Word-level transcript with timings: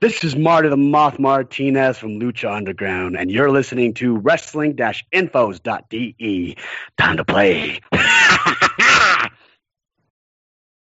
This 0.00 0.22
is 0.22 0.36
Marty 0.36 0.68
the 0.68 0.76
Moth 0.76 1.18
Martinez 1.18 1.98
from 1.98 2.20
Lucha 2.20 2.54
Underground, 2.54 3.16
and 3.16 3.32
you're 3.32 3.50
listening 3.50 3.94
to 3.94 4.16
wrestling-infos.de. 4.18 6.56
Time 6.96 7.16
to 7.16 7.24
play. 7.24 7.80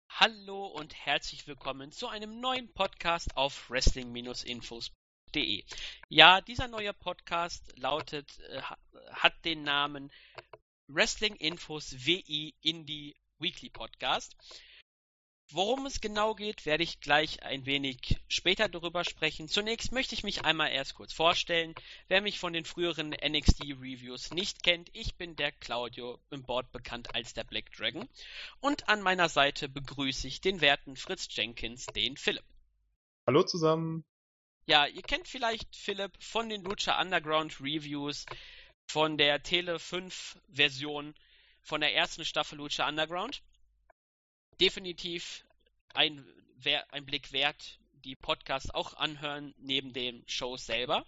Hallo 0.08 0.68
und 0.68 0.96
herzlich 0.96 1.46
willkommen 1.48 1.92
zu 1.92 2.08
einem 2.08 2.40
neuen 2.40 2.74
Podcast 2.74 3.36
auf 3.36 3.70
wrestling-infos.de. 3.70 5.66
Ja, 6.08 6.40
dieser 6.40 6.70
neue 6.70 6.94
Podcast 6.94 7.78
lautet, 7.78 8.40
äh, 8.40 8.62
hat 9.12 9.34
den 9.44 9.64
Namen 9.64 10.14
Wrestling 10.88 11.36
Infos 11.36 11.94
WI 12.06 12.56
Indie 12.62 13.18
Weekly 13.38 13.70
Podcast. 13.70 14.38
Worum 15.52 15.86
es 15.86 16.02
genau 16.02 16.34
geht, 16.34 16.66
werde 16.66 16.84
ich 16.84 17.00
gleich 17.00 17.44
ein 17.44 17.66
wenig 17.66 18.18
später 18.28 18.70
darüber 18.70 19.04
sprechen. 19.04 19.48
Zunächst 19.48 19.92
möchte 19.92 20.16
ich 20.16 20.24
mich 20.24 20.46
einmal 20.46 20.72
erst 20.72 20.96
kurz 20.96 21.14
vorstellen. 21.14 21.76
Wer 22.08 22.22
mich 22.22 22.40
von 22.40 22.54
den 22.54 22.66
früheren 22.66 23.10
NXT 23.10 23.62
Reviews 23.80 24.32
nicht 24.32 24.64
kennt, 24.64 24.90
ich 24.94 25.16
bin 25.16 25.36
der 25.36 25.52
Claudio, 25.52 26.20
im 26.32 26.44
Board 26.44 26.72
bekannt 26.72 27.14
als 27.14 27.34
der 27.34 27.44
Black 27.44 27.72
Dragon. 27.72 28.10
Und 28.62 28.90
an 28.90 29.02
meiner 29.02 29.30
Seite 29.30 29.70
begrüße 29.70 30.28
ich 30.28 30.42
den 30.42 30.62
werten 30.62 30.96
Fritz 30.96 31.28
Jenkins, 31.30 31.86
den 31.88 32.18
Philipp. 32.18 32.46
Hallo 33.28 33.44
zusammen. 33.44 34.04
Ja, 34.66 34.88
ihr 34.88 35.04
kennt 35.04 35.28
vielleicht 35.28 35.76
Philipp 35.76 36.14
von 36.24 36.50
den 36.50 36.64
Lucha 36.64 37.00
Underground 37.00 37.60
Reviews, 37.60 38.26
von 38.88 39.18
der 39.18 39.44
Tele 39.44 39.78
5 39.78 40.40
Version, 40.50 41.14
von 41.62 41.82
der 41.82 41.94
ersten 41.94 42.26
Staffel 42.26 42.58
Lucha 42.58 42.88
Underground 42.88 43.44
definitiv 44.60 45.46
ein, 45.94 46.26
ein 46.92 47.06
Blick 47.06 47.32
wert, 47.32 47.80
die 48.04 48.16
Podcasts 48.16 48.70
auch 48.72 48.94
anhören, 48.96 49.54
neben 49.58 49.94
den 49.94 50.24
Shows 50.28 50.66
selber. 50.66 51.06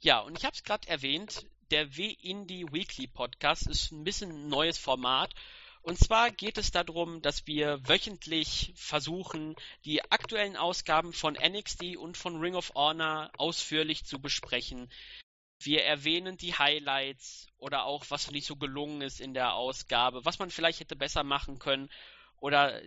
Ja, 0.00 0.20
und 0.20 0.38
ich 0.38 0.44
habe 0.44 0.54
es 0.54 0.64
gerade 0.64 0.88
erwähnt, 0.88 1.46
der 1.70 1.96
W-Indie 1.96 2.66
Weekly 2.72 3.06
Podcast 3.06 3.66
ist 3.68 3.92
ein 3.92 4.04
bisschen 4.04 4.30
ein 4.30 4.48
neues 4.48 4.78
Format. 4.78 5.34
Und 5.82 5.98
zwar 5.98 6.30
geht 6.30 6.58
es 6.58 6.72
darum, 6.72 7.22
dass 7.22 7.46
wir 7.46 7.86
wöchentlich 7.88 8.72
versuchen, 8.74 9.56
die 9.84 10.02
aktuellen 10.10 10.56
Ausgaben 10.56 11.12
von 11.12 11.34
NXT 11.34 11.96
und 11.96 12.16
von 12.16 12.38
Ring 12.38 12.54
of 12.54 12.72
Honor 12.74 13.30
ausführlich 13.38 14.04
zu 14.04 14.20
besprechen. 14.20 14.90
Wir 15.62 15.84
erwähnen 15.84 16.36
die 16.36 16.54
Highlights 16.54 17.46
oder 17.56 17.84
auch, 17.84 18.04
was 18.08 18.30
nicht 18.30 18.46
so 18.46 18.56
gelungen 18.56 19.02
ist 19.02 19.20
in 19.20 19.32
der 19.32 19.54
Ausgabe, 19.54 20.24
was 20.24 20.38
man 20.38 20.50
vielleicht 20.50 20.80
hätte 20.80 20.96
besser 20.96 21.24
machen 21.24 21.58
können 21.58 21.90
oder 22.40 22.80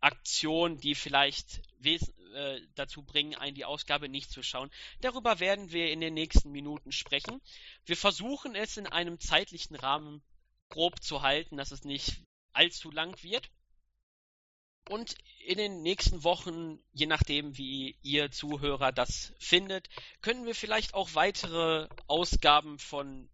Aktionen, 0.00 0.78
die 0.78 0.94
vielleicht 0.94 1.60
äh, 1.82 2.60
dazu 2.74 3.02
bringen, 3.02 3.34
einen 3.34 3.54
die 3.54 3.64
Ausgabe 3.64 4.08
nicht 4.08 4.30
zu 4.30 4.42
schauen. 4.42 4.70
Darüber 5.00 5.40
werden 5.40 5.72
wir 5.72 5.90
in 5.90 6.00
den 6.00 6.14
nächsten 6.14 6.50
Minuten 6.50 6.92
sprechen. 6.92 7.40
Wir 7.84 7.96
versuchen 7.96 8.54
es 8.54 8.76
in 8.76 8.86
einem 8.86 9.18
zeitlichen 9.18 9.76
Rahmen 9.76 10.22
grob 10.68 11.02
zu 11.02 11.22
halten, 11.22 11.56
dass 11.56 11.72
es 11.72 11.84
nicht 11.84 12.22
allzu 12.52 12.90
lang 12.90 13.22
wird. 13.22 13.50
Und 14.88 15.14
in 15.44 15.58
den 15.58 15.82
nächsten 15.82 16.24
Wochen, 16.24 16.82
je 16.92 17.06
nachdem, 17.06 17.56
wie 17.58 17.98
ihr 18.02 18.30
Zuhörer 18.30 18.92
das 18.92 19.32
findet, 19.38 19.88
können 20.20 20.46
wir 20.46 20.54
vielleicht 20.54 20.94
auch 20.94 21.14
weitere 21.14 21.88
Ausgaben 22.06 22.78
von 22.78 23.28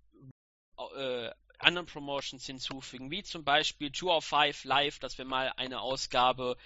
äh, 0.97 1.31
anderen 1.59 1.87
Promotions 1.87 2.47
hinzufügen, 2.47 3.11
wie 3.11 3.23
zum 3.23 3.45
Beispiel 3.45 3.91
Two 3.91 4.11
of 4.11 4.25
Five 4.25 4.65
Live, 4.65 4.99
dass 4.99 5.19
wir 5.19 5.25
mal 5.25 5.53
eine 5.57 5.81
Ausgabe 5.81 6.57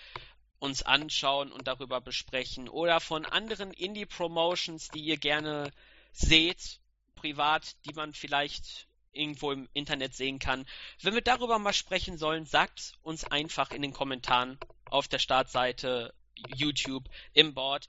uns 0.58 0.82
anschauen 0.82 1.52
und 1.52 1.66
darüber 1.66 2.00
besprechen. 2.00 2.68
Oder 2.68 3.00
von 3.00 3.24
anderen 3.24 3.72
Indie-Promotions, 3.72 4.88
die 4.88 5.00
ihr 5.00 5.16
gerne 5.16 5.72
seht, 6.12 6.80
privat, 7.14 7.76
die 7.86 7.94
man 7.94 8.12
vielleicht 8.12 8.86
irgendwo 9.12 9.52
im 9.52 9.68
Internet 9.72 10.14
sehen 10.14 10.38
kann. 10.38 10.66
Wenn 11.00 11.14
wir 11.14 11.22
darüber 11.22 11.58
mal 11.58 11.72
sprechen 11.72 12.16
sollen, 12.16 12.46
sagt 12.46 12.94
uns 13.02 13.24
einfach 13.24 13.72
in 13.72 13.82
den 13.82 13.92
Kommentaren 13.92 14.58
auf 14.84 15.08
der 15.08 15.18
Startseite 15.18 16.14
YouTube 16.54 17.08
im 17.32 17.54
Board 17.54 17.88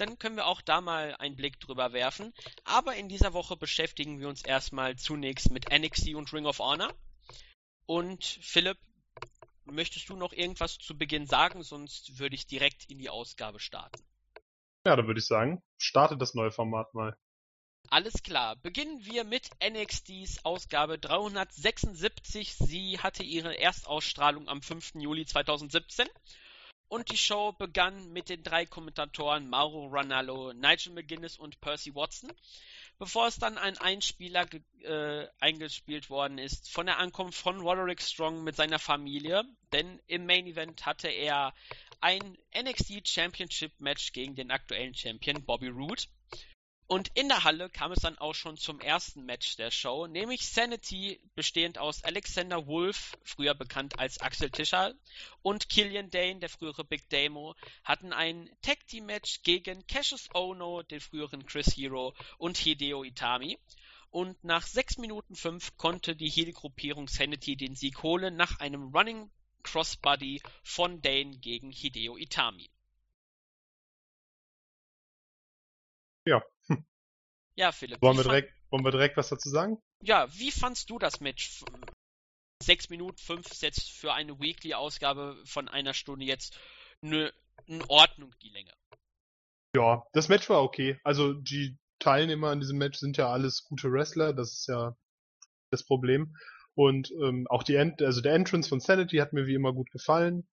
dann 0.00 0.18
können 0.18 0.36
wir 0.36 0.46
auch 0.46 0.62
da 0.62 0.80
mal 0.80 1.14
einen 1.16 1.36
Blick 1.36 1.60
drüber 1.60 1.92
werfen. 1.92 2.32
Aber 2.64 2.96
in 2.96 3.08
dieser 3.08 3.32
Woche 3.32 3.56
beschäftigen 3.56 4.18
wir 4.18 4.28
uns 4.28 4.42
erstmal 4.42 4.96
zunächst 4.96 5.50
mit 5.50 5.70
NXT 5.70 6.14
und 6.14 6.32
Ring 6.32 6.46
of 6.46 6.58
Honor. 6.58 6.92
Und 7.86 8.24
Philipp, 8.24 8.78
möchtest 9.64 10.08
du 10.08 10.16
noch 10.16 10.32
irgendwas 10.32 10.78
zu 10.78 10.96
Beginn 10.96 11.26
sagen? 11.26 11.62
Sonst 11.62 12.18
würde 12.18 12.34
ich 12.34 12.46
direkt 12.46 12.84
in 12.90 12.98
die 12.98 13.10
Ausgabe 13.10 13.60
starten. 13.60 14.02
Ja, 14.86 14.96
dann 14.96 15.06
würde 15.06 15.20
ich 15.20 15.26
sagen, 15.26 15.62
starte 15.76 16.16
das 16.16 16.34
neue 16.34 16.50
Format 16.50 16.94
mal. 16.94 17.16
Alles 17.88 18.22
klar. 18.22 18.56
Beginnen 18.56 19.04
wir 19.04 19.24
mit 19.24 19.50
NXTs 19.62 20.44
Ausgabe 20.44 20.98
376. 20.98 22.54
Sie 22.54 22.98
hatte 23.00 23.22
ihre 23.22 23.58
Erstausstrahlung 23.58 24.48
am 24.48 24.62
5. 24.62 24.94
Juli 24.94 25.26
2017 25.26 26.08
und 26.90 27.08
die 27.10 27.16
Show 27.16 27.52
begann 27.52 28.12
mit 28.12 28.28
den 28.28 28.42
drei 28.42 28.66
Kommentatoren 28.66 29.48
Mauro 29.48 29.86
Ranallo, 29.86 30.52
Nigel 30.52 30.92
McGuinness 30.92 31.38
und 31.38 31.60
Percy 31.60 31.94
Watson, 31.94 32.32
bevor 32.98 33.28
es 33.28 33.38
dann 33.38 33.58
ein 33.58 33.78
Einspieler 33.78 34.46
äh, 34.82 35.28
eingespielt 35.38 36.10
worden 36.10 36.38
ist 36.38 36.68
von 36.68 36.86
der 36.86 36.98
Ankunft 36.98 37.38
von 37.38 37.60
Roderick 37.60 38.02
Strong 38.02 38.42
mit 38.42 38.56
seiner 38.56 38.80
Familie, 38.80 39.44
denn 39.72 40.00
im 40.08 40.26
Main 40.26 40.48
Event 40.48 40.84
hatte 40.84 41.08
er 41.08 41.54
ein 42.00 42.36
NXT 42.60 43.06
Championship 43.06 43.72
Match 43.78 44.12
gegen 44.12 44.34
den 44.34 44.50
aktuellen 44.50 44.94
Champion 44.94 45.44
Bobby 45.44 45.68
Roode. 45.68 46.02
Und 46.92 47.06
in 47.14 47.28
der 47.28 47.44
Halle 47.44 47.70
kam 47.70 47.92
es 47.92 48.00
dann 48.00 48.18
auch 48.18 48.34
schon 48.34 48.56
zum 48.56 48.80
ersten 48.80 49.24
Match 49.24 49.54
der 49.54 49.70
Show, 49.70 50.08
nämlich 50.08 50.44
Sanity, 50.44 51.20
bestehend 51.36 51.78
aus 51.78 52.02
Alexander 52.02 52.66
Wolf, 52.66 53.16
früher 53.22 53.54
bekannt 53.54 54.00
als 54.00 54.20
Axel 54.20 54.50
Tischer, 54.50 54.92
und 55.40 55.68
Killian 55.68 56.10
Dane, 56.10 56.40
der 56.40 56.48
frühere 56.48 56.82
Big 56.82 57.08
Damo, 57.08 57.54
hatten 57.84 58.12
ein 58.12 58.50
Tag 58.60 58.84
Team 58.88 59.06
Match 59.06 59.44
gegen 59.44 59.86
Cassius 59.86 60.28
Ono, 60.34 60.82
den 60.82 60.98
früheren 60.98 61.46
Chris 61.46 61.76
Hero, 61.76 62.12
und 62.38 62.58
Hideo 62.58 63.04
Itami. 63.04 63.56
Und 64.10 64.42
nach 64.42 64.66
6 64.66 64.98
Minuten 64.98 65.36
5 65.36 65.76
konnte 65.76 66.16
die 66.16 66.28
Heel-Gruppierung 66.28 67.06
Sanity 67.06 67.54
den 67.54 67.76
Sieg 67.76 68.02
holen 68.02 68.34
nach 68.34 68.58
einem 68.58 68.92
Running 68.92 69.30
Crossbody 69.62 70.42
von 70.64 71.00
Dane 71.02 71.38
gegen 71.38 71.70
Hideo 71.70 72.16
Itami. 72.16 72.68
Ja, 76.24 76.42
ja, 77.56 77.72
Philipp. 77.72 78.00
Wollen 78.02 78.16
wir, 78.16 78.24
direkt, 78.24 78.52
wollen 78.70 78.84
wir 78.84 78.90
direkt 78.90 79.16
was 79.16 79.28
dazu 79.28 79.48
sagen? 79.48 79.78
Ja, 80.02 80.28
wie 80.38 80.50
fandst 80.50 80.90
du 80.90 80.98
das 80.98 81.20
Match? 81.20 81.62
Sechs 82.62 82.90
Minuten 82.90 83.18
fünf 83.18 83.50
ist 83.50 83.62
jetzt 83.62 83.90
für 83.90 84.12
eine 84.12 84.38
Weekly-Ausgabe 84.38 85.36
von 85.44 85.68
einer 85.68 85.94
Stunde 85.94 86.26
jetzt 86.26 86.58
eine 87.02 87.32
in 87.66 87.82
Ordnung, 87.88 88.34
die 88.42 88.50
Länge. 88.50 88.72
Ja, 89.74 90.04
das 90.12 90.28
Match 90.28 90.48
war 90.50 90.62
okay. 90.62 90.98
Also 91.04 91.32
die 91.32 91.78
Teilnehmer 91.98 92.48
an 92.48 92.60
diesem 92.60 92.78
Match 92.78 92.98
sind 92.98 93.16
ja 93.16 93.30
alles 93.30 93.64
gute 93.64 93.92
Wrestler, 93.92 94.32
das 94.32 94.52
ist 94.52 94.66
ja 94.68 94.96
das 95.70 95.84
Problem. 95.84 96.36
Und 96.74 97.10
ähm, 97.22 97.46
auch 97.48 97.62
die 97.62 97.74
End 97.76 98.02
also 98.02 98.20
der 98.20 98.34
Entrance 98.34 98.68
von 98.68 98.80
Sanity 98.80 99.18
hat 99.18 99.32
mir 99.32 99.46
wie 99.46 99.54
immer 99.54 99.72
gut 99.72 99.90
gefallen. 99.90 100.48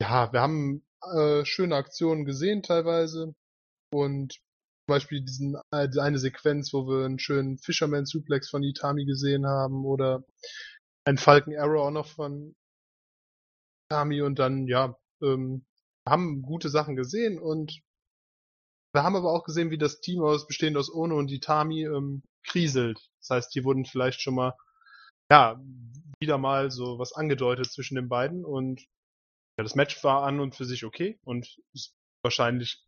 Ja, 0.00 0.32
wir 0.32 0.40
haben 0.40 0.84
äh, 1.14 1.44
schöne 1.44 1.76
Aktionen 1.76 2.24
gesehen 2.24 2.62
teilweise. 2.62 3.34
Und 3.92 4.40
Beispiel 4.86 5.22
diesen, 5.22 5.56
äh, 5.72 5.88
eine 6.00 6.18
Sequenz, 6.18 6.72
wo 6.72 6.86
wir 6.86 7.04
einen 7.04 7.18
schönen 7.18 7.58
Fisherman 7.58 8.06
Suplex 8.06 8.50
von 8.50 8.62
Itami 8.62 9.04
gesehen 9.04 9.46
haben 9.46 9.84
oder 9.84 10.24
ein 11.04 11.18
Falcon 11.18 11.56
Arrow 11.56 11.86
auch 11.86 11.90
noch 11.90 12.06
von 12.06 12.54
Itami 13.90 14.22
und 14.22 14.38
dann, 14.38 14.66
ja, 14.66 14.96
ähm, 15.22 15.64
haben 16.08 16.42
gute 16.42 16.68
Sachen 16.68 16.96
gesehen 16.96 17.38
und 17.38 17.80
wir 18.94 19.02
haben 19.02 19.16
aber 19.16 19.32
auch 19.32 19.44
gesehen, 19.44 19.70
wie 19.70 19.78
das 19.78 20.00
Team 20.00 20.22
aus, 20.22 20.46
bestehend 20.46 20.76
aus 20.76 20.92
Ono 20.92 21.16
und 21.16 21.30
Itami, 21.30 21.84
ähm, 21.84 22.22
kriselt. 22.44 22.98
Das 23.20 23.30
heißt, 23.30 23.52
hier 23.52 23.64
wurden 23.64 23.84
vielleicht 23.84 24.20
schon 24.20 24.34
mal, 24.34 24.54
ja, 25.30 25.60
wieder 26.20 26.38
mal 26.38 26.70
so 26.70 26.98
was 26.98 27.12
angedeutet 27.12 27.70
zwischen 27.72 27.94
den 27.94 28.08
beiden 28.08 28.44
und 28.44 28.80
ja, 29.58 29.64
das 29.64 29.74
Match 29.74 30.02
war 30.04 30.24
an 30.24 30.40
und 30.40 30.54
für 30.54 30.64
sich 30.64 30.84
okay 30.84 31.18
und 31.24 31.58
ist 31.72 31.94
wahrscheinlich 32.22 32.84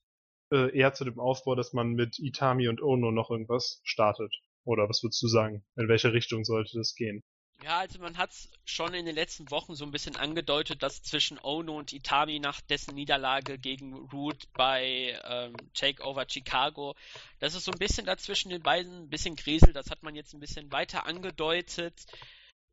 äh, 0.54 0.76
eher 0.76 0.94
zu 0.94 1.04
dem 1.04 1.20
Aufbau, 1.20 1.54
dass 1.54 1.72
man 1.72 1.92
mit 1.92 2.18
Itami 2.18 2.68
und 2.68 2.80
Ono 2.80 3.10
noch 3.10 3.30
irgendwas 3.30 3.80
startet. 3.84 4.32
Oder 4.64 4.88
was 4.88 5.02
würdest 5.02 5.22
du 5.22 5.28
sagen? 5.28 5.64
In 5.76 5.88
welche 5.88 6.12
Richtung 6.12 6.44
sollte 6.44 6.78
das 6.78 6.94
gehen? 6.94 7.22
Ja, 7.62 7.78
also 7.78 7.98
man 7.98 8.18
hat 8.18 8.30
schon 8.64 8.94
in 8.94 9.06
den 9.06 9.14
letzten 9.14 9.50
Wochen 9.50 9.74
so 9.74 9.84
ein 9.84 9.90
bisschen 9.90 10.16
angedeutet, 10.16 10.82
dass 10.82 11.02
zwischen 11.02 11.38
Ono 11.38 11.78
und 11.78 11.92
Itami 11.92 12.38
nach 12.38 12.60
dessen 12.60 12.94
Niederlage 12.94 13.58
gegen 13.58 13.94
Root 13.94 14.52
bei 14.52 15.18
ähm, 15.24 15.54
Takeover 15.72 16.26
Chicago, 16.28 16.94
dass 17.38 17.54
es 17.54 17.64
so 17.64 17.72
ein 17.72 17.78
bisschen 17.78 18.06
dazwischen 18.06 18.50
den 18.50 18.62
beiden 18.62 19.04
ein 19.04 19.08
bisschen 19.08 19.36
kriselt. 19.36 19.76
Das 19.76 19.90
hat 19.90 20.02
man 20.02 20.14
jetzt 20.14 20.34
ein 20.34 20.40
bisschen 20.40 20.72
weiter 20.72 21.06
angedeutet. 21.06 22.04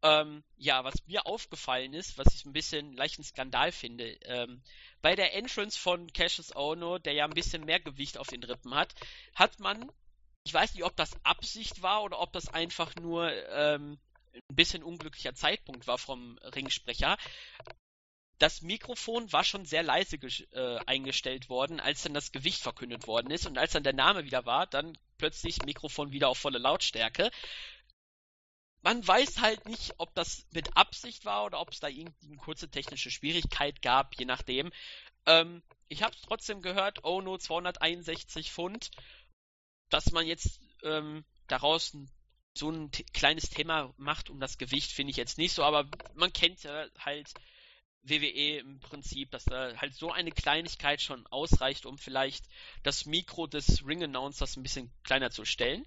Ähm, 0.03 0.43
ja, 0.57 0.83
was 0.83 1.05
mir 1.05 1.27
aufgefallen 1.27 1.93
ist, 1.93 2.17
was 2.17 2.33
ich 2.33 2.45
ein 2.45 2.53
bisschen 2.53 2.93
leichten 2.93 3.23
Skandal 3.23 3.71
finde, 3.71 4.05
ähm, 4.23 4.63
bei 5.01 5.15
der 5.15 5.35
Entrance 5.35 5.77
von 5.79 6.11
Cassius 6.11 6.55
Ono, 6.55 6.97
der 6.97 7.13
ja 7.13 7.25
ein 7.25 7.33
bisschen 7.33 7.65
mehr 7.65 7.79
Gewicht 7.79 8.17
auf 8.17 8.27
den 8.27 8.43
Rippen 8.43 8.73
hat, 8.73 8.95
hat 9.35 9.59
man, 9.59 9.91
ich 10.43 10.53
weiß 10.53 10.73
nicht, 10.73 10.83
ob 10.83 10.95
das 10.95 11.11
Absicht 11.23 11.83
war 11.83 12.03
oder 12.03 12.19
ob 12.19 12.33
das 12.33 12.49
einfach 12.49 12.95
nur 12.95 13.31
ähm, 13.49 13.99
ein 14.33 14.55
bisschen 14.55 14.81
unglücklicher 14.81 15.35
Zeitpunkt 15.35 15.85
war 15.85 15.99
vom 15.99 16.39
Ringsprecher. 16.39 17.17
Das 18.39 18.63
Mikrofon 18.63 19.31
war 19.31 19.43
schon 19.43 19.65
sehr 19.65 19.83
leise 19.83 20.15
äh, 20.15 20.79
eingestellt 20.87 21.47
worden, 21.47 21.79
als 21.79 22.01
dann 22.01 22.15
das 22.15 22.31
Gewicht 22.31 22.63
verkündet 22.63 23.05
worden 23.05 23.29
ist. 23.29 23.45
Und 23.45 23.59
als 23.59 23.73
dann 23.73 23.83
der 23.83 23.93
Name 23.93 24.25
wieder 24.25 24.47
war, 24.47 24.65
dann 24.65 24.97
plötzlich 25.19 25.61
Mikrofon 25.63 26.11
wieder 26.11 26.29
auf 26.29 26.39
volle 26.39 26.57
Lautstärke 26.57 27.29
man 28.81 29.05
weiß 29.07 29.39
halt 29.41 29.67
nicht, 29.67 29.93
ob 29.97 30.13
das 30.15 30.45
mit 30.51 30.75
Absicht 30.75 31.25
war 31.25 31.45
oder 31.45 31.59
ob 31.59 31.71
es 31.71 31.79
da 31.79 31.87
irgendwie 31.87 32.27
eine 32.27 32.37
kurze 32.37 32.69
technische 32.69 33.11
Schwierigkeit 33.11 33.81
gab, 33.81 34.15
je 34.17 34.25
nachdem. 34.25 34.71
Ähm, 35.25 35.61
ich 35.87 36.03
habe 36.03 36.15
es 36.15 36.21
trotzdem 36.21 36.61
gehört, 36.61 37.03
oh 37.03 37.21
no, 37.21 37.37
261 37.37 38.51
Pfund. 38.51 38.91
Dass 39.89 40.11
man 40.11 40.25
jetzt 40.25 40.61
ähm, 40.83 41.25
daraus 41.47 41.95
so 42.53 42.71
ein 42.71 42.91
kleines 43.13 43.49
Thema 43.49 43.93
macht 43.97 44.29
um 44.29 44.39
das 44.39 44.57
Gewicht, 44.57 44.91
finde 44.91 45.11
ich 45.11 45.17
jetzt 45.17 45.37
nicht 45.37 45.53
so, 45.53 45.63
aber 45.63 45.87
man 46.15 46.31
kennt 46.33 46.63
ja 46.63 46.85
halt 46.97 47.33
WWE 48.03 48.59
im 48.59 48.79
Prinzip, 48.79 49.31
dass 49.31 49.45
da 49.45 49.75
halt 49.77 49.93
so 49.93 50.11
eine 50.11 50.31
Kleinigkeit 50.31 51.01
schon 51.01 51.27
ausreicht, 51.27 51.85
um 51.85 51.97
vielleicht 51.97 52.45
das 52.83 53.05
Mikro 53.05 53.47
des 53.47 53.85
Ring 53.85 54.03
Announcers 54.03 54.55
ein 54.55 54.63
bisschen 54.63 54.91
kleiner 55.03 55.29
zu 55.29 55.45
stellen 55.45 55.85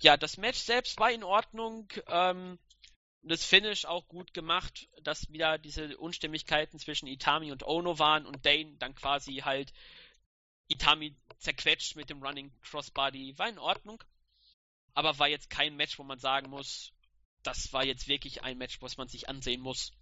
ja, 0.00 0.16
das 0.16 0.36
Match 0.36 0.58
selbst 0.58 0.98
war 0.98 1.10
in 1.10 1.24
Ordnung. 1.24 1.88
Ähm, 2.06 2.58
das 3.22 3.44
Finish 3.44 3.84
auch 3.84 4.08
gut 4.08 4.32
gemacht, 4.32 4.88
dass 5.02 5.30
wieder 5.30 5.58
diese 5.58 5.96
Unstimmigkeiten 5.98 6.78
zwischen 6.78 7.06
Itami 7.06 7.52
und 7.52 7.64
Ono 7.64 7.98
waren 7.98 8.24
und 8.24 8.46
Dane 8.46 8.76
dann 8.78 8.94
quasi 8.94 9.36
halt 9.36 9.72
Itami 10.68 11.14
zerquetscht 11.38 11.96
mit 11.96 12.08
dem 12.08 12.22
Running 12.22 12.50
Crossbody. 12.62 13.36
War 13.38 13.48
in 13.48 13.58
Ordnung. 13.58 14.02
Aber 14.94 15.18
war 15.18 15.28
jetzt 15.28 15.50
kein 15.50 15.76
Match, 15.76 15.98
wo 15.98 16.02
man 16.02 16.18
sagen 16.18 16.50
muss, 16.50 16.92
das 17.42 17.72
war 17.72 17.84
jetzt 17.84 18.08
wirklich 18.08 18.42
ein 18.42 18.58
Match, 18.58 18.80
was 18.82 18.96
man 18.96 19.08
sich 19.08 19.28
ansehen 19.28 19.60
muss. 19.60 19.92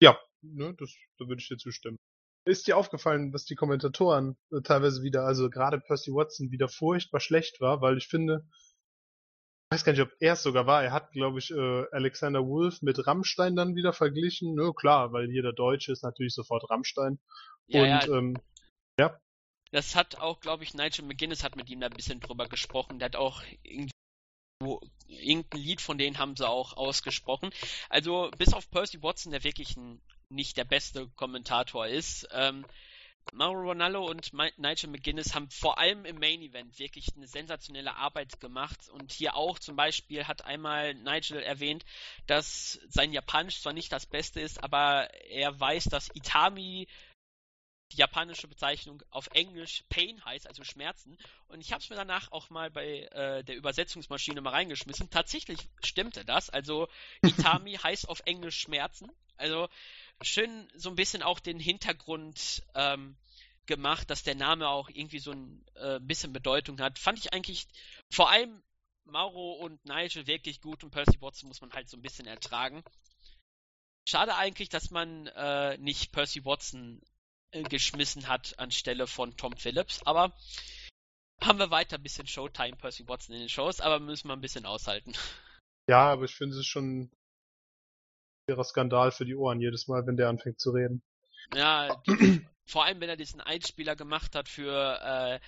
Ja, 0.00 0.18
ne, 0.42 0.74
das, 0.78 0.94
da 1.18 1.26
würde 1.26 1.40
ich 1.40 1.48
dir 1.48 1.56
zustimmen. 1.56 1.98
Ist 2.44 2.66
dir 2.66 2.76
aufgefallen, 2.76 3.32
dass 3.32 3.44
die 3.44 3.56
Kommentatoren 3.56 4.36
äh, 4.52 4.62
teilweise 4.62 5.02
wieder, 5.02 5.24
also 5.24 5.50
gerade 5.50 5.80
Percy 5.80 6.12
Watson, 6.12 6.50
wieder 6.50 6.68
furchtbar 6.68 7.20
schlecht 7.20 7.60
war, 7.60 7.80
weil 7.80 7.98
ich 7.98 8.08
finde, 8.08 8.46
ich 9.70 9.76
weiß 9.76 9.84
gar 9.84 9.92
nicht, 9.92 10.00
ob 10.00 10.12
er 10.20 10.32
es 10.32 10.42
sogar 10.42 10.66
war, 10.66 10.82
er 10.82 10.92
hat, 10.92 11.12
glaube 11.12 11.38
ich, 11.38 11.50
äh, 11.50 11.84
Alexander 11.92 12.46
Wolf 12.46 12.80
mit 12.80 13.06
Rammstein 13.06 13.54
dann 13.54 13.74
wieder 13.76 13.92
verglichen. 13.92 14.54
Ne, 14.54 14.72
klar, 14.74 15.12
weil 15.12 15.30
jeder 15.30 15.52
Deutsche 15.52 15.92
ist 15.92 16.02
natürlich 16.02 16.34
sofort 16.34 16.70
Rammstein. 16.70 17.18
Ja, 17.66 17.82
Und, 17.82 17.88
ja. 17.88 18.16
Ähm, 18.16 18.38
ja. 18.98 19.20
Das 19.70 19.94
hat 19.94 20.16
auch, 20.16 20.40
glaube 20.40 20.64
ich, 20.64 20.72
Nigel 20.72 21.04
McGuinness 21.04 21.44
hat 21.44 21.56
mit 21.56 21.68
ihm 21.68 21.80
da 21.80 21.88
ein 21.88 21.92
bisschen 21.92 22.20
drüber 22.20 22.48
gesprochen. 22.48 22.98
Der 22.98 23.06
hat 23.06 23.16
auch 23.16 23.42
irgendwo 23.62 24.80
irgendein 25.06 25.60
Lied 25.60 25.82
von 25.82 25.98
denen 25.98 26.18
haben 26.18 26.34
sie 26.34 26.48
auch 26.48 26.76
ausgesprochen. 26.76 27.50
Also 27.90 28.30
bis 28.38 28.54
auf 28.54 28.70
Percy 28.70 29.02
Watson, 29.02 29.32
der 29.32 29.44
wirklich 29.44 29.76
ein 29.76 30.00
nicht 30.30 30.56
der 30.56 30.64
beste 30.64 31.08
Kommentator 31.16 31.86
ist. 31.86 32.28
Ähm, 32.32 32.64
Mauro 33.30 33.60
Ronaldo 33.60 34.08
und 34.08 34.32
Nigel 34.32 34.88
McGuinness 34.88 35.34
haben 35.34 35.50
vor 35.50 35.78
allem 35.78 36.06
im 36.06 36.18
Main 36.18 36.40
Event 36.40 36.78
wirklich 36.78 37.08
eine 37.14 37.26
sensationelle 37.26 37.94
Arbeit 37.96 38.40
gemacht 38.40 38.88
und 38.88 39.12
hier 39.12 39.34
auch 39.34 39.58
zum 39.58 39.76
Beispiel 39.76 40.26
hat 40.26 40.46
einmal 40.46 40.94
Nigel 40.94 41.42
erwähnt, 41.42 41.84
dass 42.26 42.80
sein 42.88 43.12
Japanisch 43.12 43.60
zwar 43.60 43.74
nicht 43.74 43.92
das 43.92 44.06
Beste 44.06 44.40
ist, 44.40 44.62
aber 44.62 45.12
er 45.28 45.58
weiß, 45.60 45.84
dass 45.84 46.08
Itami 46.14 46.88
die 47.92 47.96
japanische 47.98 48.48
Bezeichnung 48.48 49.02
auf 49.10 49.28
Englisch 49.32 49.84
Pain 49.88 50.22
heißt, 50.24 50.46
also 50.46 50.62
Schmerzen. 50.62 51.16
Und 51.48 51.60
ich 51.60 51.72
habe 51.72 51.82
es 51.82 51.88
mir 51.88 51.96
danach 51.96 52.30
auch 52.32 52.50
mal 52.50 52.70
bei 52.70 53.08
äh, 53.12 53.42
der 53.44 53.56
Übersetzungsmaschine 53.56 54.40
mal 54.40 54.50
reingeschmissen. 54.50 55.08
Tatsächlich 55.10 55.58
stimmte 55.82 56.24
das. 56.24 56.50
Also 56.50 56.88
Itami 57.22 57.74
heißt 57.82 58.08
auf 58.08 58.20
Englisch 58.26 58.60
Schmerzen. 58.60 59.10
Also 59.38 59.68
schön 60.22 60.68
so 60.74 60.88
ein 60.90 60.96
bisschen 60.96 61.22
auch 61.22 61.40
den 61.40 61.60
Hintergrund 61.60 62.62
ähm, 62.74 63.16
gemacht, 63.66 64.10
dass 64.10 64.22
der 64.22 64.34
Name 64.34 64.68
auch 64.68 64.88
irgendwie 64.88 65.18
so 65.18 65.32
ein 65.32 65.64
äh, 65.74 66.00
bisschen 66.00 66.32
Bedeutung 66.32 66.80
hat. 66.80 66.98
Fand 66.98 67.18
ich 67.18 67.32
eigentlich 67.32 67.68
vor 68.10 68.30
allem 68.30 68.62
Mauro 69.04 69.52
und 69.52 69.84
Nigel 69.84 70.26
wirklich 70.26 70.60
gut 70.60 70.84
und 70.84 70.90
Percy 70.90 71.20
Watson 71.20 71.48
muss 71.48 71.60
man 71.60 71.72
halt 71.72 71.88
so 71.88 71.96
ein 71.96 72.02
bisschen 72.02 72.26
ertragen. 72.26 72.82
Schade 74.08 74.34
eigentlich, 74.36 74.68
dass 74.68 74.90
man 74.90 75.26
äh, 75.28 75.76
nicht 75.78 76.12
Percy 76.12 76.44
Watson 76.44 77.02
äh, 77.50 77.62
geschmissen 77.62 78.28
hat 78.28 78.58
anstelle 78.58 79.06
von 79.06 79.36
Tom 79.36 79.56
Phillips, 79.56 80.02
aber 80.04 80.34
haben 81.40 81.58
wir 81.58 81.70
weiter 81.70 81.96
ein 81.96 82.02
bisschen 82.02 82.26
Showtime 82.26 82.76
Percy 82.76 83.06
Watson 83.06 83.34
in 83.34 83.42
den 83.42 83.48
Shows, 83.48 83.80
aber 83.80 84.00
müssen 84.00 84.28
wir 84.28 84.34
ein 84.34 84.40
bisschen 84.40 84.66
aushalten. 84.66 85.14
Ja, 85.88 86.10
aber 86.12 86.24
ich 86.24 86.34
finde 86.34 86.58
es 86.58 86.66
schon 86.66 87.10
schwerer 88.48 88.64
Skandal 88.64 89.10
für 89.10 89.24
die 89.24 89.34
Ohren 89.34 89.60
jedes 89.60 89.88
Mal, 89.88 90.06
wenn 90.06 90.16
der 90.16 90.28
anfängt 90.28 90.58
zu 90.58 90.70
reden. 90.70 91.02
Ja, 91.54 92.00
die, 92.06 92.40
vor 92.66 92.84
allem 92.84 93.00
wenn 93.00 93.08
er 93.08 93.16
diesen 93.16 93.40
Einspieler 93.40 93.94
gemacht 93.94 94.34
hat 94.34 94.48
für 94.48 95.00
äh, 95.02 95.40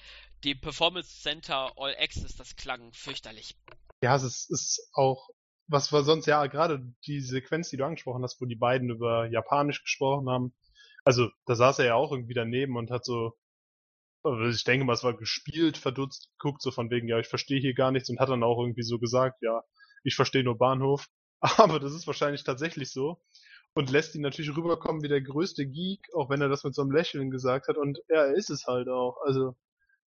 die 0.44 0.54
Performance 0.54 1.20
Center 1.22 1.72
All 1.76 1.94
Access, 1.98 2.36
das 2.36 2.56
klang 2.56 2.92
fürchterlich. 2.92 3.56
Ja, 4.02 4.16
es 4.16 4.22
ist, 4.22 4.50
ist 4.50 4.90
auch, 4.92 5.28
was 5.66 5.92
war 5.92 6.02
sonst, 6.02 6.26
ja, 6.26 6.46
gerade 6.46 6.82
die 7.06 7.20
Sequenz, 7.20 7.70
die 7.70 7.76
du 7.76 7.84
angesprochen 7.84 8.22
hast, 8.22 8.40
wo 8.40 8.46
die 8.46 8.56
beiden 8.56 8.90
über 8.90 9.26
Japanisch 9.26 9.82
gesprochen 9.82 10.28
haben. 10.28 10.54
Also, 11.04 11.28
da 11.46 11.54
saß 11.54 11.78
er 11.78 11.86
ja 11.86 11.94
auch 11.94 12.12
irgendwie 12.12 12.34
daneben 12.34 12.76
und 12.76 12.90
hat 12.90 13.04
so, 13.04 13.38
also 14.22 14.44
ich 14.44 14.64
denke 14.64 14.84
mal, 14.84 14.92
es 14.92 15.04
war 15.04 15.16
gespielt, 15.16 15.78
verdutzt, 15.78 16.28
guckt 16.38 16.60
so 16.60 16.70
von 16.70 16.90
wegen, 16.90 17.08
ja, 17.08 17.18
ich 17.18 17.28
verstehe 17.28 17.60
hier 17.60 17.74
gar 17.74 17.90
nichts 17.90 18.10
und 18.10 18.20
hat 18.20 18.28
dann 18.28 18.42
auch 18.42 18.58
irgendwie 18.58 18.82
so 18.82 18.98
gesagt, 18.98 19.42
ja, 19.42 19.62
ich 20.02 20.14
verstehe 20.14 20.44
nur 20.44 20.58
Bahnhof. 20.58 21.08
aber 21.58 21.80
das 21.80 21.92
ist 21.94 22.06
wahrscheinlich 22.06 22.44
tatsächlich 22.44 22.90
so. 22.90 23.20
Und 23.74 23.90
lässt 23.90 24.16
ihn 24.16 24.22
natürlich 24.22 24.56
rüberkommen 24.56 25.02
wie 25.02 25.08
der 25.08 25.22
größte 25.22 25.64
Geek, 25.64 26.08
auch 26.14 26.28
wenn 26.28 26.40
er 26.40 26.48
das 26.48 26.64
mit 26.64 26.74
so 26.74 26.82
einem 26.82 26.90
Lächeln 26.90 27.30
gesagt 27.30 27.68
hat. 27.68 27.76
Und 27.76 28.00
er 28.08 28.34
ist 28.34 28.50
es 28.50 28.66
halt 28.66 28.88
auch. 28.88 29.18
Also 29.24 29.54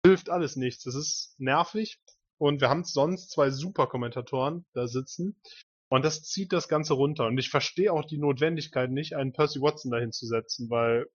hilft 0.05 0.29
alles 0.29 0.57
nichts. 0.57 0.85
Das 0.85 0.95
ist 0.95 1.35
nervig. 1.39 2.01
Und 2.39 2.61
wir 2.61 2.69
haben 2.69 2.85
sonst 2.85 3.31
zwei 3.31 3.51
super 3.51 3.87
Kommentatoren 3.87 4.67
da 4.73 4.89
sitzen. 4.89 5.41
Und 5.89 6.05
das 6.05 6.25
zieht 6.25 6.53
das 6.53 6.69
Ganze 6.69 6.95
runter. 6.95 7.27
Und 7.27 7.39
ich 7.39 7.51
verstehe 7.51 7.93
auch 7.93 8.05
die 8.05 8.19
Notwendigkeit 8.19 8.91
nicht, 8.91 9.15
einen 9.15 9.33
Percy 9.33 9.61
Watson 9.61 9.93
dahin 9.93 10.11
zu 10.13 10.27
setzen, 10.27 10.69
weil, 10.69 11.07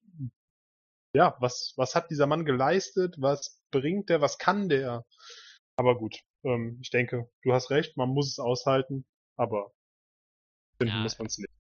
ja, 1.14 1.36
was, 1.40 1.74
was 1.76 1.96
hat 1.96 2.10
dieser 2.10 2.28
Mann 2.28 2.46
geleistet? 2.46 3.16
Was 3.20 3.62
bringt 3.72 4.10
der? 4.10 4.22
Was 4.22 4.38
kann 4.38 4.70
der? 4.70 5.06
Aber 5.76 5.98
gut, 5.98 6.20
ähm, 6.44 6.80
ich 6.82 6.90
denke, 6.90 7.30
du 7.44 7.52
hast 7.52 7.70
recht, 7.70 7.98
man 7.98 8.10
muss 8.10 8.30
es 8.30 8.40
aushalten. 8.40 9.06
Aber 9.36 9.74
finden 10.80 10.96
ja, 10.96 11.04
muss 11.04 11.20
man 11.20 11.28
es 11.28 11.38
nicht. 11.38 11.52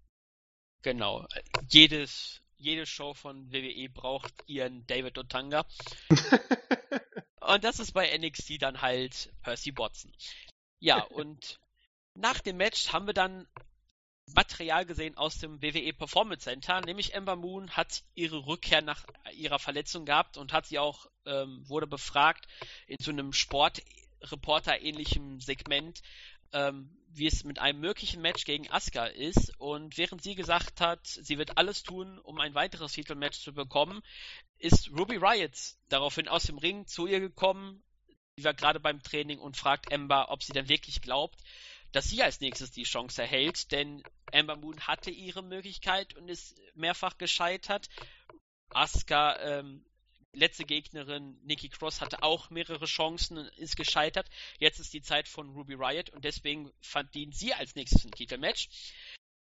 Genau. 0.81 1.27
Jedes, 1.67 2.41
jede 2.57 2.85
Show 2.85 3.13
von 3.13 3.51
WWE 3.51 3.89
braucht 3.89 4.33
ihren 4.47 4.87
David 4.87 5.17
Otanga. 5.17 5.65
und 7.41 7.63
das 7.63 7.79
ist 7.79 7.91
bei 7.91 8.17
NXT 8.17 8.61
dann 8.61 8.81
halt 8.81 9.33
Percy 9.41 9.77
Watson. 9.77 10.13
Ja, 10.79 11.03
und 11.03 11.59
nach 12.15 12.39
dem 12.39 12.57
Match 12.57 12.93
haben 12.93 13.07
wir 13.07 13.13
dann 13.13 13.47
Material 14.33 14.85
gesehen 14.85 15.17
aus 15.17 15.39
dem 15.39 15.61
WWE 15.61 15.91
Performance 15.93 16.45
Center, 16.45 16.79
nämlich 16.81 17.13
Ember 17.13 17.35
Moon 17.35 17.69
hat 17.71 18.03
ihre 18.13 18.45
Rückkehr 18.45 18.81
nach 18.81 19.05
ihrer 19.33 19.59
Verletzung 19.59 20.05
gehabt 20.05 20.37
und 20.37 20.53
hat 20.53 20.67
sie 20.67 20.79
auch, 20.79 21.07
ähm, 21.25 21.67
wurde 21.67 21.87
befragt 21.87 22.47
in 22.87 22.97
so 22.99 23.11
einem 23.11 23.33
Sportreporter-ähnlichen 23.33 25.39
Segment, 25.39 26.01
ähm, 26.53 26.95
wie 27.11 27.27
es 27.27 27.43
mit 27.43 27.59
einem 27.59 27.79
möglichen 27.79 28.21
Match 28.21 28.45
gegen 28.45 28.69
Asuka 28.69 29.05
ist. 29.05 29.53
Und 29.59 29.97
während 29.97 30.21
sie 30.21 30.35
gesagt 30.35 30.81
hat, 30.81 31.05
sie 31.05 31.37
wird 31.37 31.57
alles 31.57 31.83
tun, 31.83 32.19
um 32.19 32.39
ein 32.39 32.55
weiteres 32.55 32.93
Titelmatch 32.93 33.39
zu 33.39 33.53
bekommen, 33.53 34.01
ist 34.57 34.91
Ruby 34.91 35.17
Riot 35.17 35.75
daraufhin 35.89 36.27
aus 36.27 36.43
dem 36.43 36.57
Ring 36.57 36.85
zu 36.85 37.07
ihr 37.07 37.19
gekommen. 37.19 37.83
Sie 38.35 38.43
war 38.43 38.53
gerade 38.53 38.79
beim 38.79 39.01
Training 39.01 39.39
und 39.39 39.57
fragt 39.57 39.91
Ember, 39.91 40.29
ob 40.29 40.43
sie 40.43 40.53
denn 40.53 40.69
wirklich 40.69 41.01
glaubt, 41.01 41.39
dass 41.91 42.05
sie 42.05 42.21
als 42.21 42.39
nächstes 42.39 42.71
die 42.71 42.83
Chance 42.83 43.21
erhält, 43.21 43.71
denn 43.71 44.03
Ember 44.31 44.55
Moon 44.55 44.79
hatte 44.81 45.09
ihre 45.09 45.43
Möglichkeit 45.43 46.15
und 46.15 46.29
ist 46.29 46.55
mehrfach 46.75 47.17
gescheitert. 47.17 47.89
Asuka 48.69 49.39
ähm, 49.39 49.83
letzte 50.33 50.65
Gegnerin 50.65 51.39
Nikki 51.43 51.69
Cross 51.69 52.01
hatte 52.01 52.23
auch 52.23 52.49
mehrere 52.49 52.85
Chancen 52.85 53.37
und 53.37 53.47
ist 53.57 53.75
gescheitert. 53.75 54.29
Jetzt 54.59 54.79
ist 54.79 54.93
die 54.93 55.01
Zeit 55.01 55.27
von 55.27 55.49
Ruby 55.49 55.73
Riot 55.73 56.09
und 56.09 56.23
deswegen 56.23 56.71
verdient 56.81 57.35
sie 57.35 57.53
als 57.53 57.75
nächstes 57.75 58.05
ein 58.05 58.11
Titelmatch. 58.11 58.69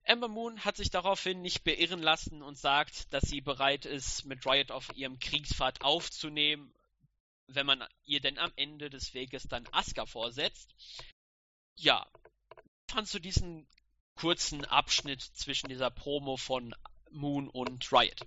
Ember 0.02 0.28
Moon 0.28 0.64
hat 0.64 0.76
sich 0.76 0.90
daraufhin 0.90 1.42
nicht 1.42 1.64
beirren 1.64 2.00
lassen 2.00 2.42
und 2.42 2.56
sagt, 2.56 3.12
dass 3.12 3.24
sie 3.24 3.40
bereit 3.40 3.86
ist, 3.86 4.24
mit 4.24 4.46
Riot 4.46 4.70
auf 4.70 4.94
ihrem 4.94 5.18
Kriegsfahrt 5.18 5.82
aufzunehmen, 5.82 6.72
wenn 7.48 7.66
man 7.66 7.84
ihr 8.04 8.20
denn 8.20 8.38
am 8.38 8.52
Ende 8.54 8.88
des 8.88 9.14
Weges 9.14 9.44
dann 9.44 9.66
Asuka 9.72 10.06
vorsetzt. 10.06 10.74
Ja, 11.74 12.06
fandst 12.88 13.14
du 13.14 13.18
diesen 13.18 13.66
kurzen 14.14 14.64
Abschnitt 14.64 15.22
zwischen 15.22 15.68
dieser 15.68 15.90
Promo 15.90 16.36
von 16.36 16.74
Moon 17.10 17.48
und 17.48 17.90
Riot? 17.92 18.20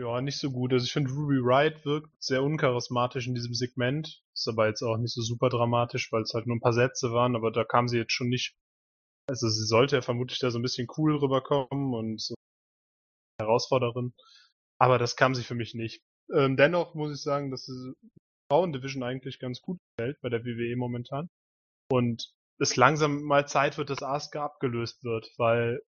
Ja, 0.00 0.20
nicht 0.20 0.38
so 0.38 0.52
gut. 0.52 0.72
Also 0.72 0.84
ich 0.84 0.92
finde, 0.92 1.10
Ruby 1.10 1.38
Riot 1.38 1.84
wirkt 1.84 2.10
sehr 2.22 2.42
uncharismatisch 2.44 3.26
in 3.26 3.34
diesem 3.34 3.54
Segment. 3.54 4.22
Ist 4.32 4.46
aber 4.46 4.68
jetzt 4.68 4.82
auch 4.82 4.96
nicht 4.96 5.12
so 5.12 5.22
super 5.22 5.48
dramatisch, 5.48 6.12
weil 6.12 6.22
es 6.22 6.34
halt 6.34 6.46
nur 6.46 6.56
ein 6.56 6.60
paar 6.60 6.72
Sätze 6.72 7.12
waren, 7.12 7.34
aber 7.34 7.50
da 7.50 7.64
kam 7.64 7.88
sie 7.88 7.98
jetzt 7.98 8.12
schon 8.12 8.28
nicht. 8.28 8.54
Also 9.28 9.48
sie 9.48 9.66
sollte 9.66 9.96
ja 9.96 10.02
vermutlich 10.02 10.38
da 10.38 10.50
so 10.50 10.58
ein 10.58 10.62
bisschen 10.62 10.86
cool 10.96 11.16
rüberkommen 11.16 11.94
und 11.94 12.20
so 12.20 12.34
Herausforderin. 13.40 14.14
Aber 14.78 14.98
das 14.98 15.16
kam 15.16 15.34
sie 15.34 15.42
für 15.42 15.56
mich 15.56 15.74
nicht. 15.74 16.00
Ähm, 16.32 16.56
dennoch 16.56 16.94
muss 16.94 17.12
ich 17.12 17.22
sagen, 17.22 17.50
dass 17.50 17.64
die 17.64 17.92
Frauendivision 18.50 19.02
eigentlich 19.02 19.40
ganz 19.40 19.60
gut 19.60 19.78
fällt 20.00 20.20
bei 20.20 20.28
der 20.28 20.44
WWE 20.44 20.76
momentan. 20.76 21.28
Und 21.90 22.32
es 22.60 22.76
langsam 22.76 23.22
mal 23.22 23.48
Zeit 23.48 23.78
wird, 23.78 23.90
dass 23.90 24.02
Asuka 24.02 24.44
abgelöst 24.44 25.02
wird, 25.02 25.28
weil 25.38 25.82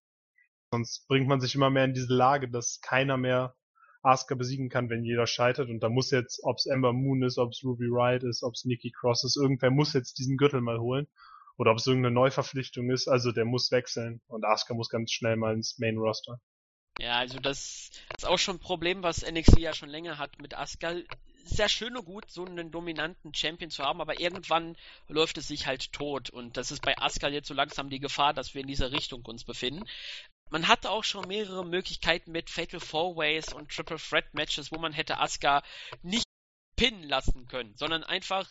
sonst 0.73 1.07
bringt 1.09 1.29
man 1.29 1.41
sich 1.41 1.55
immer 1.55 1.71
mehr 1.71 1.85
in 1.85 1.95
diese 1.95 2.13
Lage, 2.13 2.51
dass 2.51 2.81
keiner 2.81 3.17
mehr 3.17 3.55
Asuka 4.03 4.35
besiegen 4.35 4.69
kann, 4.69 4.89
wenn 4.89 5.05
jeder 5.05 5.27
scheitert. 5.27 5.69
Und 5.69 5.81
da 5.83 5.89
muss 5.89 6.11
jetzt, 6.11 6.41
ob 6.43 6.57
es 6.57 6.67
Ember 6.67 6.93
Moon 6.93 7.23
ist, 7.23 7.39
ob 7.39 7.51
es 7.53 7.63
Ruby 7.65 7.87
Riot 7.87 8.23
ist, 8.23 8.43
ob 8.43 8.55
es 8.55 8.65
Nikki 8.65 8.91
Cross 8.91 9.25
ist, 9.25 9.37
irgendwer 9.37 9.71
muss 9.71 9.93
jetzt 9.93 10.19
diesen 10.19 10.37
Gürtel 10.37 10.61
mal 10.61 10.81
holen. 10.81 11.07
Oder 11.57 11.73
ob 11.73 11.79
es 11.79 11.87
irgendeine 11.87 12.15
Neuverpflichtung 12.15 12.91
ist, 12.91 13.07
also 13.09 13.33
der 13.33 13.45
muss 13.45 13.71
wechseln. 13.71 14.23
Und 14.29 14.45
Asuka 14.45 14.75
muss 14.75 14.89
ganz 14.89 15.13
schnell 15.13 15.37
mal 15.37 15.55
ins 15.55 15.79
Main 15.79 15.99
Roster. 15.99 16.41
Ja, 16.99 17.19
also 17.19 17.39
das 17.39 17.91
ist 18.17 18.27
auch 18.27 18.39
schon 18.39 18.57
ein 18.57 18.61
Problem, 18.61 19.03
was 19.03 19.31
NXT 19.31 19.59
ja 19.59 19.75
schon 19.75 19.89
länger 19.89 20.19
hat 20.19 20.41
mit 20.41 20.55
Asuka. 20.55 20.95
Sehr 21.45 21.69
schön 21.69 21.97
und 21.97 22.05
gut, 22.05 22.31
so 22.31 22.45
einen 22.45 22.71
dominanten 22.71 23.35
Champion 23.35 23.71
zu 23.71 23.83
haben, 23.83 24.01
aber 24.01 24.21
irgendwann 24.21 24.77
läuft 25.09 25.39
es 25.39 25.49
sich 25.49 25.67
halt 25.67 25.93
tot. 25.93 26.31
Und 26.31 26.57
das 26.57 26.71
ist 26.71 26.83
bei 26.83 26.97
Asuka 26.99 27.29
jetzt 27.29 27.49
so 27.49 27.55
langsam 27.55 27.91
die 27.91 28.01
Gefahr, 28.01 28.35
dass 28.35 28.55
wir 28.55 28.61
in 28.61 28.67
dieser 28.67 28.93
Richtung 28.93 29.25
uns 29.25 29.45
befinden 29.45 29.85
man 30.51 30.69
hatte 30.69 30.91
auch 30.91 31.05
schon 31.05 31.27
mehrere 31.29 31.65
Möglichkeiten 31.65 32.33
mit 32.33 32.51
Fatal 32.51 32.81
Four 32.81 33.17
Ways 33.17 33.53
und 33.53 33.71
Triple 33.71 33.99
Threat 33.99 34.35
Matches, 34.35 34.71
wo 34.73 34.79
man 34.79 34.93
hätte 34.93 35.19
Asuka 35.19 35.63
nicht 36.03 36.27
pinnen 36.77 37.05
lassen 37.05 37.47
können, 37.47 37.75
sondern 37.77 38.05
einfach 38.05 38.49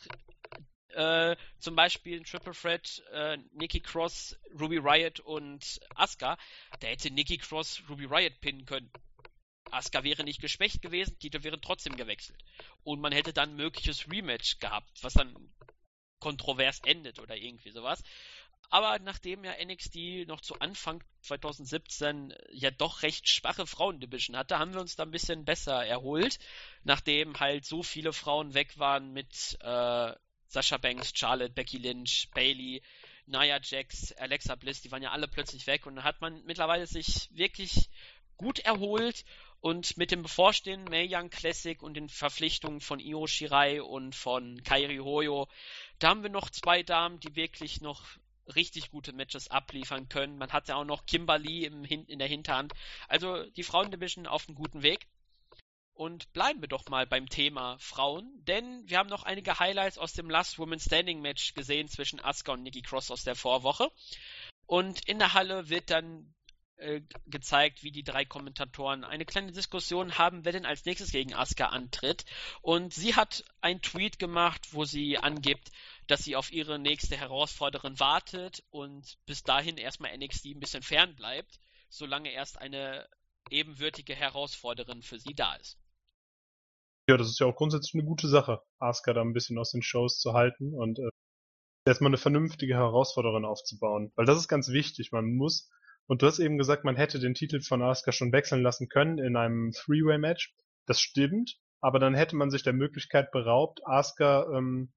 äh, 0.90 1.36
zum 1.60 1.76
Beispiel 1.76 2.20
ein 2.20 2.24
Triple 2.24 2.54
Threat, 2.54 3.04
äh, 3.12 3.38
Nikki 3.52 3.82
Cross, 3.82 4.38
Ruby 4.60 4.78
Riot 4.78 5.20
und 5.20 5.80
Asuka. 5.96 6.38
Da 6.80 6.88
hätte 6.88 7.12
Nikki 7.12 7.38
Cross 7.38 7.84
Ruby 7.90 8.06
Riot 8.06 8.40
pinnen 8.42 8.66
können. 8.66 8.92
Asuka 9.72 10.04
wäre 10.04 10.24
nicht 10.24 10.42
geschwächt 10.42 10.82
gewesen, 10.82 11.20
Titel 11.20 11.44
wäre 11.44 11.62
trotzdem 11.62 11.96
gewechselt. 11.96 12.44
Und 12.84 13.02
man 13.02 13.12
hätte 13.12 13.34
dann 13.34 13.52
ein 13.52 13.56
mögliches 13.56 14.10
Rematch 14.10 14.60
gehabt, 14.60 15.04
was 15.04 15.14
dann 15.14 15.36
kontrovers 16.20 16.82
endet 16.86 17.20
oder 17.20 17.36
irgendwie 17.36 17.72
sowas. 17.72 18.04
Aber 18.70 19.00
nachdem 19.00 19.44
ja 19.44 19.54
NXT 19.64 20.28
noch 20.28 20.42
zu 20.42 20.60
Anfang 20.60 21.04
2017 21.22 22.34
ja 22.52 22.70
doch 22.70 23.02
recht 23.02 23.28
schwache 23.28 23.66
Frauendivision 23.66 24.38
hatte, 24.38 24.60
haben 24.60 24.74
wir 24.74 24.82
uns 24.82 24.96
da 24.96 25.04
ein 25.04 25.12
bisschen 25.12 25.44
besser 25.44 25.86
erholt, 25.86 26.38
nachdem 26.84 27.40
halt 27.40 27.66
so 27.66 27.82
viele 27.82 28.14
Frauen 28.14 28.54
weg 28.54 28.78
waren 28.78 29.12
mit 29.12 29.58
äh, 29.62 30.14
Sasha 30.48 30.78
Banks, 30.78 31.12
Charlotte, 31.16 31.54
Becky 31.54 31.78
Lynch, 31.78 32.30
Bailey, 32.34 32.82
Nia 33.26 33.60
Jax, 33.62 34.12
Alexa 34.14 34.56
Bliss, 34.56 34.82
die 34.82 34.92
waren 34.92 35.04
ja 35.04 35.12
alle 35.12 35.28
plötzlich 35.28 35.68
weg. 35.68 35.86
Und 35.86 35.98
da 35.98 36.04
hat 36.04 36.22
man 36.22 36.44
mittlerweile 36.46 36.88
sich 36.88 37.30
wirklich 37.32 37.90
gut 38.38 38.60
erholt 38.60 39.26
und 39.60 39.98
mit 39.98 40.12
dem 40.12 40.24
bevorstehenden 40.24 40.90
Mae 40.90 41.08
Young 41.10 41.30
Classic 41.30 41.82
und 41.84 41.96
den 41.96 42.10
Verpflichtungen 42.10 42.80
von 42.80 43.00
Io 43.00 43.28
Shirai 43.28 43.82
und 43.82 44.16
von 44.16 44.64
Kairi 44.64 44.98
Hoyo, 44.98 45.48
da 46.00 46.10
haben 46.10 46.24
wir 46.24 46.30
noch 46.30 46.50
zwei 46.50 46.82
Damen, 46.82 47.20
die 47.20 47.36
wirklich 47.36 47.82
noch 47.82 48.02
richtig 48.56 48.92
gute 48.92 49.14
Matches 49.14 49.50
abliefern 49.50 50.10
können. 50.10 50.38
Man 50.38 50.52
hat 50.52 50.68
ja 50.68 50.76
auch 50.76 50.86
noch 50.86 51.06
Kimberly 51.06 51.66
im 51.66 51.84
in 51.84 52.20
der 52.20 52.28
Hinterhand. 52.28 52.74
Also 53.08 53.44
die 53.52 53.64
Frauendivision 53.64 54.28
auf 54.28 54.48
einem 54.48 54.56
guten 54.56 54.84
Weg. 54.84 55.08
Und 55.94 56.32
bleiben 56.32 56.62
wir 56.62 56.70
doch 56.70 56.88
mal 56.88 57.06
beim 57.06 57.28
Thema 57.28 57.78
Frauen, 57.80 58.32
denn 58.46 58.84
wir 58.88 59.00
haben 59.00 59.10
noch 59.10 59.24
einige 59.24 59.60
Highlights 59.60 59.98
aus 59.98 60.14
dem 60.14 60.30
Last 60.30 60.58
Woman 60.58 60.80
Standing 60.80 61.20
Match 61.20 61.54
gesehen 61.56 61.90
zwischen 61.90 62.22
Asuka 62.22 62.54
und 62.54 62.64
Nikki 62.64 62.82
Cross 62.82 63.12
aus 63.12 63.26
der 63.26 63.36
Vorwoche. 63.36 63.92
Und 64.66 65.06
in 65.10 65.20
der 65.20 65.34
Halle 65.34 65.68
wird 65.68 65.90
dann 65.90 66.34
äh, 66.78 67.02
gezeigt, 67.26 67.84
wie 67.84 67.92
die 67.92 68.04
drei 68.04 68.24
Kommentatoren 68.24 69.04
eine 69.04 69.26
kleine 69.26 69.52
Diskussion 69.52 70.18
haben, 70.18 70.46
wer 70.46 70.54
denn 70.54 70.66
als 70.66 70.86
nächstes 70.86 71.12
gegen 71.12 71.34
Asuka 71.34 71.66
antritt. 71.66 72.24
Und 72.62 72.94
sie 72.94 73.16
hat 73.16 73.44
einen 73.60 73.82
Tweet 73.82 74.20
gemacht, 74.20 74.70
wo 74.72 74.86
sie 74.86 75.18
angibt, 75.18 75.70
dass 76.10 76.24
sie 76.24 76.36
auf 76.36 76.52
ihre 76.52 76.80
nächste 76.80 77.16
Herausforderin 77.16 78.00
wartet 78.00 78.64
und 78.72 79.18
bis 79.28 79.44
dahin 79.44 79.78
erstmal 79.78 80.18
NXT 80.18 80.48
ein 80.48 80.60
bisschen 80.60 80.82
fern 80.82 81.16
bleibt, 81.16 81.60
solange 81.90 82.32
erst 82.32 82.60
eine 82.60 83.08
ebenwürdige 83.52 84.16
Herausforderin 84.16 85.04
für 85.04 85.20
sie 85.20 85.36
da 85.36 85.56
ist. 85.56 85.78
Ja, 87.08 87.18
das 87.18 87.30
ist 87.30 87.40
ja 87.40 87.46
auch 87.46 87.56
grundsätzlich 87.56 87.94
eine 87.94 88.08
gute 88.08 88.28
Sache, 88.28 88.62
Asuka 88.80 89.14
da 89.14 89.22
ein 89.22 89.34
bisschen 89.34 89.58
aus 89.60 89.72
den 89.72 89.82
Shows 89.82 90.20
zu 90.20 90.34
halten 90.34 90.74
und 90.74 91.00
äh, 91.00 91.10
erstmal 91.86 92.10
eine 92.10 92.18
vernünftige 92.18 92.74
Herausforderin 92.74 93.46
aufzubauen. 93.46 94.12
Weil 94.16 94.26
das 94.26 94.38
ist 94.38 94.48
ganz 94.48 94.70
wichtig. 94.70 95.12
Man 95.12 95.36
muss, 95.36 95.70
und 96.08 96.22
du 96.22 96.28
hast 96.28 96.40
eben 96.40 96.58
gesagt, 96.58 96.86
man 96.86 96.96
hätte 96.96 97.20
den 97.20 97.36
Titel 97.36 97.62
von 97.62 97.84
Asuka 97.84 98.12
schon 98.12 98.32
wechseln 98.32 98.64
lassen 98.64 98.90
können 98.90 99.20
in 99.20 99.36
einem 99.36 99.72
Three-Way-Match. 99.74 100.56
Das 100.86 101.00
stimmt, 101.00 101.58
aber 101.82 102.00
dann 102.00 102.16
hätte 102.16 102.36
man 102.36 102.50
sich 102.50 102.64
der 102.64 102.74
Möglichkeit 102.74 103.32
beraubt, 103.32 103.80
Asuka 103.86 104.46
ähm, 104.56 104.92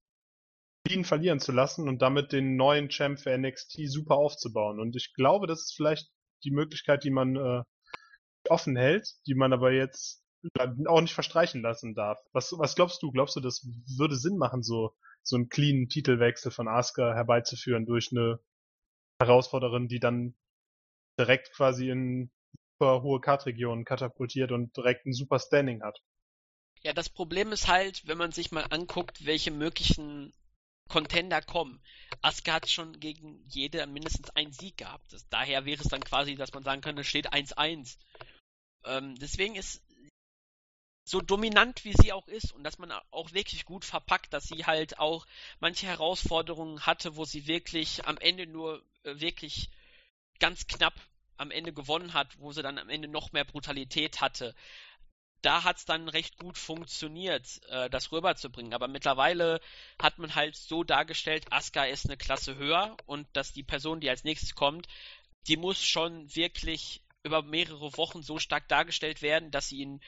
ihn 0.89 1.05
verlieren 1.05 1.41
zu 1.41 1.53
lassen 1.53 1.89
und 1.89 2.03
damit 2.03 2.33
den 2.33 2.57
neuen 2.57 2.89
Champ 2.89 3.21
für 3.21 3.37
NXT 3.37 3.89
super 3.89 4.17
aufzubauen. 4.17 4.81
Und 4.81 4.97
ich 4.97 5.15
glaube, 5.15 5.47
das 5.47 5.63
ist 5.63 5.75
vielleicht 5.77 6.11
die 6.45 6.51
Möglichkeit, 6.51 7.05
die 7.05 7.11
man 7.11 7.37
äh, 7.37 7.63
offen 8.49 8.77
hält, 8.77 9.09
die 9.27 9.35
man 9.35 9.53
aber 9.53 9.73
jetzt 9.73 10.23
auch 10.87 11.01
nicht 11.01 11.15
verstreichen 11.15 11.63
lassen 11.63 11.95
darf. 11.95 12.19
Was, 12.33 12.53
was 12.59 12.75
glaubst 12.75 13.03
du? 13.03 13.13
Glaubst 13.13 13.37
du, 13.37 13.41
das 13.41 13.65
würde 13.97 14.17
Sinn 14.17 14.37
machen, 14.39 14.63
so, 14.63 14.93
so 15.23 15.37
einen 15.37 15.49
cleanen 15.49 15.89
Titelwechsel 15.89 16.51
von 16.51 16.67
Asuka 16.67 17.15
herbeizuführen 17.15 17.87
durch 17.87 18.11
eine 18.11 18.41
Herausforderin, 19.21 19.87
die 19.87 20.01
dann 20.01 20.35
direkt 21.19 21.53
quasi 21.53 21.91
in 21.91 22.33
super 22.73 23.03
hohe 23.03 23.21
Kartregionen 23.21 23.85
katapultiert 23.85 24.51
und 24.51 24.77
direkt 24.77 25.07
ein 25.07 25.13
super 25.13 25.39
Standing 25.39 25.83
hat? 25.83 26.01
Ja, 26.83 26.93
das 26.93 27.09
Problem 27.09 27.53
ist 27.53 27.69
halt, 27.69 28.09
wenn 28.09 28.19
man 28.19 28.33
sich 28.33 28.51
mal 28.51 28.67
anguckt, 28.71 29.25
welche 29.25 29.53
möglichen 29.53 30.35
Contender 30.93 31.41
kommen. 31.41 31.81
Asuka 32.21 32.53
hat 32.53 32.69
schon 32.69 33.01
gegen 33.01 33.43
jede 33.49 33.87
mindestens 33.87 34.29
einen 34.31 34.53
Sieg 34.53 34.77
gehabt. 34.77 35.11
Das, 35.11 35.27
daher 35.31 35.65
wäre 35.65 35.81
es 35.81 35.89
dann 35.89 36.05
quasi, 36.05 36.35
dass 36.35 36.53
man 36.53 36.65
sagen 36.65 36.83
könnte, 36.83 37.03
steht 37.03 37.33
1-1. 37.33 37.97
Ähm, 38.85 39.15
deswegen 39.19 39.55
ist 39.55 39.83
so 41.05 41.23
dominant 41.23 41.87
wie 41.87 41.95
sie 41.95 42.13
auch 42.13 42.29
ist 42.29 42.53
und 42.53 42.63
dass 42.63 42.79
man 42.79 42.93
auch 43.11 43.33
wirklich 43.33 43.65
gut 43.65 43.87
verpackt, 43.87 44.35
dass 44.35 44.45
sie 44.45 44.67
halt 44.67 44.99
auch 44.99 45.27
manche 45.61 45.87
Herausforderungen 45.87 46.85
hatte, 46.85 47.17
wo 47.17 47.25
sie 47.25 47.47
wirklich 47.47 48.05
am 48.05 48.19
Ende 48.19 48.47
nur 48.47 48.85
äh, 49.05 49.19
wirklich 49.19 49.71
ganz 50.41 50.67
knapp 50.67 50.95
am 51.39 51.51
Ende 51.51 51.73
gewonnen 51.73 52.13
hat, 52.13 52.39
wo 52.39 52.53
sie 52.53 52.63
dann 52.63 52.77
am 52.77 52.91
Ende 52.91 53.09
noch 53.09 53.33
mehr 53.33 53.47
Brutalität 53.47 54.21
hatte 54.21 54.55
da 55.43 55.65
hat 55.65 55.79
es 55.79 55.85
dann 55.85 56.09
recht 56.09 56.39
gut 56.39 56.57
funktioniert, 56.57 57.61
äh, 57.69 57.91
das 57.91 58.13
rüberzubringen. 58.13 58.75
Aber 58.75 58.89
mittlerweile 58.89 59.61
hat 60.01 60.19
man 60.19 60.35
halt 60.35 60.57
so 60.57 60.85
dargestellt, 60.85 61.47
Asuka 61.51 61.85
ist 61.85 62.07
eine 62.07 62.17
Klasse 62.17 62.57
höher 62.57 62.97
und 63.07 63.29
dass 63.33 63.53
die 63.53 63.65
Person, 63.65 64.01
die 64.01 64.09
als 64.09 64.25
nächstes 64.25 64.55
kommt, 64.55 64.87
die 65.49 65.57
muss 65.57 65.83
schon 65.83 66.35
wirklich 66.35 67.03
über 67.25 67.43
mehrere 67.43 67.97
Wochen 67.97 68.23
so 68.23 68.39
stark 68.39 68.69
dargestellt 68.69 69.23
werden, 69.23 69.51
dass 69.51 69.69
sie 69.69 69.83
in 69.83 70.01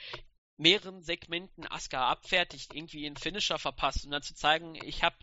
mehreren 0.56 1.02
Segmenten 1.02 1.66
Asuka 1.66 2.08
abfertigt, 2.08 2.72
irgendwie 2.72 3.06
einen 3.06 3.16
Finisher 3.16 3.58
verpasst 3.58 4.04
und 4.04 4.12
dann 4.12 4.22
zu 4.22 4.34
zeigen, 4.34 4.76
ich 4.76 5.02
hab, 5.02 5.14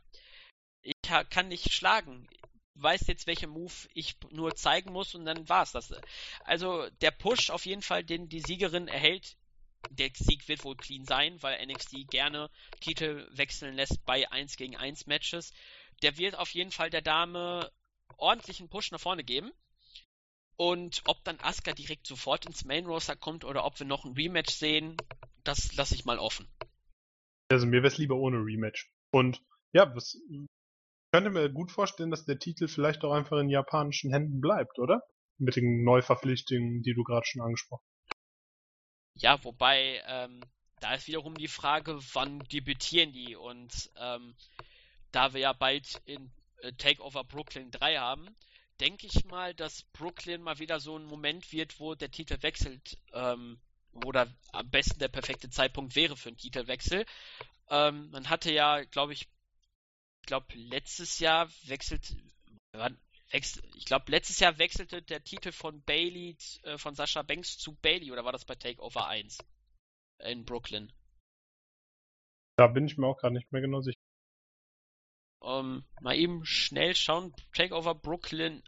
ich 0.82 0.96
kann 1.30 1.48
nicht 1.48 1.72
schlagen 1.72 2.28
weiß 2.76 3.08
jetzt, 3.08 3.28
welche 3.28 3.48
Move 3.48 3.74
ich 3.94 4.16
nur 4.32 4.56
zeigen 4.56 4.92
muss 4.92 5.14
und 5.16 5.26
dann 5.26 5.48
war's 5.50 5.72
das. 5.72 5.94
Also 6.44 6.90
der 7.02 7.12
Push 7.12 7.50
auf 7.50 7.66
jeden 7.66 7.82
Fall, 7.82 8.04
den 8.04 8.30
die 8.30 8.42
Siegerin 8.42 8.88
erhält, 8.88 9.38
der 9.90 10.10
Sieg 10.14 10.48
wird 10.48 10.64
wohl 10.64 10.76
clean 10.76 11.06
sein, 11.06 11.42
weil 11.42 11.66
NXT 11.66 12.10
gerne 12.10 12.50
Titel 12.80 13.28
wechseln 13.32 13.76
lässt 13.76 14.06
bei 14.06 14.32
1 14.32 14.56
gegen 14.58 14.76
1 14.76 15.08
Matches. 15.08 15.54
Der 16.02 16.18
wird 16.18 16.38
auf 16.38 16.50
jeden 16.52 16.72
Fall 16.72 16.90
der 16.90 17.02
Dame 17.02 17.72
ordentlichen 18.18 18.70
Push 18.70 18.92
nach 18.92 19.00
vorne 19.00 19.24
geben. 19.24 19.52
Und 20.56 21.02
ob 21.06 21.24
dann 21.24 21.40
Asuka 21.40 21.74
direkt 21.74 22.06
sofort 22.06 22.46
ins 22.46 22.66
Main 22.66 22.86
Roster 22.86 23.16
kommt 23.16 23.46
oder 23.46 23.66
ob 23.66 23.80
wir 23.80 23.88
noch 23.88 24.06
ein 24.06 24.14
Rematch 24.14 24.54
sehen, 24.54 24.96
das 25.44 25.76
lasse 25.76 25.96
ich 25.96 26.06
mal 26.06 26.20
offen. 26.20 26.48
Also 27.50 27.66
mir 27.66 27.82
wäre 27.82 27.88
es 27.88 27.98
lieber 27.98 28.16
ohne 28.16 28.38
Rematch. 28.38 28.92
Und 29.12 29.42
ja, 29.74 29.94
was, 29.96 30.16
ich 30.30 30.48
könnte 31.12 31.32
mir 31.32 31.50
gut 31.50 31.72
vorstellen, 31.72 32.12
dass 32.12 32.26
der 32.26 32.40
Titel 32.40 32.68
vielleicht 32.68 33.04
auch 33.04 33.12
einfach 33.12 33.40
in 33.40 33.50
japanischen 33.50 34.14
Händen 34.14 34.40
bleibt, 34.40 34.78
oder? 34.80 35.02
Mit 35.38 35.56
den 35.56 35.84
Neuverpflichtungen, 35.84 36.84
die 36.84 36.94
du 36.94 37.04
gerade 37.04 37.26
schon 37.26 37.42
angesprochen. 37.42 37.84
Ja, 39.16 39.44
wobei, 39.44 40.02
ähm, 40.08 40.42
da 40.80 40.94
ist 40.96 41.08
wiederum 41.08 41.36
die 41.36 41.48
Frage, 41.48 42.00
wann 42.14 42.40
debütieren 42.52 43.14
die? 43.14 43.36
Und 43.36 43.92
ähm, 43.98 44.36
da 45.12 45.34
wir 45.34 45.42
ja 45.42 45.54
bald 45.54 46.02
in 46.06 46.32
äh, 46.62 46.74
Takeover 46.74 47.24
Brooklyn 47.24 47.72
3 47.72 47.98
haben, 47.98 48.36
denke 48.80 49.06
ich 49.06 49.26
mal, 49.26 49.54
dass 49.54 49.84
Brooklyn 49.94 50.42
mal 50.42 50.60
wieder 50.60 50.80
so 50.80 50.98
ein 50.98 51.06
Moment 51.06 51.52
wird, 51.52 51.80
wo 51.80 51.94
der 51.94 52.10
Titel 52.10 52.42
wechselt, 52.42 52.98
ähm, 53.14 53.60
da 54.14 54.28
am 54.54 54.70
besten 54.70 55.00
der 55.00 55.10
perfekte 55.10 55.50
Zeitpunkt 55.50 55.96
wäre 55.96 56.18
für 56.18 56.30
einen 56.30 56.38
Titelwechsel. 56.38 57.06
Ähm, 57.70 58.10
man 58.12 58.30
hatte 58.30 58.52
ja, 58.52 58.84
glaube 58.84 59.14
ich, 59.14 59.28
glaube 60.26 60.48
letztes 60.56 61.20
Jahr 61.20 61.50
wechselt, 61.66 62.16
ich 63.32 63.86
glaube 63.86 64.12
letztes 64.12 64.40
Jahr 64.40 64.58
wechselte 64.58 65.02
der 65.02 65.24
Titel 65.24 65.52
von 65.52 65.82
Bailey, 65.84 66.38
äh, 66.64 66.78
von 66.78 66.96
Sascha 66.96 67.22
Banks 67.22 67.58
zu 67.58 67.76
Bailey 67.76 68.12
oder 68.12 68.26
war 68.26 68.32
das 68.32 68.46
bei 68.46 68.56
Takeover 68.56 69.08
1 69.08 69.38
in 70.20 70.46
Brooklyn? 70.46 70.92
Da 72.58 72.68
bin 72.68 72.86
ich 72.86 72.98
mir 72.98 73.08
auch 73.08 73.18
gerade 73.18 73.36
nicht 73.36 73.52
mehr 73.52 73.62
genau 73.62 73.82
sicher. 73.82 74.00
Um, 75.40 75.84
mal 76.02 76.16
eben 76.16 76.46
schnell 76.46 76.96
schauen. 76.96 77.34
Takeover 77.54 77.96
Brooklyn, 77.96 78.62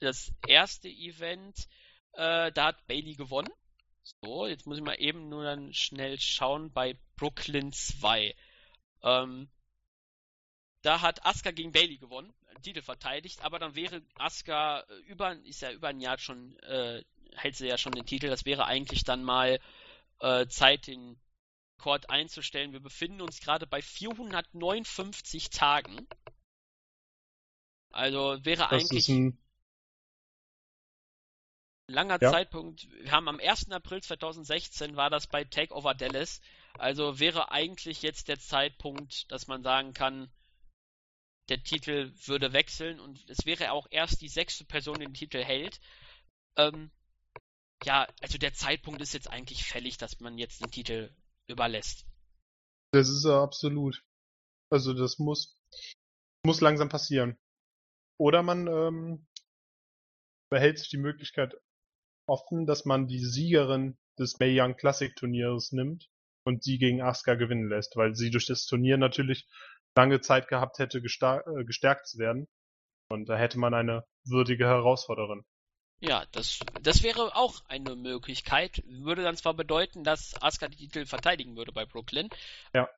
das 0.00 0.32
erste 0.48 0.88
Event, 0.88 1.68
äh, 2.14 2.50
da 2.50 2.66
hat 2.66 2.86
Bailey 2.88 3.14
gewonnen. 3.14 3.52
So, 4.02 4.46
jetzt 4.46 4.66
muss 4.66 4.78
ich 4.78 4.82
mal 4.82 5.00
eben 5.00 5.28
nur 5.28 5.44
dann 5.44 5.72
schnell 5.72 6.18
schauen 6.20 6.72
bei 6.72 6.98
Brooklyn 7.16 7.72
2. 7.72 8.34
Ähm, 9.02 9.48
da 10.84 11.00
hat 11.00 11.24
Asuka 11.24 11.50
gegen 11.50 11.72
Bailey 11.72 11.96
gewonnen, 11.96 12.32
Titel 12.62 12.82
verteidigt, 12.82 13.42
aber 13.42 13.58
dann 13.58 13.74
wäre 13.74 14.02
Asuka 14.16 14.80
äh, 14.80 14.96
über, 15.06 15.32
ist 15.44 15.62
ja 15.62 15.72
über 15.72 15.88
ein 15.88 16.00
Jahr 16.00 16.18
schon, 16.18 16.58
äh, 16.60 17.02
hält 17.34 17.56
sie 17.56 17.66
ja 17.66 17.78
schon 17.78 17.92
den 17.92 18.06
Titel. 18.06 18.28
Das 18.28 18.44
wäre 18.44 18.64
eigentlich 18.66 19.04
dann 19.04 19.22
mal 19.22 19.60
äh, 20.20 20.46
Zeit, 20.46 20.86
den 20.86 21.18
Rekord 21.84 22.08
einzustellen. 22.08 22.72
Wir 22.72 22.80
befinden 22.80 23.20
uns 23.20 23.40
gerade 23.40 23.66
bei 23.66 23.82
459 23.82 25.50
Tagen. 25.50 26.06
Also 27.90 28.38
wäre 28.44 28.66
das 28.70 28.72
eigentlich 28.72 29.08
ein 29.08 29.38
langer 31.86 32.18
ja. 32.20 32.30
Zeitpunkt. 32.30 32.88
Wir 33.02 33.12
haben 33.12 33.28
am 33.28 33.38
1. 33.38 33.70
April 33.70 34.02
2016 34.02 34.96
war 34.96 35.10
das 35.10 35.26
bei 35.26 35.44
Takeover 35.44 35.94
Dallas. 35.94 36.40
Also 36.78 37.20
wäre 37.20 37.50
eigentlich 37.52 38.00
jetzt 38.00 38.28
der 38.28 38.38
Zeitpunkt, 38.38 39.30
dass 39.30 39.46
man 39.46 39.62
sagen 39.62 39.92
kann, 39.92 40.32
der 41.48 41.62
Titel 41.62 42.12
würde 42.26 42.52
wechseln 42.52 43.00
und 43.00 43.28
es 43.28 43.44
wäre 43.44 43.72
auch 43.72 43.86
erst 43.90 44.20
die 44.22 44.28
sechste 44.28 44.64
Person, 44.64 44.98
die 44.98 45.06
den 45.06 45.14
Titel 45.14 45.42
hält. 45.42 45.80
Ähm, 46.56 46.90
ja, 47.84 48.08
also 48.22 48.38
der 48.38 48.54
Zeitpunkt 48.54 49.02
ist 49.02 49.12
jetzt 49.12 49.30
eigentlich 49.30 49.64
fällig, 49.64 49.98
dass 49.98 50.20
man 50.20 50.38
jetzt 50.38 50.62
den 50.62 50.70
Titel 50.70 51.10
überlässt. 51.46 52.06
Das 52.92 53.08
ist 53.08 53.24
ja 53.24 53.42
absolut. 53.42 54.02
Also 54.70 54.94
das 54.94 55.18
muss, 55.18 55.58
muss 56.44 56.60
langsam 56.60 56.88
passieren. 56.88 57.36
Oder 58.18 58.42
man 58.42 58.66
ähm, 58.66 59.26
behält 60.48 60.78
sich 60.78 60.88
die 60.88 60.98
Möglichkeit 60.98 61.54
offen, 62.26 62.66
dass 62.66 62.84
man 62.84 63.06
die 63.06 63.24
Siegerin 63.24 63.98
des 64.18 64.38
Mae 64.38 64.58
Young 64.58 64.76
Classic 64.76 65.14
Turniers 65.14 65.72
nimmt 65.72 66.08
und 66.44 66.62
sie 66.62 66.78
gegen 66.78 67.02
Asuka 67.02 67.34
gewinnen 67.34 67.68
lässt, 67.68 67.96
weil 67.96 68.14
sie 68.14 68.30
durch 68.30 68.46
das 68.46 68.66
Turnier 68.66 68.96
natürlich 68.96 69.46
lange 69.96 70.20
Zeit 70.20 70.48
gehabt 70.48 70.78
hätte, 70.78 70.98
äh, 70.98 71.64
gestärkt 71.64 72.08
zu 72.08 72.18
werden. 72.18 72.46
Und 73.08 73.28
da 73.28 73.36
hätte 73.36 73.58
man 73.58 73.74
eine 73.74 74.04
würdige 74.24 74.66
Herausforderin. 74.66 75.44
Ja, 76.00 76.24
das, 76.32 76.60
das 76.82 77.02
wäre 77.02 77.34
auch 77.36 77.62
eine 77.68 77.96
Möglichkeit. 77.96 78.82
Würde 78.86 79.22
dann 79.22 79.36
zwar 79.36 79.54
bedeuten, 79.54 80.04
dass 80.04 80.40
Asuka 80.42 80.68
die 80.68 80.76
Titel 80.76 81.06
verteidigen 81.06 81.56
würde 81.56 81.72
bei 81.72 81.86
Brooklyn. 81.86 82.28
Ja. 82.72 82.88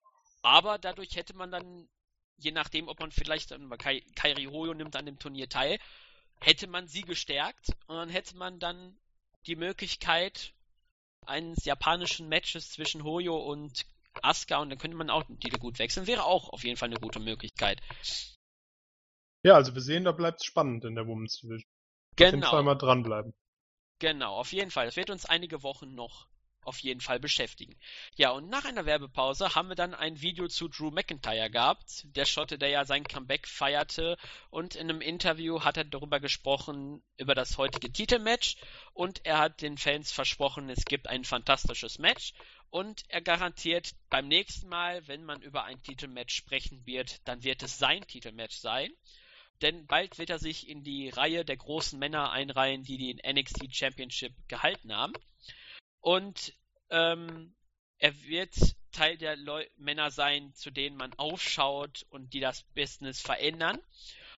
Aber 0.43 0.79
dadurch 0.79 1.17
hätte 1.17 1.35
man 1.35 1.51
dann, 1.51 1.89
je 2.39 2.53
nachdem, 2.53 2.89
ob 2.89 3.01
man 3.01 3.11
vielleicht 3.11 3.51
dann 3.51 3.69
Kai, 3.79 4.03
Kairi 4.15 4.45
Hoyo 4.45 4.75
nimmt 4.75 4.97
an 4.97 5.07
dem 5.07 5.19
Turnier 5.19 5.49
teil, 5.49 5.79
hätte 6.41 6.67
man 6.67 6.89
sie 6.89 7.03
gestärkt 7.03 7.71
und 7.87 7.97
dann 7.97 8.09
hätte 8.09 8.37
man 8.37 8.59
dann 8.59 8.97
die 9.47 9.57
Möglichkeit 9.57 10.53
eines 11.27 11.65
japanischen 11.65 12.29
Matches 12.29 12.71
zwischen 12.71 13.05
Hoyo 13.05 13.37
und 13.37 13.87
Asuka 14.23 14.59
und 14.59 14.71
dann 14.71 14.79
könnte 14.79 14.97
man 14.97 15.11
auch 15.11 15.25
den 15.25 15.39
Titel 15.39 15.59
gut 15.59 15.79
wechseln. 15.79 16.07
Wäre 16.07 16.25
auch 16.25 16.51
auf 16.51 16.65
jeden 16.65 16.77
Fall 16.77 16.89
eine 16.89 17.01
gute 17.01 17.21
Möglichkeit. 17.21 17.81
Ja, 19.43 19.55
also 19.55 19.75
wir 19.75 19.83
sehen, 19.83 20.05
da 20.05 20.13
bleibt 20.13 20.41
es 20.41 20.47
spannend 20.47 20.85
in 20.85 20.95
der 20.95 21.07
Women's 21.07 21.41
Division. 21.41 21.71
Genau. 22.17 22.29
Auf 22.29 22.33
jeden 22.33 22.51
Fall 22.51 22.63
mal 22.63 22.75
dranbleiben. 22.75 23.35
Genau, 23.99 24.35
auf 24.35 24.53
jeden 24.53 24.71
Fall. 24.71 24.87
Das 24.87 24.97
wird 24.97 25.11
uns 25.11 25.25
einige 25.25 25.63
Wochen 25.63 25.95
noch 25.95 26.29
auf 26.67 26.81
jeden 26.81 27.01
Fall 27.01 27.21
beschäftigen. 27.21 27.79
Ja, 28.17 28.31
und 28.31 28.49
nach 28.49 28.65
einer 28.65 28.87
Werbepause 28.87 29.55
haben 29.55 29.69
wir 29.69 29.77
dann 29.77 29.95
ein 29.95 30.21
Video 30.21 30.49
zu 30.49 30.69
Drew 30.69 30.91
McIntyre 30.91 31.49
gehabt, 31.49 32.05
der 32.17 32.25
Schotte, 32.25 32.59
der 32.59 32.71
ja 32.71 32.85
sein 32.85 33.05
Comeback 33.05 33.47
feierte 33.47 34.17
und 34.51 34.75
in 34.75 34.91
einem 34.91 35.01
Interview 35.01 35.63
hat 35.63 35.77
er 35.77 35.85
darüber 35.85 36.19
gesprochen, 36.19 37.03
über 37.17 37.35
das 37.35 37.57
heutige 37.57 37.93
Titelmatch 37.93 38.57
und 38.93 39.25
er 39.25 39.39
hat 39.39 39.63
den 39.63 39.79
Fans 39.79 40.11
versprochen, 40.11 40.69
es 40.69 40.85
gibt 40.85 41.07
ein 41.09 41.25
fantastisches 41.25 41.99
Match 41.99 42.35
und 42.71 43.05
er 43.09 43.21
garantiert 43.21 43.95
beim 44.11 44.29
nächsten 44.29 44.69
Mal, 44.69 45.07
wenn 45.09 45.25
man 45.25 45.43
über 45.43 45.65
ein 45.65 45.83
Titelmatch 45.83 46.35
sprechen 46.35 46.85
wird, 46.87 47.27
dann 47.27 47.43
wird 47.43 47.63
es 47.63 47.79
sein 47.79 48.07
Titelmatch 48.07 48.57
sein 48.57 48.91
denn 49.63 49.87
bald 49.87 50.19
wird 50.19 50.31
er 50.31 50.39
sich 50.39 50.69
in 50.69 50.83
die 50.85 51.09
Reihe 51.09 51.45
der 51.45 51.57
großen 51.57 51.99
Männer 51.99 52.31
einreihen, 52.31 52.83
die 52.83 52.99
den 52.99 53.21
NXT 53.27 53.75
Championship 53.75 54.35
gehalten 54.49 54.95
haben. 54.95 55.15
Und 56.01 56.55
ähm, 56.91 57.55
er 57.99 58.23
wird 58.23 58.55
Teil 58.93 59.17
der 59.17 59.37
Leu 59.37 59.67
Männer 59.77 60.11
sein, 60.11 60.53
zu 60.55 60.71
denen 60.71 60.97
man 60.97 61.13
aufschaut 61.15 62.07
und 62.11 62.35
die 62.35 62.41
das 62.41 62.63
Business 62.75 63.21
verändern. 63.21 63.81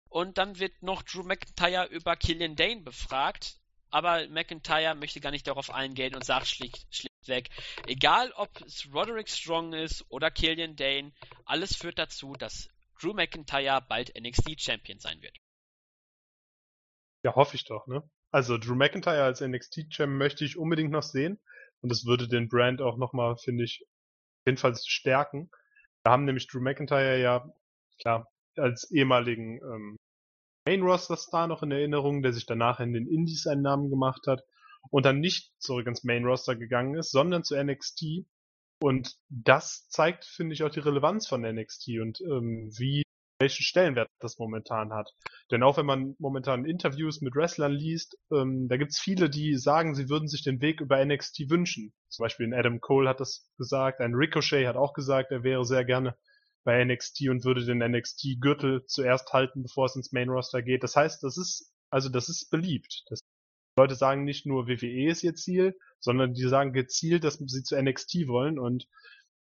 Und 0.08 0.38
dann 0.38 0.58
wird 0.58 0.82
noch 0.82 1.02
Drew 1.02 1.22
McIntyre 1.22 1.86
über 1.86 2.16
Killian 2.16 2.56
Dane 2.56 2.82
befragt. 2.82 3.56
Aber 3.90 4.26
McIntyre 4.28 4.94
möchte 4.94 5.20
gar 5.20 5.30
nicht 5.30 5.46
darauf 5.46 5.70
eingehen 5.70 6.14
und 6.14 6.24
sagt 6.24 6.46
schlicht, 6.46 6.86
schlichtweg, 7.28 7.50
egal 7.86 8.32
ob 8.36 8.60
es 8.62 8.88
Roderick 8.92 9.28
Strong 9.28 9.72
ist 9.74 10.04
oder 10.08 10.30
Killian 10.30 10.76
Dane, 10.76 11.12
alles 11.44 11.76
führt 11.76 11.98
dazu, 11.98 12.32
dass 12.34 12.68
Drew 13.00 13.12
McIntyre 13.12 13.84
bald 13.86 14.12
NXT 14.18 14.60
Champion 14.60 14.98
sein 14.98 15.20
wird. 15.22 15.36
Ja, 17.22 17.34
hoffe 17.34 17.56
ich 17.56 17.64
doch, 17.64 17.86
ne? 17.86 18.02
Also 18.30 18.58
Drew 18.58 18.74
McIntyre 18.74 19.22
als 19.22 19.40
NXT 19.40 19.92
Champion 19.92 20.18
möchte 20.18 20.44
ich 20.44 20.58
unbedingt 20.58 20.90
noch 20.90 21.02
sehen 21.02 21.38
und 21.80 21.92
es 21.92 22.04
würde 22.04 22.28
den 22.28 22.48
Brand 22.48 22.82
auch 22.82 22.96
nochmal, 22.96 23.36
finde 23.36 23.64
ich, 23.64 23.84
jedenfalls 24.46 24.86
stärken. 24.86 25.50
Wir 26.02 26.12
haben 26.12 26.24
nämlich 26.24 26.46
Drew 26.46 26.60
McIntyre 26.60 27.20
ja, 27.20 27.48
klar, 28.00 28.28
als 28.56 28.90
ehemaligen 28.90 29.60
ähm, 29.62 29.96
Main 30.66 30.82
Roster 30.82 31.16
Star 31.16 31.46
noch 31.46 31.62
in 31.62 31.70
Erinnerung, 31.70 32.22
der 32.22 32.32
sich 32.32 32.44
danach 32.44 32.80
in 32.80 32.92
den 32.92 33.06
Indies 33.06 33.46
einen 33.46 33.62
Namen 33.62 33.88
gemacht 33.90 34.26
hat 34.26 34.42
und 34.90 35.06
dann 35.06 35.20
nicht 35.20 35.52
zurück 35.58 35.86
ins 35.86 36.04
Main 36.04 36.24
Roster 36.24 36.56
gegangen 36.56 36.94
ist, 36.96 37.10
sondern 37.10 37.44
zu 37.44 37.56
NXT 37.56 38.26
und 38.80 39.16
das 39.28 39.88
zeigt, 39.88 40.24
finde 40.24 40.54
ich, 40.54 40.62
auch 40.62 40.70
die 40.70 40.80
Relevanz 40.80 41.26
von 41.26 41.42
NXT 41.42 41.98
und 42.00 42.20
ähm, 42.20 42.70
wie 42.76 43.02
welchen 43.40 43.62
Stellenwert 43.62 44.08
das 44.18 44.38
momentan 44.38 44.92
hat. 44.92 45.14
Denn 45.50 45.62
auch 45.62 45.76
wenn 45.76 45.86
man 45.86 46.16
momentan 46.18 46.64
Interviews 46.64 47.20
mit 47.20 47.36
Wrestlern 47.36 47.72
liest, 47.72 48.18
ähm, 48.32 48.68
da 48.68 48.76
gibt's 48.76 48.98
viele, 48.98 49.30
die 49.30 49.56
sagen, 49.56 49.94
sie 49.94 50.08
würden 50.08 50.28
sich 50.28 50.42
den 50.42 50.60
Weg 50.60 50.80
über 50.80 51.04
NXT 51.04 51.48
wünschen. 51.48 51.92
Zum 52.08 52.24
Beispiel 52.24 52.46
ein 52.46 52.54
Adam 52.54 52.80
Cole 52.80 53.08
hat 53.08 53.20
das 53.20 53.48
gesagt, 53.56 54.00
ein 54.00 54.14
Ricochet 54.14 54.66
hat 54.66 54.76
auch 54.76 54.92
gesagt, 54.92 55.30
er 55.30 55.44
wäre 55.44 55.64
sehr 55.64 55.84
gerne 55.84 56.16
bei 56.64 56.84
NXT 56.84 57.28
und 57.28 57.44
würde 57.44 57.64
den 57.64 57.78
NXT-Gürtel 57.78 58.84
zuerst 58.86 59.32
halten, 59.32 59.62
bevor 59.62 59.86
es 59.86 59.96
ins 59.96 60.12
Main 60.12 60.28
Roster 60.28 60.62
geht. 60.62 60.82
Das 60.82 60.96
heißt, 60.96 61.22
das 61.22 61.38
ist, 61.38 61.72
also 61.90 62.08
das 62.08 62.28
ist 62.28 62.50
beliebt. 62.50 63.04
Das 63.08 63.20
Leute 63.78 63.94
sagen 63.94 64.24
nicht 64.24 64.44
nur 64.44 64.66
WWE 64.66 65.08
ist 65.08 65.22
ihr 65.22 65.34
Ziel, 65.34 65.78
sondern 66.00 66.34
die 66.34 66.48
sagen 66.48 66.72
gezielt, 66.72 67.22
dass 67.22 67.38
sie 67.38 67.62
zu 67.62 67.80
NXT 67.80 68.26
wollen 68.26 68.58
und 68.58 68.88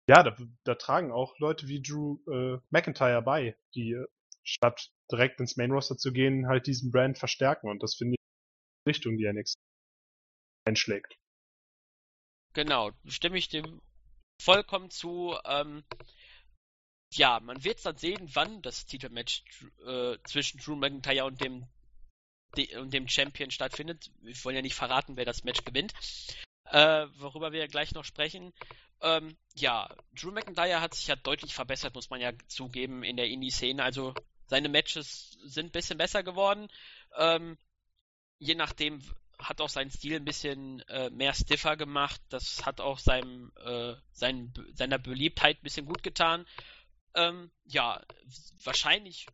ja, 0.08 0.22
da, 0.24 0.36
da 0.66 0.76
tragen 0.76 1.12
auch 1.12 1.40
Leute 1.40 1.68
wie 1.68 1.82
Drew 1.82 2.20
äh, 2.32 2.60
McIntyre 2.70 3.22
bei, 3.22 3.58
die 3.74 3.94
äh, 3.94 4.06
statt 4.44 4.92
direkt 5.12 5.40
ins 5.40 5.58
Main 5.58 5.72
Roster 5.72 5.98
zu 5.98 6.12
gehen, 6.12 6.48
halt 6.48 6.68
diesen 6.68 6.92
Brand 6.92 7.18
verstärken 7.18 7.70
und 7.70 7.82
das 7.82 7.96
finde 7.96 8.16
ich 8.16 8.20
die 8.20 8.90
Richtung, 8.90 9.18
die 9.18 9.32
NXT 9.32 9.58
einschlägt. 10.68 11.18
Genau, 12.54 12.92
stimme 13.08 13.38
ich 13.38 13.50
dem 13.50 13.82
vollkommen 14.42 14.90
zu. 14.90 15.36
Ähm, 15.46 15.84
ja, 17.14 17.40
man 17.40 17.64
wird 17.64 17.86
dann 17.86 17.98
sehen, 17.98 18.30
wann 18.34 18.62
das 18.62 18.86
Titelmatch 18.86 19.44
äh, 19.86 20.18
zwischen 20.26 20.60
Drew 20.60 20.76
McIntyre 20.76 21.26
und 21.26 21.42
dem 21.42 21.66
und 22.78 22.94
dem 22.94 23.08
Champion 23.08 23.52
stattfindet. 23.52 24.12
Wir 24.22 24.36
wollen 24.44 24.56
ja 24.56 24.62
nicht 24.62 24.76
verraten, 24.76 25.18
wer 25.18 25.26
das 25.26 25.44
Match 25.44 25.64
gewinnt. 25.64 25.94
Äh, 26.66 27.08
worüber 27.18 27.52
wir 27.52 27.68
gleich 27.68 27.94
noch 27.94 28.06
sprechen. 28.06 28.54
Ähm, 29.02 29.38
ja, 29.54 29.90
Drew 30.14 30.32
McIntyre 30.32 30.82
hat 30.82 30.96
sich 30.96 31.08
ja 31.08 31.16
deutlich 31.16 31.54
verbessert, 31.54 31.94
muss 31.94 32.10
man 32.10 32.22
ja 32.22 32.32
zugeben, 32.48 33.04
in 33.04 33.18
der 33.18 33.28
Indie-Szene. 33.28 33.84
Also 33.84 34.14
seine 34.48 34.70
Matches 34.70 35.38
sind 35.44 35.68
ein 35.68 35.72
bisschen 35.72 35.98
besser 35.98 36.24
geworden. 36.24 36.68
Ähm, 37.18 37.58
je 38.40 38.56
nachdem 38.56 39.02
hat 39.40 39.62
auch 39.62 39.70
sein 39.70 39.92
Stil 39.92 40.16
ein 40.16 40.26
bisschen 40.26 40.80
äh, 40.88 41.10
mehr 41.10 41.34
stiffer 41.34 41.76
gemacht. 41.78 42.22
Das 42.30 42.66
hat 42.66 42.82
auch 42.82 43.00
seinem, 43.00 43.52
äh, 43.64 43.94
sein, 44.12 44.54
seiner 44.74 44.98
Beliebtheit 44.98 45.60
ein 45.60 45.64
bisschen 45.64 45.86
gut 45.86 46.04
getan. 46.04 46.46
Ähm, 47.16 47.52
ja, 47.66 48.02
wahrscheinlich 48.64 49.28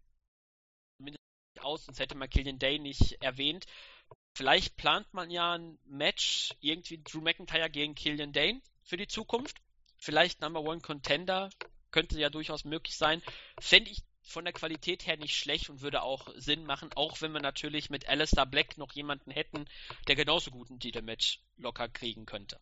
direkt 1.62 1.66
aus, 1.66 1.86
sonst 1.86 2.00
hätte 2.00 2.16
man 2.16 2.30
Killian 2.30 2.60
Day 2.60 2.80
nicht 2.80 3.22
erwähnt. 3.22 3.66
Vielleicht 4.34 4.78
plant 4.78 5.14
man 5.14 5.30
ja 5.30 5.54
ein 5.54 5.78
Match, 5.86 6.52
irgendwie 6.62 7.02
Drew 7.04 7.22
McIntyre 7.22 7.70
gegen 7.70 7.96
Killian 7.96 8.34
Dane 8.34 8.62
für 8.84 8.98
die 8.98 9.08
Zukunft. 9.08 9.58
Vielleicht 9.98 10.42
Number 10.42 10.62
One 10.62 10.82
Contender, 10.82 11.50
könnte 11.92 12.20
ja 12.20 12.30
durchaus 12.30 12.64
möglich 12.64 12.96
sein. 12.96 13.22
Fände 13.60 13.92
ich 13.92 14.02
von 14.24 14.46
der 14.46 14.54
Qualität 14.54 15.06
her 15.06 15.18
nicht 15.18 15.36
schlecht 15.36 15.70
und 15.70 15.82
würde 15.82 16.04
auch 16.04 16.30
Sinn 16.36 16.64
machen, 16.66 16.90
auch 16.96 17.22
wenn 17.22 17.34
wir 17.34 17.42
natürlich 17.42 17.90
mit 17.90 18.08
Alistair 18.08 18.46
Black 18.46 18.78
noch 18.78 18.94
jemanden 18.94 19.32
hätten, 19.32 19.66
der 20.08 20.16
genauso 20.16 20.52
gut 20.52 20.70
ein 20.70 20.80
Titelmatch 20.80 21.42
locker 21.58 21.90
kriegen 21.90 22.26
könnte. 22.26 22.60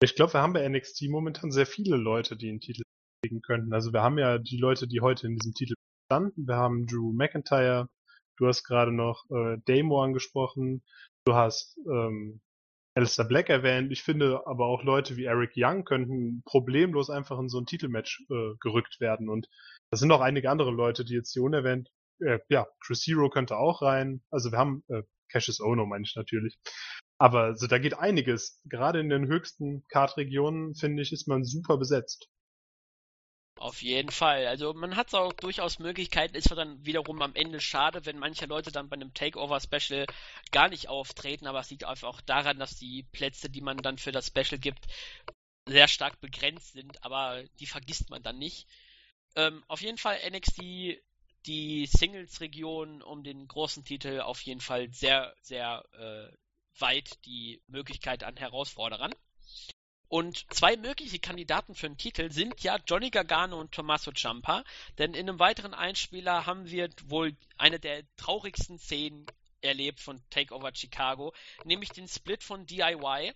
Ich 0.00 0.14
glaube, 0.14 0.34
wir 0.34 0.42
haben 0.42 0.52
bei 0.52 0.68
NXT 0.68 1.08
momentan 1.08 1.50
sehr 1.50 1.66
viele 1.66 1.96
Leute, 1.96 2.36
die 2.36 2.48
einen 2.48 2.60
Titel 2.60 2.82
kriegen 3.22 3.40
könnten. 3.40 3.72
Also 3.72 3.92
wir 3.92 4.02
haben 4.02 4.18
ja 4.18 4.38
die 4.38 4.58
Leute, 4.58 4.86
die 4.86 5.00
heute 5.00 5.26
in 5.26 5.36
diesem 5.36 5.54
Titel 5.54 5.74
standen. 6.08 6.46
Wir 6.46 6.56
haben 6.56 6.86
Drew 6.86 7.12
McIntyre, 7.12 7.88
du 8.38 8.46
hast 8.46 8.64
gerade 8.64 8.92
noch 8.92 9.24
äh, 9.30 9.58
Damo 9.66 10.02
angesprochen, 10.02 10.82
du 11.26 11.34
hast 11.34 11.76
ähm, 11.86 12.40
Alistair 12.94 13.26
Black 13.26 13.50
erwähnt. 13.50 13.92
Ich 13.92 14.02
finde 14.02 14.42
aber 14.46 14.66
auch 14.66 14.82
Leute 14.82 15.16
wie 15.18 15.26
Eric 15.26 15.52
Young 15.54 15.84
könnten 15.84 16.42
problemlos 16.46 17.10
einfach 17.10 17.38
in 17.38 17.50
so 17.50 17.58
ein 17.60 17.66
Titelmatch 17.66 18.24
äh, 18.30 18.54
gerückt 18.60 19.00
werden. 19.00 19.28
Und 19.28 19.48
das 19.90 20.00
sind 20.00 20.10
auch 20.10 20.22
einige 20.22 20.50
andere 20.50 20.70
Leute, 20.70 21.04
die 21.04 21.14
jetzt 21.14 21.32
hier 21.34 21.42
unerwähnt. 21.42 21.90
Äh, 22.20 22.38
ja, 22.48 22.66
Chris 22.80 23.06
Hero 23.06 23.28
könnte 23.28 23.58
auch 23.58 23.82
rein. 23.82 24.22
Also 24.30 24.50
wir 24.50 24.58
haben 24.58 24.82
äh, 24.88 25.02
Cassius 25.30 25.60
Ono, 25.60 25.84
meine 25.84 26.04
ich 26.04 26.16
natürlich. 26.16 26.56
Aber 27.18 27.42
also, 27.42 27.66
da 27.66 27.78
geht 27.78 27.98
einiges. 27.98 28.62
Gerade 28.64 29.00
in 29.00 29.10
den 29.10 29.26
höchsten 29.26 29.84
Kartregionen, 29.88 30.74
finde 30.74 31.02
ich, 31.02 31.12
ist 31.12 31.28
man 31.28 31.44
super 31.44 31.76
besetzt. 31.76 32.30
Auf 33.58 33.82
jeden 33.82 34.12
Fall. 34.12 34.46
Also 34.46 34.72
man 34.72 34.94
hat 34.94 35.12
auch 35.14 35.32
durchaus 35.32 35.80
Möglichkeiten. 35.80 36.36
Ist 36.36 36.50
dann 36.52 36.84
wiederum 36.86 37.20
am 37.22 37.34
Ende 37.34 37.60
schade, 37.60 38.06
wenn 38.06 38.18
manche 38.18 38.46
Leute 38.46 38.70
dann 38.70 38.88
bei 38.88 38.94
einem 38.94 39.12
Takeover-Special 39.12 40.06
gar 40.52 40.68
nicht 40.68 40.88
auftreten, 40.88 41.46
aber 41.48 41.58
es 41.58 41.70
liegt 41.70 41.82
einfach 41.82 42.08
auch 42.08 42.20
daran, 42.20 42.60
dass 42.60 42.76
die 42.76 43.02
Plätze, 43.10 43.50
die 43.50 43.60
man 43.60 43.82
dann 43.82 43.98
für 43.98 44.12
das 44.12 44.28
Special 44.28 44.60
gibt, 44.60 44.86
sehr 45.66 45.88
stark 45.88 46.20
begrenzt 46.20 46.74
sind, 46.74 47.04
aber 47.04 47.42
die 47.58 47.66
vergisst 47.66 48.10
man 48.10 48.22
dann 48.22 48.38
nicht. 48.38 48.68
Ähm, 49.34 49.64
auf 49.66 49.80
jeden 49.82 49.98
Fall 49.98 50.18
NXT, 50.30 51.02
die 51.46 51.86
Singles-Region 51.86 53.02
um 53.02 53.24
den 53.24 53.48
großen 53.48 53.84
Titel 53.84 54.20
auf 54.20 54.40
jeden 54.42 54.60
Fall 54.60 54.88
sehr, 54.92 55.34
sehr 55.42 55.84
äh, 55.92 56.80
weit 56.80 57.24
die 57.26 57.60
Möglichkeit 57.66 58.22
an 58.22 58.36
Herausforderern. 58.36 59.12
Und 60.08 60.46
zwei 60.54 60.76
mögliche 60.76 61.18
Kandidaten 61.18 61.74
für 61.74 61.86
den 61.86 61.98
Titel 61.98 62.30
sind 62.30 62.62
ja 62.62 62.78
Johnny 62.86 63.10
Gargano 63.10 63.60
und 63.60 63.72
Tommaso 63.72 64.10
Ciampa, 64.10 64.64
denn 64.96 65.12
in 65.12 65.28
einem 65.28 65.38
weiteren 65.38 65.74
Einspieler 65.74 66.46
haben 66.46 66.70
wir 66.70 66.88
wohl 67.04 67.36
eine 67.58 67.78
der 67.78 68.04
traurigsten 68.16 68.78
Szenen 68.78 69.26
erlebt 69.60 70.00
von 70.00 70.22
Takeover 70.30 70.74
Chicago, 70.74 71.34
nämlich 71.64 71.90
den 71.90 72.08
Split 72.08 72.42
von 72.42 72.64
DIY. 72.64 73.34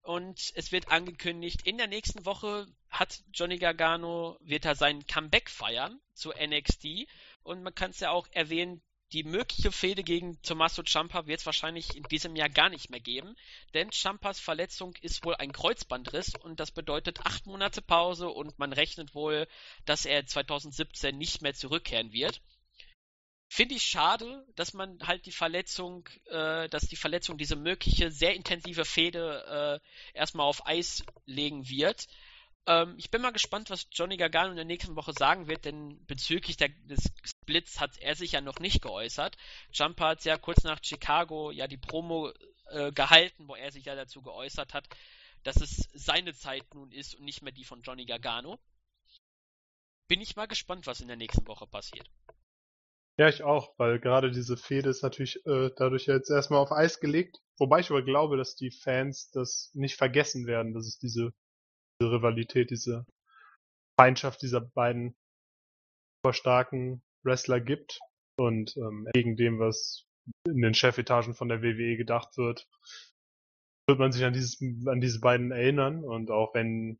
Und 0.00 0.52
es 0.54 0.72
wird 0.72 0.88
angekündigt, 0.88 1.66
in 1.66 1.78
der 1.78 1.88
nächsten 1.88 2.24
Woche 2.24 2.66
hat 2.88 3.22
Johnny 3.34 3.58
Gargano, 3.58 4.38
wird 4.40 4.64
er 4.64 4.76
sein 4.76 5.06
Comeback 5.06 5.50
feiern 5.50 6.00
zu 6.14 6.30
NXT. 6.30 7.08
Und 7.42 7.62
man 7.62 7.74
kann 7.74 7.90
es 7.90 8.00
ja 8.00 8.10
auch 8.10 8.28
erwähnen, 8.30 8.80
die 9.12 9.22
mögliche 9.22 9.70
Fehde 9.70 10.02
gegen 10.02 10.40
Tommaso 10.42 10.82
Ciampa 10.82 11.26
wird 11.26 11.40
es 11.40 11.46
wahrscheinlich 11.46 11.96
in 11.96 12.02
diesem 12.04 12.34
Jahr 12.34 12.48
gar 12.48 12.68
nicht 12.68 12.90
mehr 12.90 13.00
geben, 13.00 13.36
denn 13.72 13.92
Ciampas 13.92 14.40
Verletzung 14.40 14.94
ist 15.00 15.24
wohl 15.24 15.36
ein 15.36 15.52
Kreuzbandriss 15.52 16.34
und 16.34 16.58
das 16.58 16.72
bedeutet 16.72 17.20
acht 17.24 17.46
Monate 17.46 17.82
Pause 17.82 18.28
und 18.28 18.58
man 18.58 18.72
rechnet 18.72 19.14
wohl, 19.14 19.46
dass 19.84 20.06
er 20.06 20.26
2017 20.26 21.16
nicht 21.16 21.40
mehr 21.40 21.54
zurückkehren 21.54 22.12
wird. 22.12 22.40
Finde 23.48 23.76
ich 23.76 23.84
schade, 23.84 24.44
dass 24.56 24.74
man 24.74 24.98
halt 25.06 25.24
die 25.26 25.32
Verletzung, 25.32 26.08
äh, 26.26 26.68
dass 26.68 26.88
die 26.88 26.96
Verletzung 26.96 27.38
diese 27.38 27.54
mögliche 27.54 28.10
sehr 28.10 28.34
intensive 28.34 28.84
Fehde 28.84 29.80
äh, 30.14 30.18
erstmal 30.18 30.46
auf 30.46 30.66
Eis 30.66 31.04
legen 31.26 31.68
wird. 31.68 32.08
Ähm, 32.66 32.94
ich 32.98 33.10
bin 33.10 33.22
mal 33.22 33.32
gespannt, 33.32 33.70
was 33.70 33.86
Johnny 33.92 34.16
Gargano 34.16 34.50
in 34.50 34.56
der 34.56 34.64
nächsten 34.64 34.96
Woche 34.96 35.12
sagen 35.12 35.46
wird, 35.46 35.64
denn 35.64 36.04
bezüglich 36.06 36.56
der, 36.56 36.68
des 36.68 37.12
Splits 37.24 37.80
hat 37.80 37.96
er 37.98 38.16
sich 38.16 38.32
ja 38.32 38.40
noch 38.40 38.58
nicht 38.58 38.82
geäußert. 38.82 39.36
Jumper 39.72 40.08
hat 40.08 40.24
ja 40.24 40.36
kurz 40.36 40.64
nach 40.64 40.80
Chicago 40.82 41.50
ja 41.52 41.68
die 41.68 41.76
Promo 41.76 42.32
äh, 42.70 42.90
gehalten, 42.92 43.46
wo 43.46 43.54
er 43.54 43.70
sich 43.70 43.84
ja 43.84 43.94
dazu 43.94 44.20
geäußert 44.20 44.74
hat, 44.74 44.88
dass 45.44 45.60
es 45.60 45.88
seine 45.94 46.34
Zeit 46.34 46.74
nun 46.74 46.90
ist 46.90 47.14
und 47.14 47.24
nicht 47.24 47.42
mehr 47.42 47.52
die 47.52 47.64
von 47.64 47.82
Johnny 47.82 48.04
Gargano. 48.04 48.58
Bin 50.08 50.20
ich 50.20 50.34
mal 50.34 50.46
gespannt, 50.46 50.86
was 50.86 51.00
in 51.00 51.08
der 51.08 51.16
nächsten 51.16 51.46
Woche 51.46 51.66
passiert. 51.66 52.08
Ja, 53.18 53.28
ich 53.28 53.42
auch, 53.42 53.72
weil 53.78 53.98
gerade 53.98 54.30
diese 54.30 54.56
Fehde 54.56 54.90
ist 54.90 55.02
natürlich 55.02 55.36
äh, 55.46 55.70
dadurch 55.76 56.06
jetzt 56.06 56.30
erstmal 56.30 56.60
auf 56.60 56.72
Eis 56.72 57.00
gelegt. 57.00 57.38
Wobei 57.58 57.80
ich 57.80 57.90
aber 57.90 58.02
glaube, 58.02 58.36
dass 58.36 58.56
die 58.56 58.70
Fans 58.70 59.30
das 59.30 59.70
nicht 59.72 59.96
vergessen 59.96 60.46
werden, 60.46 60.74
dass 60.74 60.86
es 60.86 60.98
diese 60.98 61.32
diese 61.32 61.32
Rivalität, 62.02 62.70
diese 62.70 63.06
Feindschaft 63.98 64.42
dieser 64.42 64.60
beiden 64.60 65.16
starken 66.30 67.02
Wrestler 67.22 67.60
gibt 67.60 68.00
und 68.36 68.76
ähm, 68.76 69.08
gegen 69.14 69.36
dem, 69.36 69.58
was 69.58 70.06
in 70.44 70.60
den 70.60 70.74
Chefetagen 70.74 71.34
von 71.34 71.48
der 71.48 71.62
WWE 71.62 71.96
gedacht 71.96 72.36
wird, 72.36 72.66
wird 73.86 73.98
man 73.98 74.10
sich 74.12 74.24
an 74.24 74.32
dieses, 74.32 74.60
an 74.86 75.00
diese 75.00 75.20
beiden 75.20 75.52
erinnern 75.52 76.04
und 76.04 76.30
auch 76.30 76.52
wenn 76.54 76.98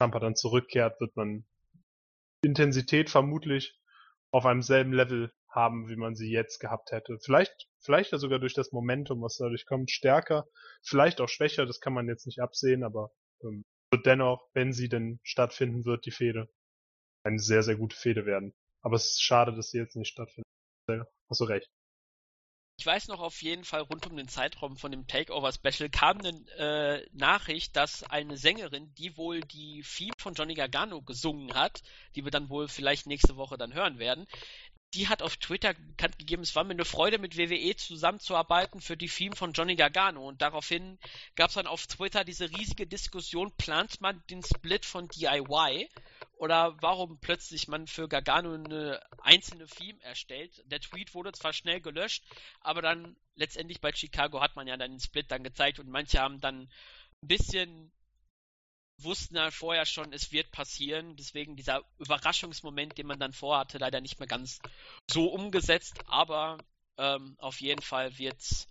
Tampa 0.00 0.18
dann 0.18 0.34
zurückkehrt, 0.34 1.00
wird 1.00 1.16
man 1.16 1.44
Intensität 2.42 3.10
vermutlich 3.10 3.78
auf 4.32 4.44
einem 4.44 4.62
selben 4.62 4.92
Level 4.92 5.32
haben, 5.48 5.88
wie 5.88 5.96
man 5.96 6.14
sie 6.14 6.30
jetzt 6.30 6.58
gehabt 6.58 6.92
hätte. 6.92 7.18
Vielleicht, 7.20 7.68
vielleicht 7.80 8.12
ja 8.12 8.18
sogar 8.18 8.38
durch 8.38 8.54
das 8.54 8.72
Momentum, 8.72 9.22
was 9.22 9.38
dadurch 9.38 9.66
kommt, 9.66 9.90
stärker, 9.90 10.46
vielleicht 10.82 11.20
auch 11.20 11.28
schwächer, 11.28 11.66
das 11.66 11.80
kann 11.80 11.94
man 11.94 12.06
jetzt 12.06 12.26
nicht 12.26 12.40
absehen, 12.40 12.84
aber 12.84 13.10
ähm, 13.42 13.64
wird 13.90 14.06
dennoch, 14.06 14.48
wenn 14.52 14.72
sie 14.72 14.88
denn 14.88 15.20
stattfinden 15.22 15.84
wird, 15.84 16.06
die 16.06 16.10
Fehde 16.10 16.48
eine 17.22 17.38
sehr, 17.38 17.62
sehr 17.62 17.76
gute 17.76 17.96
Fehde 17.96 18.26
werden. 18.26 18.54
Aber 18.80 18.96
es 18.96 19.12
ist 19.12 19.22
schade, 19.22 19.54
dass 19.54 19.70
sie 19.70 19.78
jetzt 19.78 19.96
nicht 19.96 20.10
stattfindet. 20.10 20.46
Hast 21.28 21.40
du 21.40 21.44
recht. 21.44 21.68
Ich 22.80 22.86
weiß 22.86 23.08
noch 23.08 23.18
auf 23.18 23.42
jeden 23.42 23.64
Fall, 23.64 23.80
rund 23.80 24.06
um 24.06 24.16
den 24.16 24.28
Zeitraum 24.28 24.76
von 24.76 24.92
dem 24.92 25.08
Takeover-Special 25.08 25.90
kam 25.90 26.18
eine 26.18 26.30
äh, 26.56 27.08
Nachricht, 27.12 27.74
dass 27.74 28.04
eine 28.04 28.36
Sängerin, 28.36 28.94
die 28.94 29.16
wohl 29.16 29.40
die 29.40 29.82
Theme 29.82 30.14
von 30.16 30.34
Johnny 30.34 30.54
Gargano 30.54 31.02
gesungen 31.02 31.54
hat, 31.54 31.82
die 32.14 32.22
wir 32.22 32.30
dann 32.30 32.48
wohl 32.48 32.68
vielleicht 32.68 33.08
nächste 33.08 33.36
Woche 33.36 33.58
dann 33.58 33.74
hören 33.74 33.98
werden, 33.98 34.28
die 34.94 35.08
hat 35.08 35.22
auf 35.22 35.36
Twitter 35.36 35.74
bekannt 35.74 36.18
gegeben, 36.18 36.42
es 36.42 36.56
war 36.56 36.64
mir 36.64 36.72
eine 36.72 36.84
Freude, 36.84 37.18
mit 37.18 37.36
WWE 37.36 37.76
zusammenzuarbeiten 37.76 38.80
für 38.80 38.96
die 38.96 39.08
Theme 39.08 39.36
von 39.36 39.52
Johnny 39.52 39.76
Gargano. 39.76 40.26
Und 40.26 40.40
daraufhin 40.40 40.98
gab 41.36 41.48
es 41.48 41.54
dann 41.54 41.66
auf 41.66 41.86
Twitter 41.86 42.24
diese 42.24 42.50
riesige 42.50 42.86
Diskussion, 42.86 43.52
plant 43.56 44.00
man 44.00 44.22
den 44.30 44.42
Split 44.42 44.86
von 44.86 45.08
DIY? 45.08 45.88
Oder 46.36 46.80
warum 46.80 47.18
plötzlich 47.18 47.68
man 47.68 47.86
für 47.86 48.08
Gargano 48.08 48.54
eine 48.54 49.02
einzelne 49.22 49.66
Theme 49.66 50.00
erstellt? 50.02 50.62
Der 50.66 50.80
Tweet 50.80 51.12
wurde 51.12 51.32
zwar 51.32 51.52
schnell 51.52 51.80
gelöscht, 51.80 52.24
aber 52.60 52.80
dann 52.80 53.16
letztendlich 53.34 53.80
bei 53.80 53.92
Chicago 53.92 54.40
hat 54.40 54.56
man 54.56 54.66
ja 54.66 54.76
dann 54.76 54.92
den 54.92 55.00
Split 55.00 55.30
dann 55.30 55.44
gezeigt 55.44 55.80
und 55.80 55.88
manche 55.88 56.20
haben 56.20 56.40
dann 56.40 56.62
ein 57.22 57.28
bisschen 57.28 57.92
wussten 59.02 59.36
ja 59.36 59.50
vorher 59.50 59.86
schon, 59.86 60.12
es 60.12 60.32
wird 60.32 60.50
passieren. 60.50 61.16
Deswegen 61.16 61.56
dieser 61.56 61.82
Überraschungsmoment, 61.98 62.98
den 62.98 63.06
man 63.06 63.18
dann 63.18 63.32
vorhatte, 63.32 63.78
leider 63.78 64.00
nicht 64.00 64.18
mehr 64.18 64.28
ganz 64.28 64.60
so 65.10 65.28
umgesetzt. 65.28 65.98
Aber 66.06 66.58
ähm, 66.96 67.36
auf 67.38 67.60
jeden 67.60 67.82
Fall 67.82 68.18
wird 68.18 68.38
es, 68.38 68.66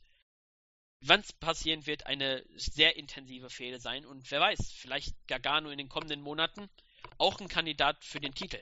wann 1.02 1.22
es 1.22 1.34
passieren 1.34 1.86
wird, 1.86 2.06
eine 2.06 2.44
sehr 2.56 2.98
intensive 2.98 3.50
Fehde 3.50 3.80
sein. 3.80 4.06
Und 4.06 4.30
wer 4.32 4.42
weiß, 4.42 4.72
vielleicht 4.74 5.16
Gargano 5.28 5.70
in 5.70 5.78
den 5.78 5.90
kommenden 5.90 6.22
Monaten 6.22 6.70
auch 7.18 7.40
ein 7.40 7.48
Kandidat 7.48 8.04
für 8.04 8.20
den 8.20 8.34
Titel. 8.34 8.62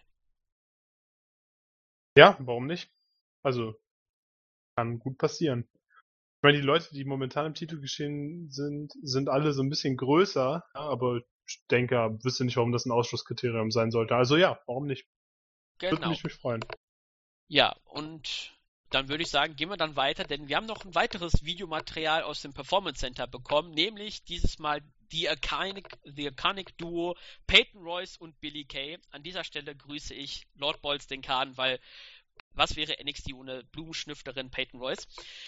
Ja, 2.18 2.38
warum 2.40 2.68
nicht? 2.68 2.90
Also, 3.44 3.76
kann 4.78 5.00
gut 5.00 5.18
passieren. 5.18 5.68
Ich 6.38 6.44
meine, 6.44 6.58
die 6.58 6.64
Leute, 6.64 6.94
die 6.94 7.06
momentan 7.06 7.48
im 7.48 7.54
Titel 7.54 7.80
geschehen 7.82 8.50
sind, 8.52 8.94
sind 9.02 9.30
alle 9.30 9.52
so 9.52 9.64
ein 9.64 9.70
bisschen 9.70 9.98
größer, 9.98 10.64
aber 10.74 11.22
denke, 11.72 12.18
wüsste 12.24 12.46
nicht, 12.46 12.58
warum 12.58 12.72
das 12.72 12.86
ein 12.86 12.92
Ausschlusskriterium 12.92 13.72
sein 13.72 13.92
sollte. 13.92 14.16
Also 14.16 14.38
ja, 14.38 14.60
warum 14.66 14.86
nicht? 14.86 15.06
Genau. 15.78 15.92
Würde 15.92 16.10
mich, 16.10 16.24
mich 16.24 16.34
freuen. 16.34 16.64
Ja, 17.48 17.76
und 17.86 18.56
dann 18.90 19.10
würde 19.10 19.24
ich 19.24 19.30
sagen, 19.30 19.56
gehen 19.56 19.70
wir 19.70 19.78
dann 19.78 19.96
weiter, 19.96 20.24
denn 20.24 20.48
wir 20.48 20.56
haben 20.56 20.68
noch 20.68 20.86
ein 20.86 20.96
weiteres 20.96 21.44
Videomaterial 21.44 22.24
aus 22.24 22.42
dem 22.42 22.54
Performance 22.54 23.00
Center 23.00 23.28
bekommen, 23.28 23.72
nämlich 23.72 24.24
dieses 24.24 24.60
Mal 24.60 24.82
die 25.12 25.26
Iconic, 25.26 25.88
the 26.04 26.28
Iconic 26.28 26.78
Duo 26.78 27.16
Peyton 27.48 27.82
Royce 27.82 28.18
und 28.18 28.40
Billy 28.40 28.66
Kay. 28.66 28.98
An 29.12 29.24
dieser 29.24 29.44
Stelle 29.44 29.76
grüße 29.76 30.14
ich 30.14 30.48
Lord 30.56 30.82
Balls 30.82 31.08
den 31.08 31.22
Kahn, 31.22 31.58
weil 31.58 31.80
was 32.56 32.76
wäre 32.76 32.96
NXT 33.04 33.34
ohne 33.34 33.64
Blumenschnüfterin 33.72 34.50
Peyton 34.50 34.80
Royce? 34.80 35.08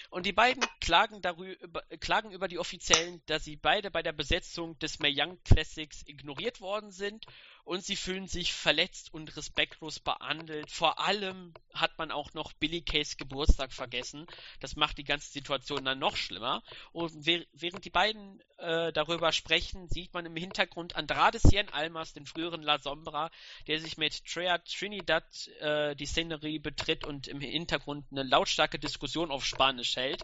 Und 0.09 0.25
die 0.25 0.33
beiden 0.33 0.69
klagen, 0.79 1.21
darüber, 1.21 1.81
klagen 1.99 2.31
über 2.31 2.47
die 2.47 2.59
Offiziellen, 2.59 3.21
dass 3.25 3.43
sie 3.43 3.55
beide 3.55 3.91
bei 3.91 4.03
der 4.03 4.13
Besetzung 4.13 4.77
des 4.79 4.99
Mae 4.99 5.13
Young 5.15 5.37
Classics 5.43 6.03
ignoriert 6.05 6.61
worden 6.61 6.91
sind 6.91 7.25
und 7.67 7.83
sie 7.83 7.97
fühlen 7.97 8.27
sich 8.27 8.53
verletzt 8.53 9.13
und 9.13 9.35
respektlos 9.35 9.99
behandelt. 9.99 10.71
Vor 10.71 10.99
allem 10.99 11.53
hat 11.73 11.97
man 11.97 12.11
auch 12.11 12.33
noch 12.33 12.53
Billy 12.53 12.81
Kays 12.81 13.17
Geburtstag 13.17 13.73
vergessen. 13.73 14.25
Das 14.61 14.77
macht 14.77 14.97
die 14.97 15.03
ganze 15.03 15.29
Situation 15.31 15.83
dann 15.83 15.99
noch 15.99 16.15
schlimmer. 16.15 16.63
Und 16.93 17.25
während 17.25 17.83
die 17.83 17.89
beiden 17.89 18.41
äh, 18.57 18.93
darüber 18.93 19.33
sprechen, 19.33 19.89
sieht 19.89 20.13
man 20.13 20.25
im 20.25 20.37
Hintergrund 20.37 20.95
Andrade 20.95 21.39
Cien 21.39 21.67
Almas, 21.69 22.13
den 22.13 22.25
früheren 22.25 22.63
La 22.63 22.79
Sombra, 22.79 23.29
der 23.67 23.81
sich 23.81 23.97
mit 23.97 24.25
Trea 24.25 24.59
Trinidad 24.59 25.25
äh, 25.59 25.93
die 25.95 26.05
Szenerie 26.05 26.59
betritt 26.59 27.03
und 27.03 27.27
im 27.27 27.41
Hintergrund 27.41 28.05
eine 28.11 28.23
lautstarke 28.23 28.79
Diskussion 28.79 29.29
auf 29.29 29.45
Spanisch 29.45 29.97
hält. 29.97 30.23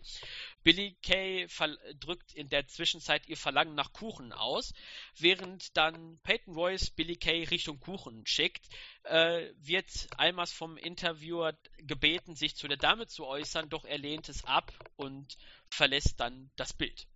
Billy 0.64 0.96
Kay 1.04 1.48
drückt 2.00 2.34
in 2.34 2.48
der 2.48 2.68
Zwischenzeit 2.68 3.28
ihr 3.28 3.36
Verlangen 3.36 3.76
nach 3.76 3.92
Kuchen 3.92 4.32
aus, 4.32 4.74
während 5.18 5.76
dann 5.76 6.20
Peyton 6.24 6.56
Royce 6.56 6.90
Billy 6.90 7.18
Kay 7.18 7.33
Richtung 7.42 7.80
Kuchen 7.80 8.26
schickt, 8.26 8.68
äh, 9.04 9.50
wird 9.58 10.08
Almas 10.18 10.52
vom 10.52 10.78
Interviewer 10.78 11.58
gebeten, 11.78 12.36
sich 12.36 12.56
zu 12.56 12.68
der 12.68 12.78
Dame 12.78 13.08
zu 13.08 13.26
äußern, 13.26 13.70
doch 13.70 13.86
er 13.86 13.98
lehnt 13.98 14.30
es 14.30 14.46
ab 14.46 14.72
und 14.96 15.36
verlässt 15.70 16.20
dann 16.20 16.52
das 16.56 16.74
Bild. 16.74 17.08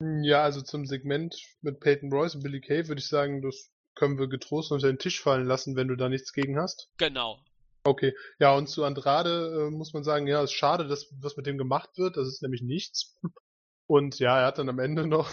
Ja, 0.00 0.42
also 0.42 0.62
zum 0.62 0.86
Segment 0.86 1.36
mit 1.60 1.80
Peyton 1.80 2.12
Royce 2.12 2.36
und 2.36 2.42
Billy 2.42 2.60
Kay 2.60 2.88
würde 2.88 3.00
ich 3.00 3.08
sagen, 3.08 3.42
das 3.42 3.70
können 3.94 4.18
wir 4.18 4.28
getrost 4.28 4.72
unter 4.72 4.86
den 4.86 4.98
Tisch 4.98 5.20
fallen 5.20 5.46
lassen, 5.46 5.76
wenn 5.76 5.88
du 5.88 5.96
da 5.96 6.08
nichts 6.08 6.32
gegen 6.32 6.58
hast. 6.58 6.88
Genau. 6.96 7.38
Okay, 7.82 8.14
ja, 8.38 8.54
und 8.54 8.68
zu 8.68 8.84
Andrade 8.84 9.68
äh, 9.68 9.70
muss 9.70 9.92
man 9.92 10.04
sagen, 10.04 10.26
ja, 10.26 10.42
es 10.42 10.50
ist 10.50 10.56
schade, 10.56 10.86
dass 10.86 11.08
was 11.20 11.36
mit 11.36 11.46
dem 11.46 11.56
gemacht 11.56 11.90
wird. 11.96 12.16
Das 12.16 12.28
ist 12.28 12.42
nämlich 12.42 12.62
nichts. 12.62 13.16
Und 13.86 14.20
ja, 14.20 14.38
er 14.38 14.46
hat 14.46 14.58
dann 14.58 14.68
am 14.68 14.78
Ende 14.78 15.04
noch, 15.04 15.28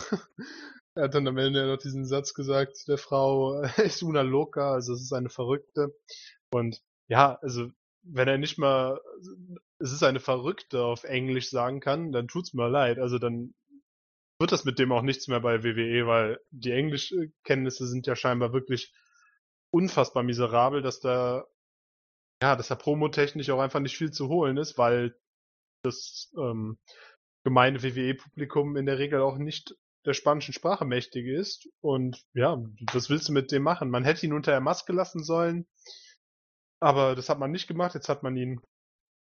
er 0.98 1.06
hat 1.06 1.16
dann 1.16 1.28
am 1.28 1.38
Ende 1.38 1.68
noch 1.68 1.78
diesen 1.78 2.06
Satz 2.06 2.34
gesagt 2.34 2.88
der 2.88 2.98
Frau, 2.98 3.62
es 3.78 4.02
una 4.04 4.22
loca, 4.22 4.74
also 4.74 4.94
es 4.94 5.02
ist 5.02 5.14
eine 5.14 5.30
Verrückte. 5.30 5.96
Und 6.52 6.82
ja, 7.08 7.38
also 7.42 7.70
wenn 8.04 8.28
er 8.28 8.38
nicht 8.38 8.58
mal, 8.58 9.00
es 9.80 9.92
ist 9.92 10.04
eine 10.04 10.20
Verrückte 10.20 10.84
auf 10.84 11.04
Englisch 11.04 11.50
sagen 11.50 11.80
kann, 11.80 12.12
dann 12.12 12.28
tut's 12.28 12.54
mir 12.54 12.70
leid. 12.70 13.00
Also 13.00 13.20
dann 13.20 13.54
wird 14.40 14.52
das 14.52 14.66
mit 14.66 14.80
dem 14.80 14.92
auch 14.92 15.02
nichts 15.02 15.28
mehr 15.28 15.40
bei 15.40 15.64
WWE, 15.64 16.08
weil 16.08 16.40
die 16.52 16.72
Englischkenntnisse 16.72 17.88
sind 17.88 18.08
ja 18.08 18.16
scheinbar 18.16 18.54
wirklich 18.54 18.94
unfassbar 19.72 20.24
miserabel, 20.24 20.82
dass 20.82 21.00
da 21.00 21.46
ja, 22.42 22.56
dass 22.56 22.68
da 22.68 22.76
promotechnisch 22.76 23.50
auch 23.50 23.60
einfach 23.60 23.80
nicht 23.80 23.98
viel 23.98 24.12
zu 24.12 24.28
holen 24.30 24.58
ist, 24.58 24.78
weil 24.78 25.16
das 25.84 26.32
ähm, 26.38 26.78
gemeine 27.44 27.82
WWE-Publikum 27.82 28.78
in 28.78 28.86
der 28.86 29.00
Regel 29.00 29.22
auch 29.22 29.38
nicht 29.38 29.76
der 30.08 30.14
spanischen 30.14 30.54
Sprache 30.54 30.86
mächtig 30.86 31.28
ist. 31.28 31.70
Und 31.82 32.26
ja, 32.34 32.64
was 32.94 33.10
willst 33.10 33.28
du 33.28 33.34
mit 33.34 33.52
dem 33.52 33.62
machen? 33.62 33.90
Man 33.90 34.06
hätte 34.06 34.26
ihn 34.26 34.34
unter 34.34 34.52
der 34.52 34.62
Maske 34.62 34.94
lassen 34.94 35.24
sollen, 35.24 35.68
aber 36.80 37.16
das 37.16 37.30
hat 37.30 37.40
man 37.40 37.52
nicht 37.52 37.68
gemacht. 37.68 37.94
Jetzt 37.94 38.08
hat 38.08 38.24
man 38.24 38.38
ihn, 38.38 38.62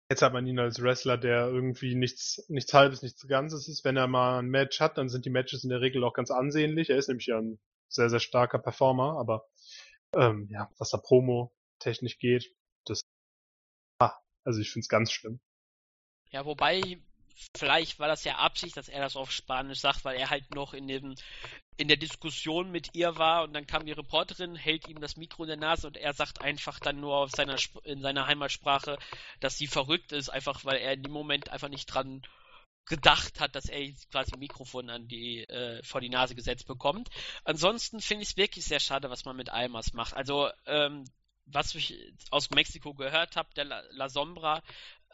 jetzt 0.08 0.22
hat 0.22 0.32
man 0.32 0.46
ihn 0.46 0.58
als 0.58 0.80
Wrestler, 0.80 1.18
der 1.18 1.48
irgendwie 1.48 1.96
nichts, 1.96 2.44
nichts 2.48 2.72
halbes, 2.72 3.02
nichts 3.02 3.26
Ganzes 3.26 3.68
ist. 3.68 3.84
Wenn 3.84 3.96
er 3.96 4.06
mal 4.06 4.38
ein 4.38 4.48
Match 4.48 4.80
hat, 4.80 4.96
dann 4.96 5.08
sind 5.08 5.24
die 5.24 5.30
Matches 5.30 5.64
in 5.64 5.70
der 5.70 5.80
Regel 5.80 6.04
auch 6.04 6.14
ganz 6.14 6.30
ansehnlich. 6.30 6.90
Er 6.90 6.96
ist 6.96 7.08
nämlich 7.08 7.26
ja 7.26 7.38
ein 7.38 7.58
sehr, 7.88 8.08
sehr 8.08 8.20
starker 8.20 8.60
Performer, 8.60 9.18
aber 9.18 9.48
ähm, 10.14 10.48
ja, 10.50 10.70
was 10.78 10.90
da 10.90 10.98
Promo 10.98 11.52
technisch 11.80 12.18
geht, 12.18 12.54
das, 12.84 13.02
ah, 14.00 14.12
also 14.44 14.60
ich 14.60 14.70
finde 14.70 14.84
es 14.84 14.88
ganz 14.88 15.10
schlimm. 15.10 15.40
Ja, 16.30 16.44
wobei, 16.44 17.00
vielleicht 17.56 17.98
war 17.98 18.08
das 18.08 18.24
ja 18.24 18.36
Absicht, 18.36 18.76
dass 18.76 18.88
er 18.88 19.00
das 19.00 19.16
auf 19.16 19.30
Spanisch 19.32 19.80
sagt, 19.80 20.04
weil 20.04 20.16
er 20.16 20.30
halt 20.30 20.54
noch 20.54 20.74
in 20.74 20.88
dem, 20.88 21.14
in 21.76 21.88
der 21.88 21.96
Diskussion 21.96 22.70
mit 22.70 22.94
ihr 22.94 23.16
war 23.16 23.44
und 23.44 23.52
dann 23.52 23.66
kam 23.66 23.86
die 23.86 23.92
Reporterin, 23.92 24.56
hält 24.56 24.88
ihm 24.88 25.00
das 25.00 25.16
Mikro 25.16 25.44
in 25.44 25.48
der 25.48 25.56
Nase 25.56 25.86
und 25.86 25.96
er 25.96 26.12
sagt 26.12 26.40
einfach 26.40 26.80
dann 26.80 27.00
nur 27.00 27.16
auf 27.16 27.30
seiner, 27.30 27.56
in 27.84 28.00
seiner 28.00 28.26
Heimatsprache, 28.26 28.98
dass 29.40 29.56
sie 29.56 29.66
verrückt 29.66 30.12
ist, 30.12 30.28
einfach 30.28 30.64
weil 30.64 30.78
er 30.78 30.94
in 30.94 31.02
dem 31.02 31.12
Moment 31.12 31.50
einfach 31.50 31.68
nicht 31.68 31.86
dran 31.86 32.22
gedacht 32.86 33.38
hat, 33.38 33.54
dass 33.54 33.66
er 33.66 33.92
quasi 34.10 34.32
ein 34.32 34.40
Mikrofon 34.40 34.90
an 34.90 35.08
die, 35.08 35.44
äh, 35.44 35.82
vor 35.82 36.00
die 36.00 36.08
Nase 36.08 36.34
gesetzt 36.34 36.66
bekommt. 36.66 37.10
Ansonsten 37.44 38.00
finde 38.00 38.22
ich 38.22 38.30
es 38.30 38.36
wirklich 38.36 38.64
sehr 38.64 38.80
schade, 38.80 39.10
was 39.10 39.24
man 39.24 39.36
mit 39.36 39.50
Almas 39.50 39.92
macht. 39.92 40.14
Also 40.14 40.48
ähm, 40.66 41.04
was 41.50 41.74
ich 41.74 41.94
aus 42.30 42.50
Mexiko 42.50 42.94
gehört 42.94 43.36
habe, 43.36 43.48
der 43.54 43.64
La, 43.64 43.82
La 43.90 44.08
Sombra, 44.08 44.62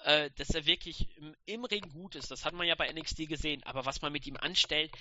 äh, 0.04 0.30
dass 0.36 0.50
er 0.50 0.66
wirklich 0.66 1.08
im, 1.16 1.34
im 1.46 1.64
Ring 1.64 1.88
gut 1.90 2.14
ist. 2.14 2.30
Das 2.30 2.44
hat 2.44 2.54
man 2.54 2.66
ja 2.66 2.74
bei 2.74 2.92
NXT 2.92 3.28
gesehen. 3.28 3.62
Aber 3.64 3.86
was 3.86 4.02
man 4.02 4.12
mit 4.12 4.26
ihm 4.26 4.36
anstellt, 4.36 4.92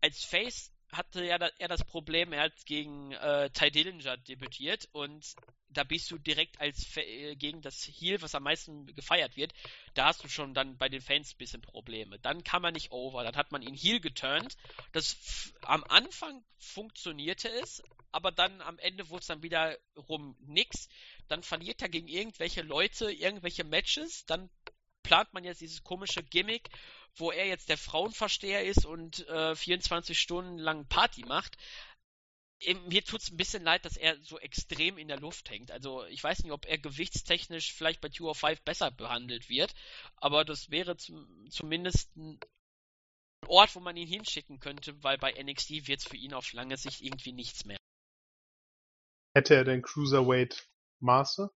als 0.00 0.24
Face 0.24 0.70
hatte 0.92 1.24
ja 1.24 1.36
er 1.36 1.68
das 1.68 1.84
Problem, 1.84 2.32
er 2.32 2.42
hat 2.44 2.66
gegen 2.66 3.12
äh, 3.12 3.50
Ty 3.50 3.70
Dillinger 3.70 4.18
debütiert 4.18 4.88
und 4.92 5.34
da 5.70 5.84
bist 5.84 6.10
du 6.10 6.18
direkt 6.18 6.60
als 6.60 6.96
äh, 6.96 7.34
gegen 7.34 7.62
das 7.62 7.82
Heel, 7.84 8.20
was 8.20 8.34
am 8.34 8.42
meisten 8.42 8.86
gefeiert 8.86 9.36
wird, 9.36 9.52
da 9.94 10.06
hast 10.06 10.22
du 10.22 10.28
schon 10.28 10.52
dann 10.52 10.76
bei 10.76 10.88
den 10.88 11.00
Fans 11.00 11.32
ein 11.32 11.38
bisschen 11.38 11.62
Probleme. 11.62 12.18
Dann 12.18 12.44
kam 12.44 12.64
er 12.64 12.72
nicht 12.72 12.92
over, 12.92 13.24
dann 13.24 13.36
hat 13.36 13.52
man 13.52 13.62
ihn 13.62 13.74
Heel 13.74 14.00
geturnt. 14.00 14.56
Das 14.92 15.54
am 15.62 15.82
Anfang 15.84 16.44
funktionierte 16.58 17.48
es, 17.48 17.82
aber 18.10 18.30
dann 18.30 18.60
am 18.60 18.78
Ende 18.78 19.08
wurde 19.08 19.20
es 19.20 19.26
dann 19.26 19.42
wieder 19.42 19.78
rum 19.96 20.36
nix. 20.40 20.88
Dann 21.28 21.42
verliert 21.42 21.80
er 21.80 21.88
gegen 21.88 22.08
irgendwelche 22.08 22.62
Leute, 22.62 23.10
irgendwelche 23.10 23.64
Matches, 23.64 24.26
dann 24.26 24.50
plant 25.02 25.32
man 25.32 25.44
jetzt 25.44 25.60
dieses 25.60 25.82
komische 25.82 26.22
Gimmick, 26.22 26.68
wo 27.16 27.30
er 27.30 27.46
jetzt 27.46 27.68
der 27.68 27.78
Frauenversteher 27.78 28.64
ist 28.64 28.86
und 28.86 29.26
äh, 29.28 29.54
24 29.54 30.18
Stunden 30.18 30.58
lang 30.58 30.86
Party 30.86 31.24
macht. 31.24 31.56
Mir 32.86 33.04
tut 33.04 33.22
es 33.22 33.30
ein 33.30 33.36
bisschen 33.36 33.64
leid, 33.64 33.84
dass 33.84 33.96
er 33.96 34.16
so 34.22 34.38
extrem 34.38 34.96
in 34.96 35.08
der 35.08 35.18
Luft 35.18 35.50
hängt. 35.50 35.72
Also 35.72 36.04
ich 36.04 36.22
weiß 36.22 36.44
nicht, 36.44 36.52
ob 36.52 36.64
er 36.64 36.78
gewichtstechnisch 36.78 37.72
vielleicht 37.72 38.00
bei 38.00 38.08
205 38.08 38.62
besser 38.62 38.90
behandelt 38.92 39.48
wird, 39.48 39.74
aber 40.16 40.44
das 40.44 40.70
wäre 40.70 40.96
zum, 40.96 41.50
zumindest 41.50 42.16
ein 42.16 42.38
Ort, 43.48 43.74
wo 43.74 43.80
man 43.80 43.96
ihn 43.96 44.06
hinschicken 44.06 44.60
könnte, 44.60 45.02
weil 45.02 45.18
bei 45.18 45.32
NXT 45.32 45.88
wird 45.88 46.00
es 46.00 46.06
für 46.06 46.16
ihn 46.16 46.34
auf 46.34 46.52
lange 46.52 46.76
Sicht 46.76 47.00
irgendwie 47.00 47.32
nichts 47.32 47.64
mehr. 47.64 47.78
Hätte 49.34 49.56
er 49.56 49.64
denn 49.64 49.82
Cruiserweight 49.82 50.68
Maße? 51.00 51.50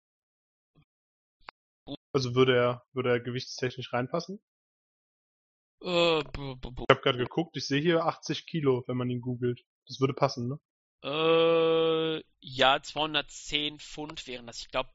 Also 2.13 2.35
würde 2.35 2.57
er, 2.57 2.87
würde 2.93 3.11
er 3.11 3.21
gewichtstechnisch 3.21 3.93
reinpassen? 3.93 4.41
Äh, 5.85 6.21
ich 6.21 6.91
habe 6.91 7.01
gerade 7.03 7.19
geguckt, 7.19 7.57
ich 7.57 7.67
sehe 7.67 7.81
hier 7.81 8.05
80 8.05 8.47
Kilo, 8.47 8.85
wenn 8.87 8.97
man 8.97 9.11
ihn 9.11 9.21
googelt. 9.21 9.61
Das 9.87 10.01
würde 10.01 10.15
passen, 10.15 10.49
ne? 10.49 10.59
Äh, 11.05 12.25
ja, 12.41 12.83
210 12.83 13.79
Pfund 13.79 14.27
wären 14.27 14.47
das. 14.47 14.61
Ich 14.61 14.69
glaube, 14.69 14.91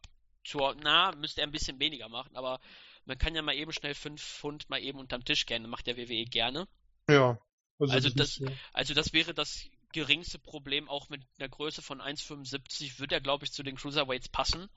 na, 0.82 1.14
müsste 1.16 1.42
er 1.42 1.48
ein 1.48 1.52
bisschen 1.52 1.80
weniger 1.80 2.10
machen, 2.10 2.36
aber 2.36 2.60
man 3.06 3.20
kann 3.20 3.36
ja 3.36 3.44
mal 3.44 3.56
eben 3.56 3.72
schnell 3.72 3.94
5 3.94 4.22
Pfund 4.22 4.70
mal 4.70 4.82
eben 4.82 5.00
unterm 5.00 5.24
Tisch 5.24 5.46
gerne, 5.46 5.68
macht 5.68 5.86
der 5.86 5.98
WWE 5.98 6.26
gerne. 6.26 6.68
Ja. 7.08 7.40
Also, 7.78 7.94
also 7.94 8.10
das, 8.10 8.40
das 8.40 8.52
also 8.74 8.94
das 8.94 9.14
wäre 9.14 9.34
das 9.34 9.70
geringste 9.94 10.40
Problem, 10.40 10.90
auch 10.90 11.10
mit 11.10 11.22
einer 11.38 11.50
Größe 11.50 11.82
von 11.82 12.02
1,75 12.02 13.00
würde 13.00 13.16
er, 13.16 13.22
glaube 13.22 13.46
ich, 13.46 13.52
zu 13.52 13.64
den 13.64 13.76
Cruiserweights 13.76 14.30
passen. 14.30 14.70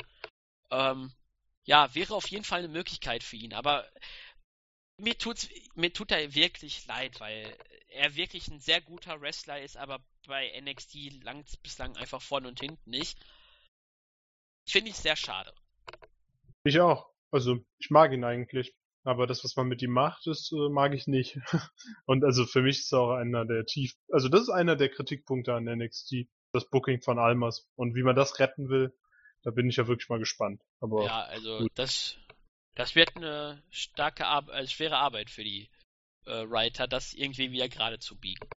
Ähm, 0.71 1.13
ja, 1.65 1.95
wäre 1.95 2.15
auf 2.15 2.29
jeden 2.29 2.45
Fall 2.45 2.61
eine 2.61 2.69
Möglichkeit 2.69 3.23
für 3.23 3.37
ihn, 3.37 3.55
aber 3.55 3.87
mir 4.99 5.17
tut's, 5.19 5.49
mir 5.75 5.93
tut 5.93 6.11
er 6.13 6.35
wirklich 6.35 6.87
leid, 6.87 7.21
weil 7.21 7.57
er 7.89 8.15
wirklich 8.17 8.49
ein 8.49 8.61
sehr 8.61 8.81
guter 8.81 9.21
Wrestler 9.21 9.61
ist, 9.61 9.77
aber 9.77 10.01
bei 10.27 10.61
NXT 10.61 11.23
langt 11.25 11.63
bislang 11.63 11.97
einfach 11.97 12.23
vorne 12.23 12.49
und 12.49 12.61
hinten 12.61 12.91
nicht. 12.91 13.19
Finde 14.69 14.91
ich 14.91 14.97
sehr 14.97 15.17
schade. 15.17 15.53
Ich 16.65 16.79
auch. 16.81 17.11
Also, 17.31 17.59
ich 17.79 17.91
mag 17.91 18.13
ihn 18.13 18.25
eigentlich. 18.25 18.75
Aber 19.05 19.27
das, 19.27 19.43
was 19.43 19.57
man 19.57 19.67
mit 19.67 19.83
ihm 19.83 19.91
macht, 19.91 20.27
das 20.27 20.53
äh, 20.53 20.69
mag 20.69 20.95
ich 20.95 21.09
nicht. 21.09 21.37
und 22.07 22.25
also 22.25 22.47
für 22.47 22.63
mich 22.63 22.79
ist 22.79 22.87
es 22.87 22.93
auch 22.93 23.11
einer 23.11 23.45
der 23.45 23.67
tief, 23.67 23.95
also 24.13 24.29
das 24.29 24.43
ist 24.43 24.51
einer 24.51 24.77
der 24.77 24.91
Kritikpunkte 24.91 25.55
an 25.55 25.65
NXT, 25.65 26.29
das 26.53 26.71
Booking 26.71 27.03
von 27.03 27.19
Almas. 27.19 27.69
Und 27.75 27.97
wie 27.97 28.05
man 28.05 28.15
das 28.15 28.39
retten 28.39 28.69
will, 28.69 28.97
da 29.43 29.51
bin 29.51 29.69
ich 29.69 29.77
ja 29.77 29.89
wirklich 29.89 30.09
mal 30.09 30.21
gespannt. 30.21 30.63
Aber 30.81 31.05
ja, 31.05 31.23
also 31.23 31.59
gut. 31.59 31.73
das 31.75 32.17
das 32.75 32.95
wird 32.95 33.17
eine 33.17 33.63
starke 33.71 34.27
Arbeit, 34.27 34.55
also 34.55 34.71
schwere 34.71 34.97
Arbeit 34.97 35.31
für 35.31 35.45
die 35.45 35.69
äh, 36.27 36.49
Writer, 36.49 36.87
das 36.87 37.13
irgendwie 37.15 37.51
wieder 37.51 37.69
gerade 37.69 37.99
zu 37.99 38.17
biegen. 38.17 38.49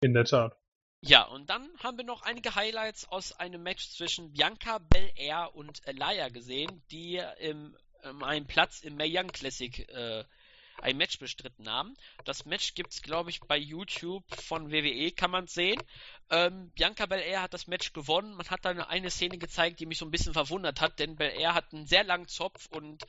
In 0.00 0.14
der 0.14 0.24
Tat. 0.24 0.56
Ja, 1.00 1.22
und 1.24 1.48
dann 1.48 1.68
haben 1.82 1.96
wir 1.96 2.04
noch 2.04 2.22
einige 2.22 2.54
Highlights 2.54 3.08
aus 3.08 3.32
einem 3.32 3.62
Match 3.62 3.88
zwischen 3.90 4.32
Bianca 4.32 4.78
Belair 4.78 5.54
und 5.54 5.86
Elia 5.86 6.28
gesehen, 6.28 6.82
die 6.90 7.22
im, 7.38 7.76
um 8.02 8.24
einen 8.24 8.46
Platz 8.46 8.80
im 8.80 8.96
Mae 8.96 9.08
Young 9.08 9.28
Classic 9.28 9.88
äh, 9.90 10.24
ein 10.80 10.96
Match 10.96 11.18
bestritten 11.18 11.68
haben. 11.68 11.94
Das 12.24 12.46
Match 12.46 12.74
gibt 12.74 12.92
es, 12.92 13.02
glaube 13.02 13.30
ich, 13.30 13.40
bei 13.40 13.56
YouTube 13.56 14.24
von 14.42 14.70
WWE, 14.72 15.10
kann 15.12 15.30
man 15.30 15.46
sehen. 15.46 15.80
Ähm, 16.30 16.70
Bianca 16.74 17.06
Belair 17.06 17.42
hat 17.42 17.54
das 17.54 17.66
Match 17.66 17.92
gewonnen. 17.92 18.34
Man 18.34 18.48
hat 18.48 18.64
dann 18.64 18.80
eine 18.80 19.10
Szene 19.10 19.38
gezeigt, 19.38 19.80
die 19.80 19.86
mich 19.86 19.98
so 19.98 20.04
ein 20.04 20.10
bisschen 20.10 20.32
verwundert 20.32 20.80
hat, 20.80 20.98
denn 20.98 21.16
Belair 21.16 21.54
hat 21.54 21.72
einen 21.72 21.86
sehr 21.86 22.04
langen 22.04 22.28
Zopf 22.28 22.66
und 22.66 23.04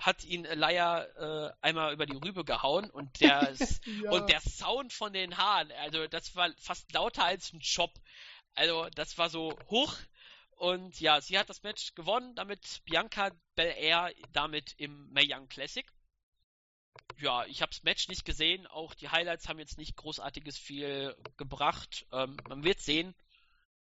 hat 0.00 0.24
ihn 0.24 0.44
Leia 0.44 1.04
äh, 1.04 1.52
einmal 1.60 1.92
über 1.92 2.06
die 2.06 2.16
Rübe 2.16 2.44
gehauen 2.44 2.90
und 2.90 3.20
der, 3.20 3.54
ja. 4.02 4.10
und 4.10 4.28
der 4.28 4.40
Sound 4.40 4.92
von 4.92 5.12
den 5.12 5.36
Haaren, 5.36 5.70
also 5.72 6.06
das 6.06 6.34
war 6.36 6.50
fast 6.58 6.92
lauter 6.92 7.24
als 7.24 7.52
ein 7.52 7.60
Chop. 7.60 7.92
Also 8.54 8.88
das 8.94 9.16
war 9.16 9.30
so 9.30 9.56
hoch 9.70 9.94
und 10.56 11.00
ja, 11.00 11.20
sie 11.20 11.38
hat 11.38 11.50
das 11.50 11.62
Match 11.64 11.94
gewonnen, 11.94 12.34
damit 12.36 12.82
Bianca 12.84 13.32
Belair 13.56 14.12
damit 14.32 14.74
im 14.76 15.10
Mae 15.12 15.26
Young 15.28 15.48
Classic. 15.48 15.84
Ja, 17.18 17.44
ich 17.46 17.62
habe 17.62 17.70
das 17.70 17.82
Match 17.82 18.08
nicht 18.08 18.24
gesehen, 18.24 18.66
auch 18.66 18.94
die 18.94 19.08
Highlights 19.08 19.48
haben 19.48 19.58
jetzt 19.58 19.78
nicht 19.78 19.96
großartiges 19.96 20.58
viel 20.58 21.16
gebracht. 21.36 22.06
Ähm, 22.12 22.36
man 22.48 22.64
wird 22.64 22.80
sehen, 22.80 23.14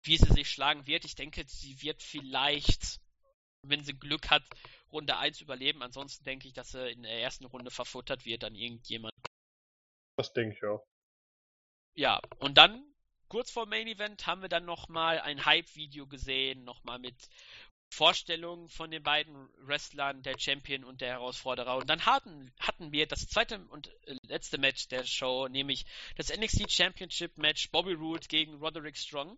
wie 0.02 0.18
sie 0.18 0.32
sich 0.32 0.50
schlagen 0.50 0.88
wird. 0.88 1.06
Ich 1.06 1.16
denke, 1.16 1.44
sie 1.48 1.82
wird 1.82 2.02
vielleicht, 2.02 3.00
wenn 3.62 3.84
sie 3.84 3.94
Glück 3.94 4.30
hat, 4.30 4.44
Runde 4.96 5.18
1 5.18 5.42
überleben. 5.42 5.84
Ansonsten 5.84 6.24
denke 6.24 6.48
ich, 6.48 6.54
dass 6.54 6.74
er 6.74 6.90
in 6.90 7.04
der 7.04 7.20
ersten 7.20 7.46
Runde 7.46 7.70
verfuttert 7.70 8.26
wird 8.26 8.44
an 8.46 8.56
irgendjemand. 8.56 9.14
Das 10.18 10.32
denke 10.32 10.56
ich 10.56 10.64
auch. 10.64 10.88
Ja, 11.96 12.22
und 12.40 12.58
dann, 12.58 12.84
kurz 13.28 13.52
vor 13.52 13.66
Main 13.66 13.88
Event, 13.88 14.26
haben 14.26 14.42
wir 14.42 14.50
dann 14.50 14.66
nochmal 14.66 15.20
ein 15.20 15.46
Hype-Video 15.46 16.08
gesehen, 16.08 16.64
nochmal 16.64 17.00
mit 17.00 17.16
Vorstellungen 17.90 18.70
von 18.70 18.90
den 18.90 19.04
beiden 19.04 19.50
Wrestlern, 19.68 20.24
der 20.24 20.40
Champion 20.40 20.84
und 20.84 21.02
der 21.02 21.10
Herausforderer. 21.10 21.78
Und 21.78 21.90
dann 21.90 22.06
hatten, 22.06 22.52
hatten 22.60 22.92
wir 22.92 23.06
das 23.06 23.28
zweite 23.28 23.60
und 23.70 23.88
äh, 24.08 24.16
letzte 24.28 24.58
Match 24.58 24.88
der 24.88 25.04
Show, 25.04 25.48
nämlich 25.48 25.86
das 26.16 26.36
NXT 26.36 26.72
Championship 26.72 27.38
Match 27.38 27.70
Bobby 27.72 27.94
Roode 27.94 28.28
gegen 28.28 28.56
Roderick 28.56 28.98
Strong. 28.98 29.38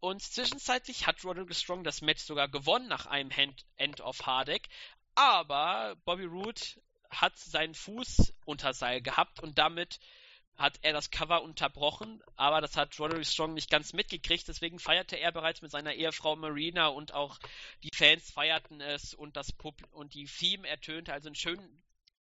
Und 0.00 0.22
zwischenzeitlich 0.22 1.06
hat 1.06 1.24
Roderick 1.24 1.54
Strong 1.54 1.84
das 1.84 2.00
Match 2.00 2.22
sogar 2.22 2.48
gewonnen 2.48 2.88
nach 2.88 3.06
einem 3.06 3.30
Hand 3.30 3.64
End 3.76 4.00
of 4.00 4.26
Hardek. 4.26 4.68
Aber 5.14 5.96
Bobby 6.04 6.24
Roode 6.24 6.60
hat 7.10 7.36
seinen 7.38 7.74
Fuß 7.74 8.34
unter 8.44 8.74
Seil 8.74 9.00
gehabt 9.00 9.40
und 9.40 9.58
damit 9.58 9.98
hat 10.56 10.78
er 10.82 10.92
das 10.92 11.10
Cover 11.10 11.42
unterbrochen, 11.42 12.22
aber 12.34 12.60
das 12.60 12.76
hat 12.76 12.98
Roderick 12.98 13.26
Strong 13.26 13.54
nicht 13.54 13.70
ganz 13.70 13.92
mitgekriegt, 13.92 14.48
deswegen 14.48 14.78
feierte 14.78 15.16
er 15.16 15.30
bereits 15.30 15.60
mit 15.60 15.70
seiner 15.70 15.92
Ehefrau 15.92 16.34
Marina 16.34 16.88
und 16.88 17.12
auch 17.12 17.38
die 17.82 17.90
Fans 17.94 18.30
feierten 18.30 18.80
es 18.80 19.12
und 19.12 19.36
das 19.36 19.52
Pub 19.52 19.74
und 19.92 20.14
die 20.14 20.24
Theme 20.24 20.66
ertönte, 20.66 21.12
also 21.12 21.28
ein 21.28 21.34
schön, 21.34 21.60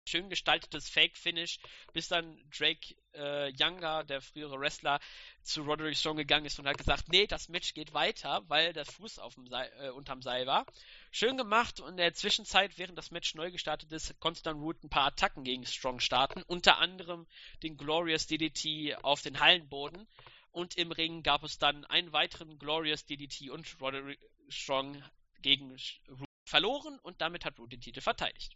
schön 0.09 0.29
gestaltetes 0.29 0.89
Fake-Finish, 0.89 1.59
bis 1.93 2.09
dann 2.09 2.39
Drake 2.57 2.95
äh, 3.15 3.53
Younger, 3.53 4.05
der 4.05 4.21
frühere 4.21 4.59
Wrestler, 4.59 5.01
zu 5.43 5.63
Roderick 5.63 5.97
Strong 5.97 6.17
gegangen 6.17 6.47
ist 6.47 6.59
und 6.59 6.67
hat 6.67 6.79
gesagt, 6.79 7.09
nee, 7.09 7.27
das 7.27 7.49
Match 7.49 7.75
geht 7.75 7.95
weiter, 7.95 8.43
weil 8.49 8.73
der 8.73 8.85
Fuß 8.85 9.19
auf 9.19 9.35
dem 9.35 9.47
Seil, 9.47 9.71
äh, 9.81 9.91
unterm 9.91 10.23
Seil 10.23 10.47
war. 10.47 10.67
Schön 11.11 11.37
gemacht 11.37 11.81
und 11.81 11.91
in 11.91 11.97
der 11.97 12.15
Zwischenzeit, 12.15 12.79
während 12.79 12.99
das 12.99 13.11
Match 13.11 13.35
neu 13.35 13.51
gestartet 13.51 13.93
ist, 13.93 14.19
konnte 14.21 14.43
dann 14.43 14.61
Root 14.61 14.83
ein 14.83 14.91
paar 14.91 15.07
Attacken 15.07 15.45
gegen 15.45 15.67
Strong 15.67 16.01
starten, 16.01 16.43
unter 16.47 16.79
anderem 16.79 17.27
den 17.63 17.77
Glorious 17.77 18.27
DDT 18.27 18.97
auf 19.03 19.23
den 19.23 19.41
Hallenboden. 19.41 20.07
Und 20.51 20.77
im 20.77 20.91
Ring 20.93 21.23
gab 21.23 21.45
es 21.45 21.59
dann 21.59 21.85
einen 21.85 22.13
weiteren 22.13 22.59
Glorious 22.59 23.05
DDT 23.05 23.51
und 23.51 23.81
Roderick 23.81 24.19
Strong 24.49 25.03
gegen 25.43 25.77
Root 26.09 26.29
verloren 26.45 26.99
und 27.01 27.21
damit 27.21 27.45
hat 27.45 27.59
Root 27.59 27.73
den 27.73 27.81
Titel 27.81 28.01
verteidigt. 28.01 28.55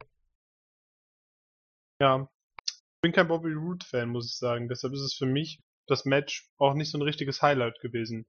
Ja, 2.03 2.29
ich 2.67 3.01
bin 3.01 3.13
kein 3.13 3.29
Bobby 3.29 3.53
Root-Fan, 3.53 4.09
muss 4.09 4.27
ich 4.27 4.37
sagen. 4.37 4.69
Deshalb 4.69 4.93
ist 4.93 5.03
es 5.03 5.15
für 5.15 5.27
mich 5.27 5.61
das 5.87 6.05
Match 6.05 6.51
auch 6.59 6.75
nicht 6.75 6.91
so 6.91 6.99
ein 6.99 7.03
richtiges 7.03 7.43
Highlight 7.43 7.79
gewesen. 7.79 8.27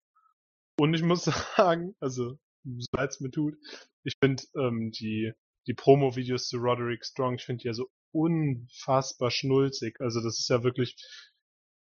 Und 0.80 0.94
ich 0.94 1.02
muss 1.02 1.24
sagen, 1.58 1.96
also, 2.00 2.38
so 2.64 2.88
leid 2.96 3.10
es 3.10 3.20
mir 3.20 3.32
tut, 3.32 3.56
ich 4.04 4.14
finde 4.24 4.44
ähm, 4.56 4.92
die, 4.92 5.34
die 5.66 5.74
Promo-Videos 5.74 6.50
zu 6.50 6.58
Roderick 6.58 7.04
Strong, 7.04 7.34
ich 7.34 7.46
finde 7.46 7.64
die 7.64 7.68
ja 7.70 7.74
so 7.74 7.90
unfassbar 8.12 9.32
schnulzig. 9.32 10.00
Also 10.00 10.22
das 10.22 10.38
ist 10.38 10.50
ja 10.50 10.62
wirklich, 10.62 10.96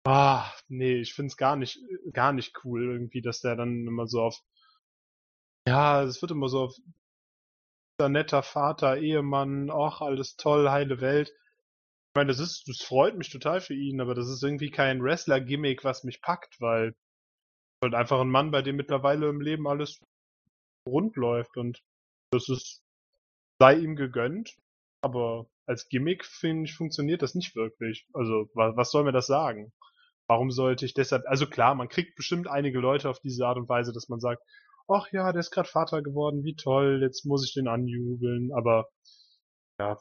ah, 0.06 0.52
nee, 0.68 1.00
ich 1.00 1.14
finde 1.14 1.30
es 1.30 1.36
gar 1.36 1.56
nicht, 1.56 1.80
gar 2.12 2.32
nicht 2.32 2.64
cool 2.64 2.92
irgendwie, 2.92 3.22
dass 3.22 3.40
der 3.40 3.56
dann 3.56 3.88
immer 3.88 4.06
so 4.06 4.22
auf, 4.22 4.38
ja, 5.66 6.04
es 6.04 6.22
wird 6.22 6.30
immer 6.30 6.48
so 6.48 6.60
auf 6.60 6.76
netter 8.00 8.44
Vater, 8.44 8.98
Ehemann, 8.98 9.68
ach, 9.68 10.00
alles 10.00 10.36
toll, 10.36 10.70
heile 10.70 11.00
Welt. 11.00 11.32
Ich 12.12 12.18
meine, 12.18 12.28
das 12.28 12.40
ist, 12.40 12.68
das 12.68 12.86
freut 12.86 13.16
mich 13.16 13.30
total 13.30 13.62
für 13.62 13.72
ihn, 13.72 13.98
aber 14.02 14.14
das 14.14 14.28
ist 14.28 14.42
irgendwie 14.42 14.70
kein 14.70 15.02
Wrestler-Gimmick, 15.02 15.82
was 15.82 16.04
mich 16.04 16.20
packt, 16.20 16.60
weil 16.60 16.94
halt 17.82 17.94
einfach 17.94 18.20
ein 18.20 18.28
Mann, 18.28 18.50
bei 18.50 18.60
dem 18.60 18.76
mittlerweile 18.76 19.30
im 19.30 19.40
Leben 19.40 19.66
alles 19.66 19.98
rund 20.86 21.16
läuft 21.16 21.56
und 21.56 21.80
das 22.30 22.50
ist, 22.50 22.82
sei 23.58 23.76
ihm 23.78 23.96
gegönnt, 23.96 24.54
aber 25.02 25.46
als 25.66 25.88
Gimmick, 25.88 26.26
finde 26.26 26.64
ich, 26.64 26.76
funktioniert 26.76 27.22
das 27.22 27.34
nicht 27.34 27.56
wirklich. 27.56 28.06
Also, 28.12 28.50
was, 28.52 28.76
was 28.76 28.90
soll 28.90 29.04
mir 29.04 29.12
das 29.12 29.26
sagen? 29.26 29.72
Warum 30.28 30.50
sollte 30.50 30.84
ich 30.84 30.92
deshalb, 30.92 31.24
also 31.26 31.46
klar, 31.46 31.74
man 31.74 31.88
kriegt 31.88 32.14
bestimmt 32.14 32.46
einige 32.46 32.78
Leute 32.78 33.08
auf 33.08 33.20
diese 33.20 33.46
Art 33.46 33.56
und 33.56 33.70
Weise, 33.70 33.92
dass 33.94 34.10
man 34.10 34.20
sagt, 34.20 34.42
ach 34.86 35.10
ja, 35.12 35.32
der 35.32 35.40
ist 35.40 35.50
gerade 35.50 35.68
Vater 35.68 36.02
geworden, 36.02 36.44
wie 36.44 36.56
toll, 36.56 37.00
jetzt 37.02 37.24
muss 37.24 37.42
ich 37.46 37.54
den 37.54 37.68
anjubeln, 37.68 38.52
aber 38.52 38.90
ja, 39.80 39.96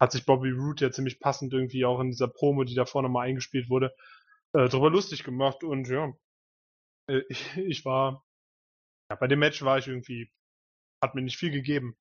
hat 0.00 0.12
sich 0.12 0.24
Bobby 0.24 0.50
Root 0.50 0.80
ja 0.80 0.90
ziemlich 0.90 1.20
passend 1.20 1.52
irgendwie 1.52 1.84
auch 1.84 2.00
in 2.00 2.08
dieser 2.08 2.28
Promo, 2.28 2.64
die 2.64 2.74
davor 2.74 3.02
nochmal 3.02 3.28
eingespielt 3.28 3.68
wurde, 3.68 3.94
äh, 4.54 4.68
darüber 4.68 4.90
lustig 4.90 5.22
gemacht 5.22 5.62
und 5.62 5.88
ja, 5.88 6.12
äh, 7.06 7.22
ich, 7.28 7.56
ich 7.56 7.84
war, 7.84 8.24
ja, 9.10 9.16
bei 9.16 9.26
dem 9.26 9.38
Match 9.38 9.62
war 9.62 9.78
ich 9.78 9.86
irgendwie, 9.86 10.32
hat 11.02 11.14
mir 11.14 11.22
nicht 11.22 11.36
viel 11.36 11.50
gegeben. 11.50 11.96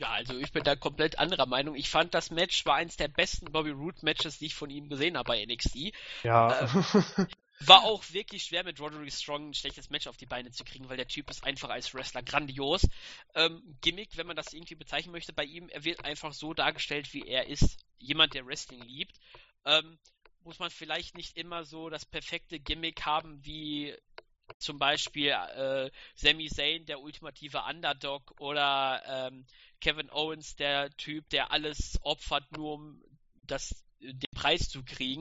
Ja, 0.00 0.10
also 0.10 0.38
ich 0.38 0.52
bin 0.52 0.62
da 0.62 0.76
komplett 0.76 1.18
anderer 1.18 1.46
Meinung. 1.46 1.74
Ich 1.74 1.90
fand, 1.90 2.14
das 2.14 2.30
Match 2.30 2.64
war 2.66 2.76
eins 2.76 2.96
der 2.96 3.08
besten 3.08 3.50
Bobby 3.50 3.70
Root 3.70 4.04
Matches, 4.04 4.38
die 4.38 4.46
ich 4.46 4.54
von 4.54 4.70
ihm 4.70 4.88
gesehen 4.88 5.18
habe 5.18 5.26
bei 5.26 5.44
NXT. 5.44 5.92
Ja. 6.22 6.60
Äh, 6.60 6.68
war 7.60 7.84
auch 7.84 8.04
wirklich 8.12 8.44
schwer 8.44 8.64
mit 8.64 8.80
Roderick 8.80 9.12
Strong 9.12 9.50
ein 9.50 9.54
schlechtes 9.54 9.90
Match 9.90 10.06
auf 10.06 10.16
die 10.16 10.26
Beine 10.26 10.50
zu 10.50 10.64
kriegen, 10.64 10.88
weil 10.88 10.96
der 10.96 11.08
Typ 11.08 11.28
ist 11.30 11.44
einfach 11.44 11.70
als 11.70 11.92
Wrestler 11.92 12.22
grandios. 12.22 12.86
Ähm, 13.34 13.76
Gimmick, 13.80 14.16
wenn 14.16 14.26
man 14.26 14.36
das 14.36 14.52
irgendwie 14.52 14.76
bezeichnen 14.76 15.12
möchte 15.12 15.32
bei 15.32 15.44
ihm, 15.44 15.68
er 15.68 15.84
wird 15.84 16.04
einfach 16.04 16.32
so 16.32 16.54
dargestellt, 16.54 17.12
wie 17.12 17.26
er 17.26 17.46
ist. 17.46 17.78
Jemand, 17.98 18.34
der 18.34 18.46
Wrestling 18.46 18.82
liebt. 18.82 19.18
Ähm, 19.64 19.98
muss 20.44 20.58
man 20.58 20.70
vielleicht 20.70 21.16
nicht 21.16 21.36
immer 21.36 21.64
so 21.64 21.90
das 21.90 22.06
perfekte 22.06 22.60
Gimmick 22.60 23.04
haben, 23.04 23.44
wie 23.44 23.94
zum 24.58 24.78
Beispiel 24.78 25.28
äh, 25.28 25.90
Sami 26.14 26.48
Zayn, 26.48 26.86
der 26.86 27.00
ultimative 27.00 27.62
Underdog, 27.68 28.40
oder 28.40 29.02
ähm, 29.06 29.46
Kevin 29.80 30.10
Owens, 30.10 30.56
der 30.56 30.90
Typ, 30.96 31.28
der 31.30 31.52
alles 31.52 31.98
opfert, 32.02 32.50
nur 32.56 32.74
um 32.74 33.02
das, 33.42 33.84
den 34.00 34.30
Preis 34.34 34.68
zu 34.68 34.84
kriegen. 34.84 35.20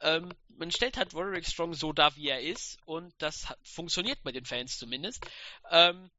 Ähm, 0.00 0.30
man 0.48 0.70
stellt 0.70 0.96
halt 0.96 1.14
Roderick 1.14 1.46
Strong 1.46 1.74
so 1.74 1.92
dar, 1.92 2.16
wie 2.16 2.28
er 2.28 2.40
ist, 2.40 2.78
und 2.84 3.14
das 3.18 3.48
hat, 3.48 3.58
funktioniert 3.62 4.22
bei 4.22 4.32
den 4.32 4.44
Fans 4.44 4.78
zumindest. 4.78 5.26
Ähm, 5.70 6.10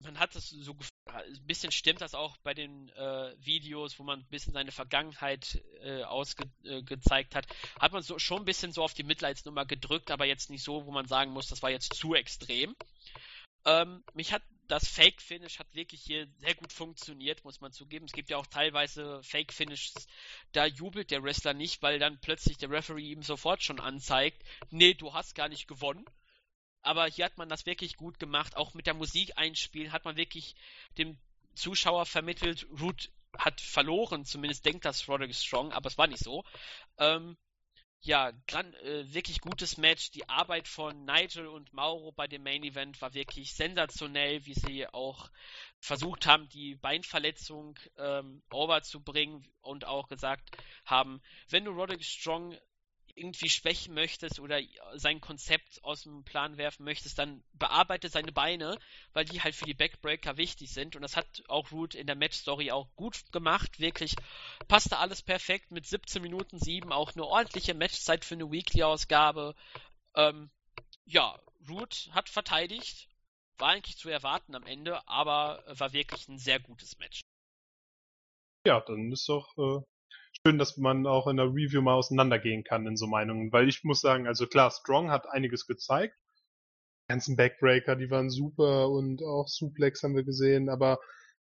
man 0.00 0.18
hat 0.18 0.34
das 0.34 0.48
so 0.50 0.76
ein 1.06 1.46
bisschen 1.46 1.72
stimmt 1.72 2.00
das 2.00 2.14
auch 2.14 2.36
bei 2.38 2.54
den 2.54 2.88
äh, 2.90 3.34
Videos, 3.38 3.98
wo 3.98 4.04
man 4.04 4.20
ein 4.20 4.28
bisschen 4.28 4.52
seine 4.52 4.70
Vergangenheit 4.70 5.60
äh, 5.80 6.02
ausgezeigt 6.04 7.34
äh, 7.34 7.36
hat, 7.36 7.46
hat 7.80 7.92
man 7.92 8.02
so, 8.02 8.18
schon 8.18 8.40
ein 8.40 8.44
bisschen 8.44 8.72
so 8.72 8.82
auf 8.82 8.94
die 8.94 9.02
Mitleidsnummer 9.02 9.64
gedrückt, 9.66 10.10
aber 10.10 10.24
jetzt 10.24 10.50
nicht 10.50 10.62
so, 10.62 10.86
wo 10.86 10.92
man 10.92 11.06
sagen 11.06 11.32
muss, 11.32 11.48
das 11.48 11.62
war 11.62 11.70
jetzt 11.70 11.94
zu 11.94 12.14
extrem. 12.14 12.76
Ähm, 13.64 14.04
mich 14.14 14.32
hat 14.32 14.42
das 14.68 14.86
Fake-Finish 14.86 15.58
hat 15.58 15.74
wirklich 15.74 16.02
hier 16.02 16.28
sehr 16.38 16.54
gut 16.54 16.72
funktioniert, 16.72 17.42
muss 17.44 17.60
man 17.60 17.72
zugeben. 17.72 18.06
Es 18.06 18.12
gibt 18.12 18.30
ja 18.30 18.36
auch 18.36 18.46
teilweise 18.46 19.22
Fake-Finishes, 19.22 20.06
da 20.52 20.66
jubelt 20.66 21.10
der 21.10 21.22
Wrestler 21.22 21.54
nicht, 21.54 21.82
weil 21.82 21.98
dann 21.98 22.20
plötzlich 22.20 22.58
der 22.58 22.70
Referee 22.70 23.10
ihm 23.10 23.22
sofort 23.22 23.62
schon 23.62 23.80
anzeigt, 23.80 24.42
nee, 24.70 24.94
du 24.94 25.14
hast 25.14 25.34
gar 25.34 25.48
nicht 25.48 25.66
gewonnen. 25.66 26.04
Aber 26.82 27.06
hier 27.06 27.24
hat 27.24 27.38
man 27.38 27.48
das 27.48 27.66
wirklich 27.66 27.96
gut 27.96 28.18
gemacht. 28.18 28.56
Auch 28.56 28.74
mit 28.74 28.86
der 28.86 28.94
Musik 28.94 29.32
einspielen 29.36 29.92
hat 29.92 30.04
man 30.04 30.16
wirklich 30.16 30.54
dem 30.96 31.18
Zuschauer 31.54 32.06
vermittelt, 32.06 32.66
Root 32.80 33.10
hat 33.36 33.60
verloren, 33.60 34.24
zumindest 34.24 34.64
denkt 34.64 34.84
das 34.84 35.08
Roderick 35.08 35.34
Strong, 35.34 35.72
aber 35.72 35.88
es 35.88 35.98
war 35.98 36.06
nicht 36.06 36.22
so. 36.22 36.44
Ähm, 36.98 37.36
ja, 38.00 38.32
gran, 38.46 38.72
äh, 38.74 39.12
wirklich 39.12 39.40
gutes 39.40 39.76
Match. 39.76 40.10
Die 40.12 40.28
Arbeit 40.28 40.68
von 40.68 41.04
Nigel 41.04 41.46
und 41.46 41.72
Mauro 41.72 42.12
bei 42.12 42.26
dem 42.26 42.42
Main 42.42 42.62
Event 42.62 43.00
war 43.02 43.14
wirklich 43.14 43.54
sensationell, 43.54 44.44
wie 44.46 44.54
sie 44.54 44.86
auch 44.86 45.30
versucht 45.80 46.26
haben, 46.26 46.48
die 46.48 46.76
Beinverletzung 46.76 47.78
ähm, 47.96 48.42
overzubringen 48.50 49.46
und 49.62 49.84
auch 49.84 50.08
gesagt 50.08 50.56
haben, 50.84 51.20
wenn 51.48 51.64
du 51.64 51.72
Roderick 51.72 52.04
Strong 52.04 52.56
irgendwie 53.18 53.48
schwächen 53.48 53.94
möchtest 53.94 54.40
oder 54.40 54.60
sein 54.94 55.20
Konzept 55.20 55.82
aus 55.84 56.02
dem 56.02 56.24
Plan 56.24 56.56
werfen 56.56 56.84
möchtest, 56.84 57.18
dann 57.18 57.42
bearbeite 57.52 58.08
seine 58.08 58.32
Beine, 58.32 58.78
weil 59.12 59.24
die 59.24 59.40
halt 59.42 59.54
für 59.54 59.64
die 59.64 59.74
Backbreaker 59.74 60.36
wichtig 60.36 60.72
sind. 60.72 60.96
Und 60.96 61.02
das 61.02 61.16
hat 61.16 61.42
auch 61.48 61.72
Root 61.72 61.94
in 61.94 62.06
der 62.06 62.16
Match-Story 62.16 62.70
auch 62.70 62.88
gut 62.96 63.30
gemacht. 63.32 63.80
Wirklich 63.80 64.14
passte 64.68 64.98
alles 64.98 65.22
perfekt 65.22 65.70
mit 65.70 65.86
17 65.86 66.22
Minuten 66.22 66.58
7, 66.58 66.92
auch 66.92 67.12
eine 67.14 67.24
ordentliche 67.24 67.74
Matchzeit 67.74 68.24
für 68.24 68.34
eine 68.34 68.50
Weekly-Ausgabe. 68.50 69.54
Ähm, 70.14 70.50
ja, 71.04 71.38
Root 71.68 72.10
hat 72.12 72.28
verteidigt, 72.28 73.08
war 73.58 73.70
eigentlich 73.70 73.96
zu 73.96 74.08
erwarten 74.08 74.54
am 74.54 74.66
Ende, 74.66 75.06
aber 75.08 75.64
war 75.66 75.92
wirklich 75.92 76.28
ein 76.28 76.38
sehr 76.38 76.60
gutes 76.60 76.98
Match. 76.98 77.20
Ja, 78.66 78.80
dann 78.80 79.10
ist 79.12 79.28
doch 79.28 79.56
äh, 79.56 79.82
schön, 80.46 80.58
dass 80.58 80.76
man 80.76 81.06
auch 81.06 81.26
in 81.26 81.36
der 81.36 81.46
Review 81.46 81.82
mal 81.82 81.94
auseinandergehen 81.94 82.64
kann 82.64 82.86
in 82.86 82.96
so 82.96 83.06
Meinungen. 83.06 83.52
Weil 83.52 83.68
ich 83.68 83.84
muss 83.84 84.00
sagen, 84.00 84.26
also 84.26 84.46
klar, 84.46 84.70
Strong 84.70 85.10
hat 85.10 85.28
einiges 85.28 85.66
gezeigt. 85.66 86.16
Die 87.08 87.12
ganzen 87.12 87.36
Backbreaker, 87.36 87.96
die 87.96 88.10
waren 88.10 88.30
super 88.30 88.90
und 88.90 89.22
auch 89.22 89.48
Suplex 89.48 90.02
haben 90.02 90.16
wir 90.16 90.24
gesehen, 90.24 90.68
aber 90.68 90.98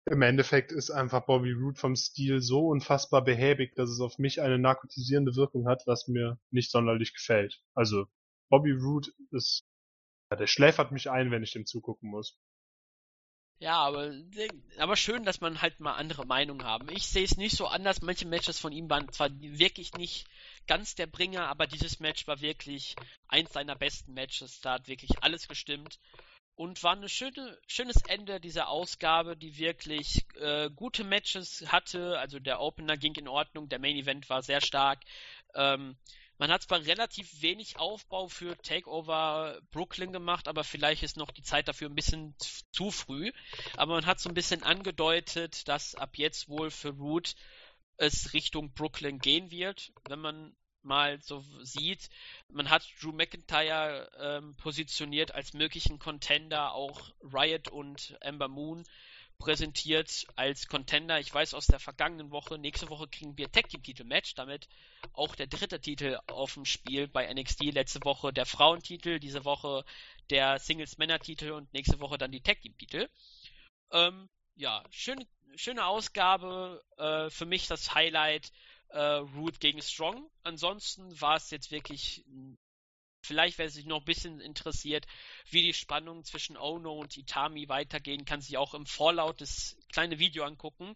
im 0.05 0.21
Endeffekt 0.23 0.71
ist 0.71 0.89
einfach 0.89 1.25
Bobby 1.25 1.51
Root 1.51 1.77
vom 1.77 1.95
Stil 1.95 2.41
so 2.41 2.67
unfassbar 2.67 3.23
behäbig, 3.23 3.75
dass 3.75 3.89
es 3.89 3.99
auf 3.99 4.17
mich 4.17 4.41
eine 4.41 4.57
narkotisierende 4.57 5.36
Wirkung 5.36 5.67
hat, 5.67 5.84
was 5.86 6.07
mir 6.07 6.39
nicht 6.49 6.71
sonderlich 6.71 7.13
gefällt. 7.13 7.61
Also 7.75 8.05
Bobby 8.49 8.71
Root 8.71 9.13
ist, 9.32 9.63
ja, 10.32 10.38
der 10.38 10.47
schläfert 10.47 10.91
mich 10.91 11.11
ein, 11.11 11.29
wenn 11.32 11.43
ich 11.43 11.51
dem 11.51 11.65
zugucken 11.65 12.09
muss. 12.09 12.38
Ja, 13.62 13.76
aber, 13.76 14.12
aber 14.80 14.95
schön, 14.95 15.24
dass 15.24 15.39
man 15.39 15.62
halt 15.62 15.80
mal 15.80 15.93
andere 15.93 16.26
Meinungen 16.26 16.66
haben. 16.66 16.89
Ich 16.89 17.05
sehe 17.05 17.24
es 17.24 17.38
nicht 17.38 17.55
so 17.55 17.68
anders. 17.68 18.01
Manche 18.01 18.26
Matches 18.26 18.57
von 18.59 18.72
ihm 18.72 18.89
waren 18.89 19.12
zwar 19.14 19.30
wirklich 19.39 19.93
nicht 19.93 20.26
ganz 20.66 20.95
der 20.95 21.05
Bringer, 21.05 21.47
aber 21.47 21.68
dieses 21.68 21.99
Match 21.99 22.26
war 22.26 22.41
wirklich 22.41 22.95
eins 23.28 23.53
seiner 23.53 23.76
besten 23.76 24.16
Matches. 24.16 24.62
Da 24.62 24.74
hat 24.74 24.88
wirklich 24.88 25.12
alles 25.22 25.47
gestimmt. 25.47 25.99
Und 26.55 26.82
war 26.82 26.95
ein 26.95 27.07
schöne, 27.07 27.55
schönes 27.68 27.97
Ende 28.07 28.39
dieser 28.39 28.68
Ausgabe, 28.68 29.38
die 29.38 29.55
wirklich 29.59 30.26
äh, 30.39 30.72
gute 30.72 31.03
Matches 31.03 31.64
hatte. 31.68 32.18
Also 32.18 32.39
der 32.39 32.62
Opener 32.62 32.97
ging 32.97 33.14
in 33.14 33.28
Ordnung, 33.28 33.70
der 33.70 33.78
Main 33.78 33.95
Event 33.95 34.28
war 34.28 34.41
sehr 34.41 34.62
stark. 34.62 35.01
Ähm, 35.53 35.97
man 36.41 36.51
hat 36.51 36.63
zwar 36.63 36.83
relativ 36.87 37.43
wenig 37.43 37.77
Aufbau 37.77 38.27
für 38.27 38.57
Takeover 38.57 39.61
Brooklyn 39.69 40.11
gemacht, 40.11 40.47
aber 40.47 40.63
vielleicht 40.63 41.03
ist 41.03 41.15
noch 41.15 41.29
die 41.29 41.43
Zeit 41.43 41.67
dafür 41.67 41.87
ein 41.87 41.93
bisschen 41.93 42.33
zu 42.71 42.89
früh. 42.89 43.31
Aber 43.77 43.93
man 43.93 44.07
hat 44.07 44.19
so 44.19 44.27
ein 44.27 44.33
bisschen 44.33 44.63
angedeutet, 44.63 45.67
dass 45.67 45.93
ab 45.93 46.17
jetzt 46.17 46.49
wohl 46.49 46.71
für 46.71 46.89
Root 46.89 47.35
es 47.97 48.33
Richtung 48.33 48.73
Brooklyn 48.73 49.19
gehen 49.19 49.51
wird, 49.51 49.93
wenn 50.09 50.17
man 50.17 50.55
mal 50.81 51.21
so 51.21 51.45
sieht. 51.61 52.09
Man 52.49 52.71
hat 52.71 52.91
Drew 52.99 53.11
McIntyre 53.11 54.09
ähm, 54.19 54.55
positioniert 54.55 55.35
als 55.35 55.53
möglichen 55.53 55.99
Contender, 55.99 56.73
auch 56.73 57.11
Riot 57.21 57.67
und 57.67 58.17
Ember 58.19 58.47
Moon 58.47 58.83
präsentiert 59.41 60.27
als 60.35 60.67
Contender. 60.67 61.19
Ich 61.19 61.33
weiß 61.33 61.55
aus 61.55 61.65
der 61.65 61.79
vergangenen 61.79 62.29
Woche, 62.29 62.59
nächste 62.59 62.89
Woche 62.89 63.07
kriegen 63.07 63.35
wir 63.37 63.51
Tag 63.51 63.69
Team 63.69 63.81
Titel 63.81 64.03
Match, 64.03 64.35
damit 64.35 64.67
auch 65.13 65.35
der 65.35 65.47
dritte 65.47 65.81
Titel 65.81 66.19
auf 66.27 66.53
dem 66.53 66.65
Spiel 66.65 67.07
bei 67.07 67.31
NXT. 67.33 67.63
Letzte 67.73 68.03
Woche 68.03 68.31
der 68.31 68.45
Frauentitel, 68.45 69.19
diese 69.19 69.43
Woche 69.43 69.83
der 70.29 70.59
Singles 70.59 70.99
Männer 70.99 71.17
Titel 71.17 71.51
und 71.51 71.73
nächste 71.73 71.99
Woche 71.99 72.19
dann 72.19 72.31
die 72.31 72.41
Tag 72.41 72.61
Team 72.61 72.77
Titel. 72.77 73.09
Ähm, 73.91 74.29
ja, 74.55 74.83
schöne, 74.91 75.25
schöne 75.55 75.87
Ausgabe. 75.87 76.83
Äh, 76.97 77.31
für 77.31 77.47
mich 77.47 77.67
das 77.67 77.95
Highlight 77.95 78.51
äh, 78.89 78.99
Root 78.99 79.59
gegen 79.59 79.81
Strong. 79.81 80.29
Ansonsten 80.43 81.19
war 81.19 81.37
es 81.37 81.49
jetzt 81.49 81.71
wirklich 81.71 82.23
Vielleicht, 83.24 83.59
wer 83.59 83.69
sich 83.69 83.86
noch 83.86 83.99
ein 83.99 84.05
bisschen 84.05 84.41
interessiert, 84.41 85.05
wie 85.49 85.61
die 85.61 85.74
Spannung 85.74 86.24
zwischen 86.24 86.57
Ono 86.57 86.93
und 86.93 87.15
Itami 87.17 87.69
weitergehen, 87.69 88.26
kann 88.26 88.41
sich 88.41 88.57
auch 88.57 88.74
im 88.74 88.86
Vorlaut 88.86 89.41
das 89.41 89.78
kleine 89.91 90.17
Video 90.19 90.43
angucken, 90.43 90.95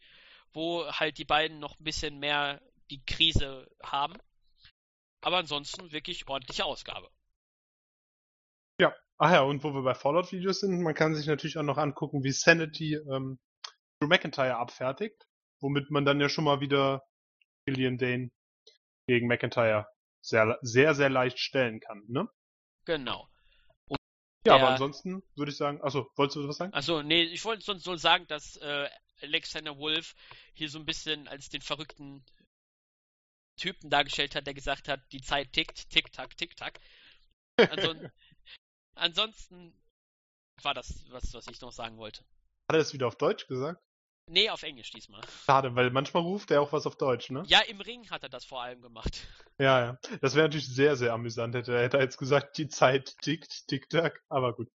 wo 0.51 0.85
halt 0.87 1.17
die 1.17 1.25
beiden 1.25 1.59
noch 1.59 1.79
ein 1.79 1.83
bisschen 1.83 2.19
mehr 2.19 2.61
die 2.89 3.03
Krise 3.05 3.69
haben. 3.83 4.15
Aber 5.21 5.37
ansonsten 5.37 5.91
wirklich 5.91 6.27
ordentliche 6.27 6.65
Ausgabe. 6.65 7.09
Ja, 8.79 8.95
ach 9.17 9.31
ja, 9.31 9.41
und 9.41 9.63
wo 9.63 9.73
wir 9.73 9.83
bei 9.83 9.95
Fallout-Videos 9.95 10.59
sind, 10.61 10.81
man 10.81 10.93
kann 10.93 11.15
sich 11.15 11.27
natürlich 11.27 11.57
auch 11.57 11.63
noch 11.63 11.77
angucken, 11.77 12.23
wie 12.23 12.31
Sanity 12.31 12.95
ähm, 12.95 13.39
Drew 13.99 14.07
McIntyre 14.07 14.57
abfertigt, 14.57 15.27
womit 15.61 15.89
man 15.91 16.05
dann 16.05 16.19
ja 16.19 16.29
schon 16.29 16.43
mal 16.43 16.59
wieder 16.59 17.07
Gillian 17.65 17.97
Dane 17.97 18.31
gegen 19.07 19.27
McIntyre 19.27 19.87
sehr, 20.25 20.57
sehr, 20.61 20.95
sehr 20.95 21.09
leicht 21.09 21.39
stellen 21.39 21.79
kann, 21.79 22.03
ne? 22.07 22.27
Genau. 22.85 23.29
Und 23.87 23.97
ja, 24.45 24.55
aber 24.55 24.69
ansonsten 24.69 25.23
würde 25.35 25.51
ich 25.51 25.57
sagen, 25.57 25.81
achso, 25.81 26.09
wolltest 26.15 26.37
du 26.37 26.47
was 26.47 26.57
sagen? 26.57 26.73
Achso, 26.73 27.03
nee, 27.03 27.23
ich 27.23 27.43
wollte 27.45 27.63
sonst 27.63 27.85
nur 27.85 27.97
sagen, 27.97 28.25
dass 28.27 28.57
äh, 28.57 28.89
Alexander 29.21 29.77
Wolf 29.77 30.15
hier 30.53 30.69
so 30.69 30.79
ein 30.79 30.85
bisschen 30.85 31.27
als 31.27 31.49
den 31.49 31.61
verrückten 31.61 32.23
Typen 33.57 33.89
dargestellt 33.89 34.35
hat, 34.35 34.47
der 34.47 34.53
gesagt 34.53 34.87
hat, 34.87 34.99
die 35.11 35.21
Zeit 35.21 35.53
tickt, 35.53 35.89
tick, 35.89 36.11
tack, 36.11 36.35
tick, 36.37 36.55
tack. 36.57 36.79
Also, 37.57 37.95
ansonsten 38.95 39.73
war 40.61 40.73
das 40.73 41.05
was, 41.09 41.33
was 41.33 41.47
ich 41.47 41.61
noch 41.61 41.71
sagen 41.71 41.97
wollte. 41.97 42.21
Hat 42.67 42.75
er 42.75 42.79
es 42.79 42.93
wieder 42.93 43.07
auf 43.07 43.17
Deutsch 43.17 43.47
gesagt? 43.47 43.81
Nee, 44.27 44.49
auf 44.49 44.63
Englisch 44.63 44.89
diesmal. 44.89 45.21
Schade, 45.45 45.75
weil 45.75 45.91
manchmal 45.91 46.23
ruft 46.23 46.49
er 46.49 46.61
auch 46.61 46.73
was 46.73 46.87
auf 46.87 46.97
Deutsch, 46.97 47.29
ne? 47.29 47.43
Ja, 47.47 47.61
im 47.61 47.79
Ring 47.79 48.09
hat 48.09 48.23
er 48.23 48.29
das 48.29 48.43
vor 48.43 48.61
allem 48.61 48.81
gemacht. 48.81 49.27
Ja, 49.59 49.85
ja. 49.85 49.99
Das 50.21 50.35
wäre 50.35 50.47
natürlich 50.47 50.67
sehr, 50.67 50.95
sehr 50.95 51.13
amüsant, 51.13 51.53
hätte 51.53 51.73
er 51.73 52.01
jetzt 52.01 52.17
gesagt, 52.17 52.57
die 52.57 52.67
Zeit 52.67 53.15
tickt, 53.21 53.67
tick-tack, 53.67 54.23
aber 54.27 54.53
gut. 54.53 54.69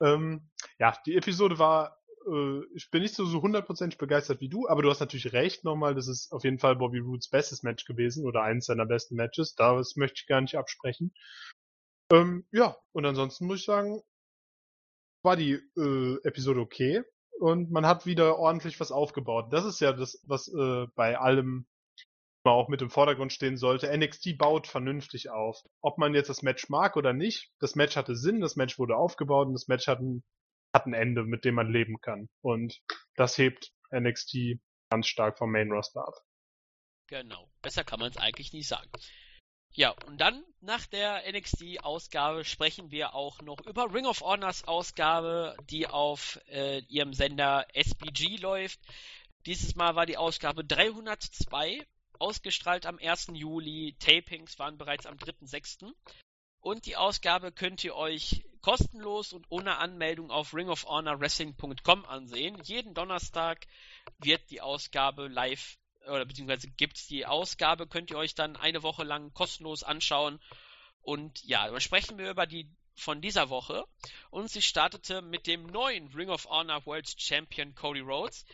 Ähm, 0.00 0.50
ja, 0.78 0.96
die 1.06 1.16
Episode 1.16 1.58
war, 1.58 1.98
äh, 2.26 2.62
ich 2.74 2.90
bin 2.90 3.02
nicht 3.02 3.14
so, 3.14 3.26
so 3.26 3.42
hundertprozentig 3.42 3.98
begeistert 3.98 4.40
wie 4.40 4.48
du, 4.48 4.68
aber 4.68 4.82
du 4.82 4.90
hast 4.90 5.00
natürlich 5.00 5.32
recht 5.32 5.64
nochmal, 5.64 5.94
das 5.94 6.08
ist 6.08 6.32
auf 6.32 6.44
jeden 6.44 6.58
Fall 6.58 6.76
Bobby 6.76 6.98
Roots 6.98 7.28
bestes 7.28 7.62
Match 7.62 7.84
gewesen 7.84 8.26
oder 8.26 8.42
eins 8.42 8.66
seiner 8.66 8.86
besten 8.86 9.16
Matches, 9.16 9.54
das 9.54 9.96
möchte 9.96 10.20
ich 10.22 10.26
gar 10.26 10.40
nicht 10.40 10.56
absprechen. 10.56 11.14
Ähm, 12.10 12.46
ja, 12.52 12.76
und 12.92 13.04
ansonsten 13.04 13.46
muss 13.46 13.60
ich 13.60 13.66
sagen, 13.66 14.02
war 15.22 15.36
die 15.36 15.60
äh, 15.76 16.16
Episode 16.24 16.60
okay 16.60 17.04
und 17.38 17.70
man 17.70 17.86
hat 17.86 18.06
wieder 18.06 18.38
ordentlich 18.38 18.78
was 18.80 18.92
aufgebaut. 18.92 19.52
Das 19.52 19.64
ist 19.64 19.80
ja 19.80 19.92
das, 19.92 20.22
was 20.26 20.48
äh, 20.48 20.86
bei 20.94 21.18
allem 21.18 21.66
mal 22.44 22.52
auch 22.52 22.68
mit 22.68 22.82
im 22.82 22.90
Vordergrund 22.90 23.32
stehen 23.32 23.56
sollte. 23.56 23.94
NXT 23.96 24.38
baut 24.38 24.66
vernünftig 24.66 25.30
auf. 25.30 25.62
Ob 25.80 25.98
man 25.98 26.14
jetzt 26.14 26.28
das 26.28 26.42
Match 26.42 26.68
mag 26.68 26.96
oder 26.96 27.12
nicht, 27.12 27.50
das 27.58 27.74
Match 27.74 27.96
hatte 27.96 28.16
Sinn, 28.16 28.40
das 28.40 28.56
Match 28.56 28.78
wurde 28.78 28.96
aufgebaut 28.96 29.48
und 29.48 29.52
das 29.54 29.68
Match 29.68 29.86
hat 29.86 30.00
ein, 30.00 30.22
hat 30.74 30.86
ein 30.86 30.94
Ende, 30.94 31.24
mit 31.24 31.44
dem 31.44 31.54
man 31.54 31.70
leben 31.70 32.00
kann. 32.00 32.28
Und 32.40 32.80
das 33.16 33.38
hebt 33.38 33.72
NXT 33.92 34.58
ganz 34.90 35.06
stark 35.06 35.38
vom 35.38 35.50
Main 35.50 35.70
Roster 35.70 36.06
ab. 36.06 36.14
Genau. 37.08 37.50
Besser 37.62 37.84
kann 37.84 38.00
man 38.00 38.10
es 38.10 38.16
eigentlich 38.16 38.52
nicht 38.52 38.68
sagen. 38.68 38.90
Ja, 39.72 39.94
und 40.06 40.18
dann 40.20 40.44
nach 40.60 40.86
der 40.86 41.22
NXT-Ausgabe 41.30 42.44
sprechen 42.44 42.90
wir 42.90 43.14
auch 43.14 43.40
noch 43.42 43.60
über 43.66 43.92
Ring 43.92 44.06
of 44.06 44.22
Honors 44.22 44.64
Ausgabe, 44.64 45.56
die 45.70 45.86
auf 45.86 46.40
äh, 46.48 46.80
ihrem 46.88 47.12
Sender 47.14 47.66
SBG 47.74 48.38
läuft. 48.38 48.80
Dieses 49.46 49.76
Mal 49.76 49.94
war 49.94 50.04
die 50.04 50.16
Ausgabe 50.16 50.64
302, 50.64 51.86
ausgestrahlt 52.18 52.86
am 52.86 52.98
1. 52.98 53.28
Juli. 53.34 53.94
Tapings 54.00 54.58
waren 54.58 54.78
bereits 54.78 55.06
am 55.06 55.16
3.6. 55.16 55.92
Und 56.60 56.86
die 56.86 56.96
Ausgabe 56.96 57.52
könnt 57.52 57.84
ihr 57.84 57.94
euch 57.94 58.44
kostenlos 58.60 59.32
und 59.32 59.46
ohne 59.48 59.78
Anmeldung 59.78 60.30
auf 60.30 60.54
ringofhonorwrestling.com 60.54 62.04
ansehen. 62.04 62.60
Jeden 62.64 62.94
Donnerstag 62.94 63.66
wird 64.18 64.50
die 64.50 64.60
Ausgabe 64.60 65.28
live 65.28 65.78
oder 66.08 66.24
beziehungsweise 66.24 66.68
gibt's 66.68 67.06
die 67.06 67.26
Ausgabe, 67.26 67.86
könnt 67.86 68.10
ihr 68.10 68.18
euch 68.18 68.34
dann 68.34 68.56
eine 68.56 68.82
Woche 68.82 69.04
lang 69.04 69.32
kostenlos 69.32 69.82
anschauen. 69.82 70.40
Und 71.02 71.42
ja, 71.44 71.68
dann 71.68 71.80
sprechen 71.80 72.18
wir 72.18 72.30
über 72.30 72.46
die 72.46 72.68
von 72.94 73.20
dieser 73.20 73.48
Woche. 73.48 73.84
Und 74.30 74.50
sie 74.50 74.62
startete 74.62 75.22
mit 75.22 75.46
dem 75.46 75.66
neuen 75.66 76.08
Ring 76.08 76.30
of 76.30 76.46
Honor 76.46 76.84
World 76.86 77.08
Champion 77.16 77.74
Cody 77.74 78.00
Rhodes, 78.00 78.44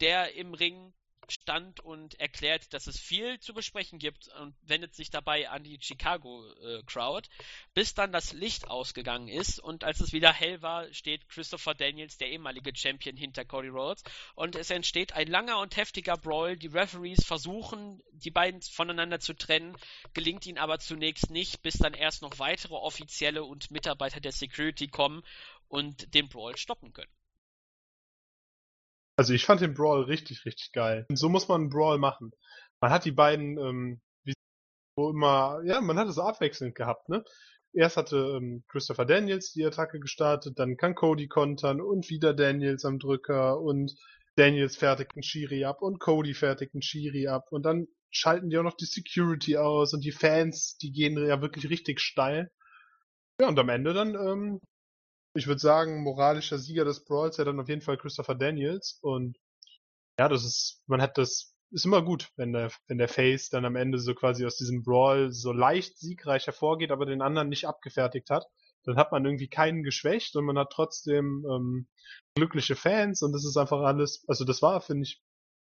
der 0.00 0.34
im 0.34 0.54
Ring 0.54 0.92
stand 1.28 1.80
und 1.80 2.18
erklärt, 2.20 2.72
dass 2.72 2.86
es 2.86 2.98
viel 2.98 3.38
zu 3.40 3.54
besprechen 3.54 3.98
gibt 3.98 4.28
und 4.40 4.54
wendet 4.62 4.94
sich 4.94 5.10
dabei 5.10 5.48
an 5.48 5.64
die 5.64 5.78
Chicago 5.80 6.44
äh, 6.62 6.82
Crowd, 6.84 7.28
bis 7.74 7.94
dann 7.94 8.12
das 8.12 8.32
Licht 8.32 8.68
ausgegangen 8.68 9.28
ist 9.28 9.58
und 9.58 9.84
als 9.84 10.00
es 10.00 10.12
wieder 10.12 10.32
hell 10.32 10.62
war, 10.62 10.92
steht 10.92 11.28
Christopher 11.28 11.74
Daniels, 11.74 12.18
der 12.18 12.30
ehemalige 12.30 12.74
Champion, 12.74 13.16
hinter 13.16 13.44
Cody 13.44 13.68
Rhodes 13.68 14.02
und 14.34 14.56
es 14.56 14.70
entsteht 14.70 15.12
ein 15.12 15.28
langer 15.28 15.58
und 15.58 15.76
heftiger 15.76 16.16
Brawl. 16.16 16.56
Die 16.56 16.68
Referees 16.68 17.24
versuchen, 17.24 18.02
die 18.12 18.30
beiden 18.30 18.62
voneinander 18.62 19.20
zu 19.20 19.34
trennen, 19.34 19.76
gelingt 20.14 20.46
ihnen 20.46 20.58
aber 20.58 20.78
zunächst 20.78 21.30
nicht, 21.30 21.62
bis 21.62 21.74
dann 21.74 21.94
erst 21.94 22.22
noch 22.22 22.38
weitere 22.38 22.74
Offizielle 22.74 23.44
und 23.44 23.70
Mitarbeiter 23.70 24.20
der 24.20 24.32
Security 24.32 24.88
kommen 24.88 25.22
und 25.68 26.14
den 26.14 26.28
Brawl 26.28 26.56
stoppen 26.56 26.92
können. 26.92 27.10
Also 29.16 29.34
ich 29.34 29.44
fand 29.44 29.60
den 29.60 29.74
Brawl 29.74 30.04
richtig, 30.04 30.44
richtig 30.44 30.72
geil. 30.72 31.06
Und 31.08 31.16
so 31.16 31.28
muss 31.28 31.48
man 31.48 31.62
einen 31.62 31.70
Brawl 31.70 31.98
machen. 31.98 32.32
Man 32.80 32.90
hat 32.90 33.04
die 33.04 33.12
beiden, 33.12 33.58
ähm, 33.58 34.00
wie 34.24 34.32
wo 34.96 35.10
immer, 35.10 35.60
ja, 35.64 35.80
man 35.80 35.98
hat 35.98 36.08
es 36.08 36.18
abwechselnd 36.18 36.74
gehabt, 36.74 37.08
ne? 37.08 37.24
Erst 37.74 37.96
hatte 37.96 38.16
ähm, 38.36 38.64
Christopher 38.68 39.06
Daniels 39.06 39.52
die 39.52 39.64
Attacke 39.64 39.98
gestartet, 39.98 40.58
dann 40.58 40.76
kann 40.76 40.94
Cody 40.94 41.28
kontern 41.28 41.80
und 41.80 42.10
wieder 42.10 42.34
Daniels 42.34 42.84
am 42.84 42.98
Drücker 42.98 43.60
und 43.60 43.94
Daniels 44.36 44.76
fertigt 44.76 45.12
einen 45.14 45.22
Shiri 45.22 45.64
ab 45.64 45.80
und 45.80 45.98
Cody 45.98 46.34
fertigt 46.34 46.74
einen 46.74 46.82
Shiri 46.82 47.28
ab 47.28 47.46
und 47.50 47.64
dann 47.64 47.86
schalten 48.10 48.50
die 48.50 48.58
auch 48.58 48.62
noch 48.62 48.76
die 48.76 48.84
Security 48.84 49.56
aus 49.56 49.94
und 49.94 50.04
die 50.04 50.12
Fans, 50.12 50.76
die 50.78 50.92
gehen 50.92 51.16
ja 51.16 51.40
wirklich 51.40 51.70
richtig 51.70 52.00
steil. 52.00 52.50
Ja, 53.40 53.48
und 53.48 53.58
am 53.58 53.70
Ende 53.70 53.94
dann, 53.94 54.14
ähm, 54.14 54.60
ich 55.34 55.46
würde 55.46 55.60
sagen, 55.60 56.02
moralischer 56.02 56.58
Sieger 56.58 56.84
des 56.84 57.04
Brawls 57.04 57.36
ja 57.36 57.44
dann 57.44 57.60
auf 57.60 57.68
jeden 57.68 57.82
Fall 57.82 57.96
Christopher 57.96 58.34
Daniels 58.34 58.98
und 59.02 59.38
ja, 60.18 60.28
das 60.28 60.44
ist, 60.44 60.82
man 60.86 61.00
hat 61.00 61.16
das 61.18 61.52
ist 61.72 61.86
immer 61.86 62.02
gut, 62.02 62.30
wenn 62.36 62.52
der, 62.52 62.70
wenn 62.86 62.98
der 62.98 63.08
Face 63.08 63.48
dann 63.48 63.64
am 63.64 63.76
Ende 63.76 63.98
so 63.98 64.14
quasi 64.14 64.44
aus 64.44 64.56
diesem 64.56 64.82
Brawl 64.82 65.32
so 65.32 65.52
leicht 65.52 65.98
siegreich 65.98 66.46
hervorgeht, 66.46 66.90
aber 66.90 67.06
den 67.06 67.22
anderen 67.22 67.48
nicht 67.48 67.66
abgefertigt 67.66 68.28
hat. 68.30 68.44
Dann 68.84 68.96
hat 68.96 69.10
man 69.10 69.24
irgendwie 69.24 69.48
keinen 69.48 69.82
geschwächt 69.82 70.36
und 70.36 70.44
man 70.44 70.58
hat 70.58 70.70
trotzdem 70.70 71.46
ähm, 71.50 71.88
glückliche 72.34 72.76
Fans 72.76 73.22
und 73.22 73.32
das 73.32 73.44
ist 73.44 73.56
einfach 73.56 73.80
alles, 73.80 74.24
also 74.28 74.44
das 74.44 74.60
war, 74.60 74.80
finde 74.80 75.04
ich, 75.04 75.22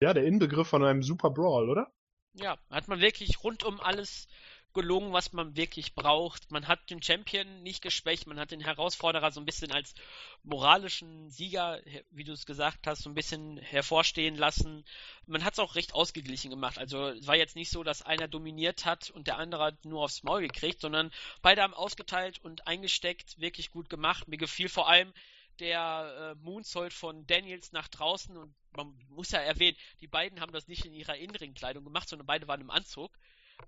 ja, 0.00 0.12
der 0.12 0.24
Inbegriff 0.24 0.66
von 0.66 0.84
einem 0.84 1.02
super 1.02 1.30
Brawl, 1.30 1.70
oder? 1.70 1.92
Ja, 2.32 2.58
hat 2.70 2.88
man 2.88 3.00
wirklich 3.00 3.44
rund 3.44 3.62
um 3.62 3.80
alles 3.80 4.26
gelungen, 4.74 5.12
was 5.12 5.32
man 5.32 5.56
wirklich 5.56 5.94
braucht. 5.94 6.50
Man 6.50 6.68
hat 6.68 6.90
den 6.90 7.02
Champion 7.02 7.62
nicht 7.62 7.80
geschwächt, 7.80 8.26
man 8.26 8.38
hat 8.38 8.50
den 8.50 8.60
Herausforderer 8.60 9.30
so 9.30 9.40
ein 9.40 9.46
bisschen 9.46 9.72
als 9.72 9.94
moralischen 10.42 11.30
Sieger, 11.30 11.80
wie 12.10 12.24
du 12.24 12.32
es 12.32 12.44
gesagt 12.44 12.86
hast, 12.86 13.02
so 13.02 13.10
ein 13.10 13.14
bisschen 13.14 13.56
hervorstehen 13.58 14.36
lassen. 14.36 14.84
Man 15.26 15.44
hat 15.44 15.54
es 15.54 15.58
auch 15.58 15.76
recht 15.76 15.94
ausgeglichen 15.94 16.50
gemacht. 16.50 16.78
Also 16.78 17.08
es 17.08 17.26
war 17.26 17.36
jetzt 17.36 17.56
nicht 17.56 17.70
so, 17.70 17.82
dass 17.84 18.02
einer 18.02 18.28
dominiert 18.28 18.84
hat 18.84 19.10
und 19.10 19.26
der 19.28 19.38
andere 19.38 19.64
hat 19.64 19.84
nur 19.84 20.02
aufs 20.02 20.22
Maul 20.24 20.42
gekriegt, 20.42 20.80
sondern 20.80 21.10
beide 21.40 21.62
haben 21.62 21.74
ausgeteilt 21.74 22.40
und 22.42 22.66
eingesteckt, 22.66 23.40
wirklich 23.40 23.70
gut 23.70 23.88
gemacht. 23.88 24.28
Mir 24.28 24.38
gefiel 24.38 24.68
vor 24.68 24.88
allem 24.88 25.12
der 25.60 26.34
äh, 26.36 26.44
Moonsault 26.44 26.92
von 26.92 27.26
Daniels 27.26 27.72
nach 27.72 27.88
draußen 27.88 28.36
und 28.36 28.54
man 28.72 28.92
muss 29.08 29.30
ja 29.30 29.38
erwähnen, 29.38 29.76
die 30.00 30.08
beiden 30.08 30.40
haben 30.40 30.52
das 30.52 30.66
nicht 30.66 30.84
in 30.84 30.92
ihrer 30.92 31.16
inneren 31.16 31.54
Kleidung 31.54 31.84
gemacht, 31.84 32.08
sondern 32.08 32.26
beide 32.26 32.48
waren 32.48 32.60
im 32.60 32.70
Anzug. 32.70 33.16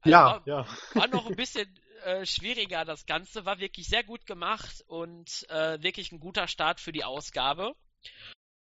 Also 0.00 0.10
ja, 0.10 0.24
war, 0.24 0.42
ja. 0.46 0.66
War 0.94 1.08
noch 1.08 1.26
ein 1.26 1.36
bisschen 1.36 1.68
äh, 2.04 2.24
schwieriger 2.24 2.84
das 2.84 3.06
Ganze, 3.06 3.44
war 3.44 3.58
wirklich 3.58 3.88
sehr 3.88 4.04
gut 4.04 4.26
gemacht 4.26 4.84
und 4.86 5.48
äh, 5.50 5.82
wirklich 5.82 6.12
ein 6.12 6.20
guter 6.20 6.48
Start 6.48 6.80
für 6.80 6.92
die 6.92 7.04
Ausgabe. 7.04 7.74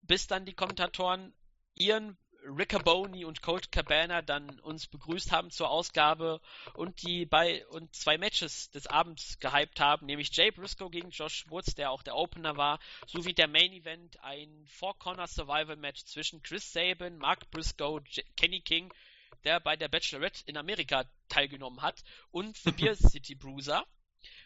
Bis 0.01 0.27
dann 0.27 0.45
die 0.45 0.53
Kommentatoren 0.53 1.33
Ian 1.75 2.17
Riccaboni 2.43 3.23
und 3.25 3.41
Colt 3.41 3.71
Cabana 3.71 4.21
dann 4.21 4.59
uns 4.61 4.87
begrüßt 4.87 5.31
haben 5.31 5.51
zur 5.51 5.69
Ausgabe 5.69 6.41
und 6.73 7.01
die 7.03 7.25
bei 7.25 7.65
und 7.67 7.95
zwei 7.95 8.17
Matches 8.17 8.71
des 8.71 8.87
Abends 8.87 9.39
gehypt 9.39 9.79
haben, 9.79 10.07
nämlich 10.07 10.35
Jay 10.35 10.51
Briscoe 10.51 10.89
gegen 10.89 11.11
Josh 11.11 11.45
Woods, 11.49 11.75
der 11.75 11.91
auch 11.91 12.01
der 12.01 12.15
Opener 12.15 12.57
war, 12.57 12.79
sowie 13.05 13.33
der 13.33 13.47
Main 13.47 13.73
Event, 13.73 14.23
ein 14.23 14.65
Four 14.67 14.97
Corner 14.97 15.27
Survival 15.27 15.75
Match 15.75 16.03
zwischen 16.05 16.41
Chris 16.41 16.71
Sabin, 16.73 17.17
Mark 17.17 17.49
Briscoe, 17.51 18.01
J 18.09 18.25
Kenny 18.35 18.61
King 18.61 18.91
der 19.43 19.59
bei 19.59 19.75
der 19.75 19.87
Bachelorette 19.87 20.43
in 20.45 20.57
Amerika 20.57 21.05
teilgenommen 21.29 21.81
hat, 21.81 22.03
und 22.31 22.57
The 22.57 22.71
Beer 22.77 22.95
City 22.95 23.35
Bruiser. 23.35 23.85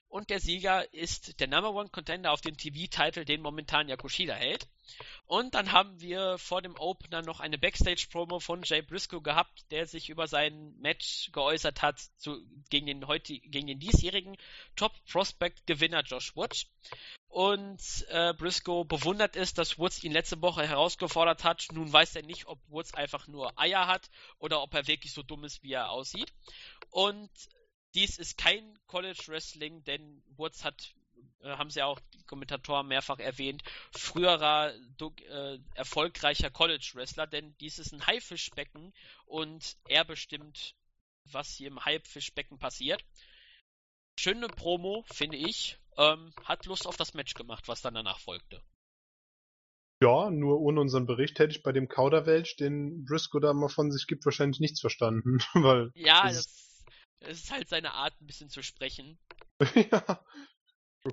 Und 0.07 0.29
der 0.29 0.39
Sieger 0.39 0.93
ist 0.93 1.39
der 1.39 1.47
Number 1.47 1.73
One 1.73 1.89
Contender 1.89 2.31
auf 2.31 2.41
den 2.41 2.55
TV-Titel, 2.55 3.25
den 3.25 3.41
momentan 3.41 3.89
Yakushida 3.89 4.33
hält. 4.33 4.67
Und 5.25 5.55
dann 5.55 5.71
haben 5.71 5.99
wir 5.99 6.37
vor 6.37 6.61
dem 6.61 6.75
Opener 6.77 7.21
noch 7.21 7.39
eine 7.39 7.57
Backstage-Promo 7.57 8.39
von 8.39 8.61
Jay 8.63 8.81
Briscoe 8.81 9.21
gehabt, 9.21 9.65
der 9.71 9.87
sich 9.87 10.09
über 10.09 10.27
sein 10.27 10.75
Match 10.77 11.31
geäußert 11.31 11.81
hat 11.81 11.99
zu, 12.17 12.39
gegen, 12.69 12.85
den 12.85 13.07
heute, 13.07 13.37
gegen 13.39 13.67
den 13.67 13.79
diesjährigen 13.79 14.37
Top-Prospect-Gewinner 14.75 16.03
Josh 16.03 16.35
Watch. 16.35 16.67
Und 17.27 17.81
äh, 18.09 18.33
Briscoe 18.33 18.85
bewundert 18.85 19.35
es, 19.35 19.53
dass 19.53 19.77
Woods 19.77 20.03
ihn 20.03 20.13
letzte 20.13 20.41
Woche 20.41 20.65
herausgefordert 20.65 21.43
hat. 21.43 21.65
Nun 21.73 21.91
weiß 21.91 22.15
er 22.15 22.23
nicht, 22.23 22.45
ob 22.45 22.59
Woods 22.69 22.93
einfach 22.93 23.27
nur 23.27 23.59
Eier 23.59 23.87
hat 23.87 24.09
oder 24.37 24.61
ob 24.61 24.73
er 24.73 24.87
wirklich 24.87 25.11
so 25.11 25.23
dumm 25.23 25.43
ist, 25.43 25.61
wie 25.63 25.73
er 25.73 25.89
aussieht. 25.89 26.31
Und 26.91 27.29
dies 27.95 28.17
ist 28.17 28.37
kein 28.37 28.77
College 28.87 29.23
Wrestling, 29.27 29.83
denn 29.85 30.21
Woods 30.35 30.63
hat, 30.63 30.93
äh, 31.41 31.49
haben 31.49 31.69
sie 31.69 31.81
auch 31.81 31.99
die 32.13 32.23
Kommentatoren 32.23 32.87
mehrfach 32.87 33.19
erwähnt, 33.19 33.63
früherer 33.91 34.73
äh, 34.73 35.59
erfolgreicher 35.73 36.49
College 36.49 36.91
Wrestler, 36.93 37.25
denn 37.25 37.55
dies 37.59 37.79
ist 37.79 37.93
ein 37.93 38.05
Haifischbecken 38.05 38.93
und 39.25 39.77
er 39.87 40.03
bestimmt, 40.03 40.75
was 41.31 41.55
hier 41.55 41.69
im 41.69 41.83
Haifischbecken 41.83 42.59
passiert. 42.59 43.03
Schöne 44.19 44.47
Promo, 44.47 45.03
finde 45.11 45.37
ich. 45.37 45.77
Ähm, 45.97 46.33
hat 46.43 46.65
Lust 46.65 46.87
auf 46.87 46.97
das 46.97 47.13
Match 47.13 47.33
gemacht, 47.33 47.67
was 47.67 47.81
dann 47.81 47.93
danach 47.93 48.19
folgte. 48.19 48.61
Ja, 50.01 50.29
nur 50.29 50.59
ohne 50.59 50.81
unseren 50.81 51.05
Bericht 51.05 51.39
hätte 51.39 51.51
ich 51.51 51.63
bei 51.63 51.71
dem 51.71 51.87
Kauderwelsch, 51.87 52.57
den 52.57 53.05
Briscoe 53.05 53.39
da 53.39 53.53
mal 53.53 53.69
von 53.69 53.91
sich 53.91 54.07
gibt, 54.07 54.25
wahrscheinlich 54.25 54.59
nichts 54.59 54.81
verstanden. 54.81 55.37
weil 55.53 55.91
ja, 55.95 56.23
das 56.23 56.74
es 57.27 57.43
ist 57.43 57.51
halt 57.51 57.69
seine 57.69 57.93
Art, 57.93 58.19
ein 58.21 58.27
bisschen 58.27 58.49
zu 58.49 58.61
sprechen. 58.61 59.17
ja. 59.91 60.23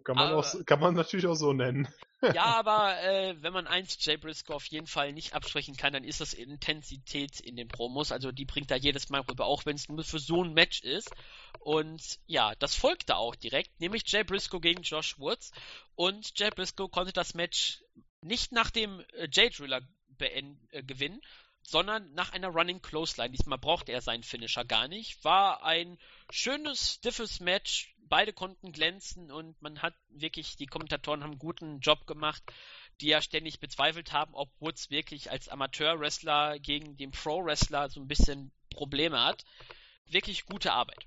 Kann 0.05 0.17
man, 0.17 0.29
aber, 0.29 0.39
auch, 0.39 0.65
kann 0.65 0.81
man 0.81 0.95
natürlich 0.95 1.27
auch 1.27 1.35
so 1.35 1.53
nennen. 1.53 1.87
ja, 2.23 2.45
aber 2.57 2.99
äh, 3.03 3.35
wenn 3.43 3.53
man 3.53 3.67
eins 3.67 4.03
Jay 4.03 4.17
Briscoe 4.17 4.55
auf 4.55 4.65
jeden 4.67 4.87
Fall 4.87 5.13
nicht 5.13 5.35
absprechen 5.35 5.77
kann, 5.77 5.93
dann 5.93 6.05
ist 6.05 6.21
das 6.23 6.33
Intensität 6.33 7.41
in 7.41 7.57
den 7.57 7.69
Promos. 7.69 8.11
Also 8.11 8.33
die 8.33 8.47
bringt 8.47 8.71
er 8.71 8.79
jedes 8.79 9.11
Mal 9.11 9.21
rüber, 9.21 9.45
auch 9.45 9.67
wenn 9.67 9.77
es 9.77 9.91
nur 9.91 10.03
für 10.03 10.19
so 10.19 10.43
ein 10.43 10.55
Match 10.55 10.83
ist. 10.83 11.13
Und 11.59 12.19
ja, 12.27 12.55
das 12.55 12.75
folgte 12.75 13.17
auch 13.17 13.35
direkt, 13.35 13.81
nämlich 13.81 14.05
Jay 14.07 14.25
Briscoe 14.25 14.61
gegen 14.61 14.83
Josh 14.83 15.19
Woods. 15.19 15.53
Und 15.95 16.39
Jay 16.39 16.51
Briscoe 16.51 16.89
konnte 16.89 17.13
das 17.13 17.35
Match 17.35 17.83
nicht 18.23 18.51
nach 18.53 18.71
dem 18.71 19.01
äh, 19.13 19.29
Jay 19.31 19.51
Driller 19.51 19.83
äh, 20.19 20.83
gewinnen, 20.83 21.21
sondern 21.63 22.13
nach 22.15 22.33
einer 22.33 22.49
Running 22.49 22.83
Clothesline. 22.83 23.31
Diesmal 23.31 23.59
brauchte 23.59 23.93
er 23.93 24.01
seinen 24.01 24.23
Finisher 24.23 24.65
gar 24.65 24.89
nicht. 24.89 25.25
War 25.25 25.65
ein 25.65 25.99
schönes, 26.31 26.95
stiffes 26.95 27.41
Match. 27.41 27.95
Beide 28.09 28.33
konnten 28.33 28.73
glänzen 28.73 29.31
und 29.31 29.61
man 29.63 29.81
hat 29.81 29.95
wirklich, 30.11 30.57
die 30.57 30.67
Kommentatoren 30.67 31.23
haben 31.23 31.31
einen 31.31 31.39
guten 31.39 31.81
Job 31.81 32.07
gemacht, 32.07 32.43
die 33.01 33.07
ja 33.07 33.23
ständig 33.23 33.59
bezweifelt 33.59 34.13
haben, 34.13 34.35
ob 34.35 34.51
Woods 34.61 34.91
wirklich 34.91 35.31
als 35.31 35.49
Amateur-Wrestler 35.49 36.59
gegen 36.59 36.97
den 36.97 37.11
Pro-Wrestler 37.11 37.89
so 37.89 38.01
ein 38.01 38.09
bisschen 38.09 38.53
Probleme 38.71 39.25
hat. 39.25 39.45
Wirklich 40.07 40.45
gute 40.45 40.73
Arbeit. 40.73 41.07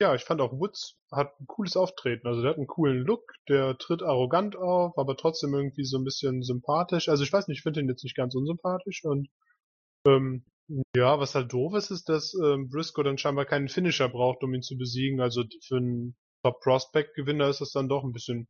Ja, 0.00 0.14
ich 0.14 0.24
fand 0.24 0.40
auch 0.40 0.52
Woods 0.52 0.96
hat 1.10 1.40
ein 1.40 1.46
cooles 1.46 1.76
Auftreten. 1.76 2.26
Also 2.26 2.42
der 2.42 2.50
hat 2.50 2.56
einen 2.56 2.66
coolen 2.66 3.04
Look, 3.04 3.32
der 3.48 3.76
tritt 3.78 4.02
arrogant 4.02 4.56
auf, 4.56 4.96
aber 4.96 5.16
trotzdem 5.16 5.54
irgendwie 5.54 5.84
so 5.84 5.98
ein 5.98 6.04
bisschen 6.04 6.42
sympathisch. 6.42 7.08
Also 7.08 7.24
ich 7.24 7.32
weiß 7.32 7.48
nicht, 7.48 7.58
ich 7.58 7.62
finde 7.62 7.80
ihn 7.80 7.88
jetzt 7.88 8.04
nicht 8.04 8.16
ganz 8.16 8.34
unsympathisch 8.34 9.04
und 9.04 9.28
ähm, 10.08 10.44
ja, 10.94 11.18
was 11.18 11.34
halt 11.34 11.52
doof 11.52 11.74
ist, 11.74 11.90
ist, 11.90 12.08
dass 12.08 12.34
ähm, 12.34 12.68
Briscoe 12.68 13.02
dann 13.02 13.18
scheinbar 13.18 13.46
keinen 13.46 13.68
Finisher 13.68 14.08
braucht, 14.08 14.42
um 14.42 14.54
ihn 14.54 14.62
zu 14.62 14.76
besiegen. 14.76 15.20
Also 15.20 15.44
für 15.66 15.76
einen 15.76 16.16
Top 16.44 16.60
Prospect 16.60 17.14
Gewinner 17.14 17.48
ist 17.48 17.60
das 17.60 17.72
dann 17.72 17.88
doch 17.88 18.04
ein 18.04 18.12
bisschen 18.12 18.48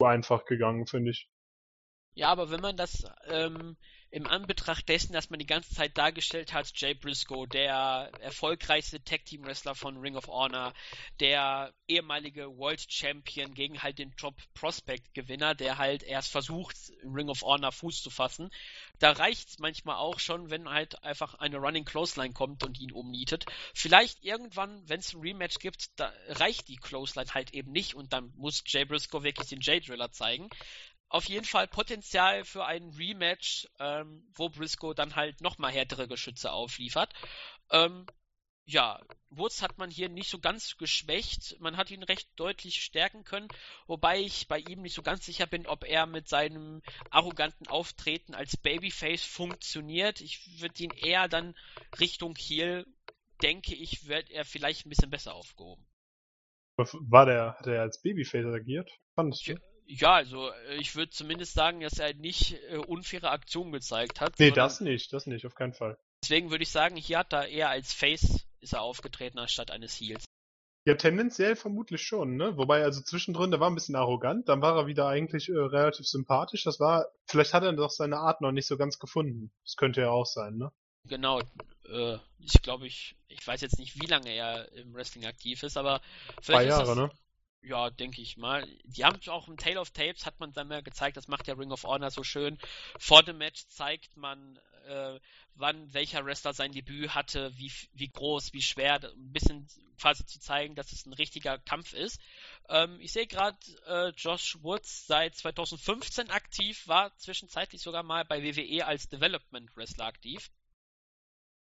zu 0.00 0.06
einfach 0.06 0.44
gegangen, 0.44 0.86
finde 0.86 1.10
ich. 1.10 1.28
Ja, 2.18 2.30
aber 2.30 2.50
wenn 2.50 2.60
man 2.60 2.76
das 2.76 3.04
ähm, 3.28 3.76
im 4.10 4.26
Anbetracht 4.26 4.88
dessen, 4.88 5.12
dass 5.12 5.30
man 5.30 5.38
die 5.38 5.46
ganze 5.46 5.72
Zeit 5.72 5.96
dargestellt 5.96 6.52
hat, 6.52 6.68
Jay 6.74 6.92
Briscoe, 6.92 7.46
der 7.46 8.10
erfolgreichste 8.18 9.00
Tag 9.04 9.24
Team 9.24 9.44
Wrestler 9.44 9.76
von 9.76 9.98
Ring 9.98 10.16
of 10.16 10.26
Honor, 10.26 10.74
der 11.20 11.72
ehemalige 11.86 12.56
World 12.56 12.84
Champion 12.90 13.54
gegen 13.54 13.84
halt 13.84 14.00
den 14.00 14.16
Top 14.16 14.34
Prospect 14.54 15.14
Gewinner, 15.14 15.54
der 15.54 15.78
halt 15.78 16.02
erst 16.02 16.32
versucht, 16.32 16.74
Ring 17.04 17.28
of 17.28 17.42
Honor 17.42 17.70
Fuß 17.70 18.02
zu 18.02 18.10
fassen, 18.10 18.50
da 18.98 19.12
reicht 19.12 19.50
es 19.50 19.58
manchmal 19.60 19.98
auch 19.98 20.18
schon, 20.18 20.50
wenn 20.50 20.68
halt 20.68 21.00
einfach 21.04 21.34
eine 21.34 21.58
Running 21.58 21.84
Clothesline 21.84 22.34
kommt 22.34 22.64
und 22.64 22.80
ihn 22.80 22.90
umnietet. 22.90 23.44
Vielleicht 23.74 24.24
irgendwann, 24.24 24.82
wenn 24.88 24.98
es 24.98 25.14
ein 25.14 25.20
Rematch 25.20 25.60
gibt, 25.60 25.90
da 26.00 26.12
reicht 26.26 26.66
die 26.66 26.78
Clothesline 26.78 27.32
halt 27.32 27.54
eben 27.54 27.70
nicht 27.70 27.94
und 27.94 28.12
dann 28.12 28.32
muss 28.34 28.64
Jay 28.66 28.84
Briscoe 28.84 29.22
wirklich 29.22 29.50
den 29.50 29.60
Jay 29.60 29.78
Driller 29.78 30.10
zeigen 30.10 30.50
auf 31.08 31.24
jeden 31.24 31.44
Fall 31.44 31.66
Potenzial 31.68 32.44
für 32.44 32.64
ein 32.66 32.90
Rematch, 32.90 33.68
ähm, 33.78 34.26
wo 34.34 34.48
Briscoe 34.48 34.94
dann 34.94 35.16
halt 35.16 35.40
nochmal 35.40 35.72
härtere 35.72 36.06
Geschütze 36.06 36.52
aufliefert. 36.52 37.12
Ähm, 37.70 38.06
ja, 38.66 39.00
Woods 39.30 39.62
hat 39.62 39.78
man 39.78 39.90
hier 39.90 40.10
nicht 40.10 40.28
so 40.28 40.38
ganz 40.38 40.76
geschwächt. 40.76 41.58
Man 41.58 41.78
hat 41.78 41.90
ihn 41.90 42.02
recht 42.02 42.28
deutlich 42.36 42.82
stärken 42.82 43.24
können, 43.24 43.48
wobei 43.86 44.20
ich 44.20 44.46
bei 44.46 44.58
ihm 44.58 44.82
nicht 44.82 44.94
so 44.94 45.02
ganz 45.02 45.24
sicher 45.24 45.46
bin, 45.46 45.66
ob 45.66 45.84
er 45.84 46.04
mit 46.04 46.28
seinem 46.28 46.82
arroganten 47.08 47.66
Auftreten 47.68 48.34
als 48.34 48.58
Babyface 48.58 49.24
funktioniert. 49.24 50.20
Ich 50.20 50.60
würde 50.60 50.82
ihn 50.82 50.90
eher 50.90 51.28
dann 51.28 51.56
Richtung 51.98 52.36
Heel, 52.36 52.86
denke 53.42 53.74
ich, 53.74 54.06
wird 54.06 54.30
er 54.30 54.44
vielleicht 54.44 54.84
ein 54.84 54.90
bisschen 54.90 55.10
besser 55.10 55.34
aufgehoben. 55.34 55.86
War 56.76 57.24
der, 57.24 57.56
hat 57.58 57.66
er 57.66 57.80
als 57.80 58.02
Babyface 58.02 58.54
agiert? 58.54 58.90
Fandest 59.14 59.46
du? 59.46 59.52
Ja, 59.52 59.58
also 60.02 60.50
äh, 60.50 60.76
ich 60.76 60.96
würde 60.96 61.10
zumindest 61.10 61.54
sagen, 61.54 61.80
dass 61.80 61.98
er 61.98 62.14
nicht 62.14 62.54
äh, 62.70 62.76
unfaire 62.76 63.30
Aktionen 63.30 63.72
gezeigt 63.72 64.20
hat. 64.20 64.38
Nee, 64.38 64.50
das 64.50 64.80
nicht, 64.80 65.12
das 65.12 65.26
nicht, 65.26 65.46
auf 65.46 65.54
keinen 65.54 65.72
Fall. 65.72 65.98
Deswegen 66.22 66.50
würde 66.50 66.64
ich 66.64 66.70
sagen, 66.70 66.96
hier 66.96 67.18
hat 67.18 67.32
er 67.32 67.48
eher 67.48 67.70
als 67.70 67.92
Face 67.92 68.44
ist 68.60 68.72
er 68.72 68.82
aufgetreten 68.82 69.38
anstatt 69.38 69.70
eines 69.70 69.94
Heels. 69.94 70.24
Ja, 70.84 70.94
tendenziell 70.94 71.54
vermutlich 71.54 72.02
schon, 72.02 72.36
ne? 72.36 72.56
Wobei, 72.56 72.82
also 72.82 73.02
zwischendrin, 73.02 73.50
der 73.50 73.60
war 73.60 73.68
ein 73.68 73.74
bisschen 73.74 73.94
arrogant, 73.94 74.48
dann 74.48 74.62
war 74.62 74.76
er 74.76 74.86
wieder 74.86 75.06
eigentlich 75.06 75.48
äh, 75.48 75.52
relativ 75.52 76.06
sympathisch. 76.06 76.64
Das 76.64 76.80
war, 76.80 77.06
vielleicht 77.26 77.52
hat 77.52 77.62
er 77.62 77.72
doch 77.74 77.90
seine 77.90 78.18
Art 78.18 78.40
noch 78.40 78.52
nicht 78.52 78.66
so 78.66 78.76
ganz 78.76 78.98
gefunden. 78.98 79.52
Das 79.64 79.76
könnte 79.76 80.00
ja 80.00 80.10
auch 80.10 80.26
sein, 80.26 80.56
ne? 80.56 80.72
Genau, 81.04 81.40
äh, 81.90 82.16
ich 82.38 82.62
glaube, 82.62 82.86
ich, 82.86 83.16
ich 83.28 83.46
weiß 83.46 83.60
jetzt 83.60 83.78
nicht, 83.78 84.00
wie 84.00 84.06
lange 84.06 84.30
er 84.30 84.70
im 84.72 84.94
Wrestling 84.94 85.26
aktiv 85.26 85.62
ist, 85.62 85.76
aber 85.76 86.00
vielleicht. 86.40 86.46
Zwei 86.46 86.64
Jahre, 86.64 86.86
das, 86.86 86.96
ne? 86.96 87.10
Ja, 87.62 87.90
denke 87.90 88.22
ich 88.22 88.36
mal. 88.36 88.66
Die 88.84 89.04
haben 89.04 89.20
auch 89.28 89.48
im 89.48 89.56
Tale 89.56 89.80
of 89.80 89.90
Tapes, 89.90 90.26
hat 90.26 90.38
man 90.38 90.52
dann 90.52 90.68
mal 90.68 90.82
gezeigt, 90.82 91.16
das 91.16 91.28
macht 91.28 91.48
der 91.48 91.58
Ring 91.58 91.72
of 91.72 91.82
Honor 91.84 92.10
so 92.10 92.22
schön. 92.22 92.58
Vor 92.98 93.22
dem 93.22 93.38
Match 93.38 93.66
zeigt 93.68 94.16
man, 94.16 94.58
äh, 94.86 95.18
wann 95.54 95.92
welcher 95.92 96.24
Wrestler 96.24 96.52
sein 96.52 96.72
Debüt 96.72 97.14
hatte, 97.14 97.52
wie, 97.56 97.72
wie 97.92 98.08
groß, 98.08 98.52
wie 98.52 98.62
schwer, 98.62 99.00
ein 99.02 99.32
bisschen 99.32 99.68
quasi 100.00 100.24
zu 100.24 100.38
zeigen, 100.38 100.76
dass 100.76 100.92
es 100.92 101.04
ein 101.04 101.12
richtiger 101.12 101.58
Kampf 101.58 101.92
ist. 101.92 102.20
Ähm, 102.68 103.00
ich 103.00 103.12
sehe 103.12 103.26
gerade, 103.26 103.58
äh, 103.86 104.10
Josh 104.16 104.56
Woods 104.62 105.06
seit 105.06 105.34
2015 105.34 106.30
aktiv, 106.30 106.86
war 106.86 107.16
zwischenzeitlich 107.18 107.82
sogar 107.82 108.04
mal 108.04 108.24
bei 108.24 108.42
WWE 108.44 108.86
als 108.86 109.08
Development 109.08 109.76
Wrestler 109.76 110.06
aktiv. 110.06 110.50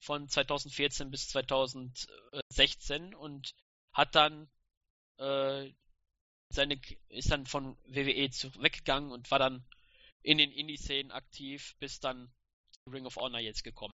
Von 0.01 0.29
2014 0.29 1.11
bis 1.11 1.29
2016 1.29 3.15
und 3.15 3.55
hat 3.93 4.15
dann 4.15 4.49
äh, 5.19 5.73
seine, 6.53 6.81
ist 7.09 7.31
dann 7.31 7.47
von 7.47 7.77
WWE 7.87 8.31
zu, 8.31 8.55
weggegangen 8.63 9.13
und 9.13 9.31
war 9.31 9.39
dann 9.39 9.65
in 10.23 10.39
den 10.39 10.51
Indie-Szenen 10.51 11.13
aktiv, 11.13 11.75
bis 11.79 12.01
dann 12.01 12.33
Ring 12.91 13.07
of 13.07 13.17
Honor 13.17 13.41
jetzt 13.41 13.65
gekommen. 13.65 13.93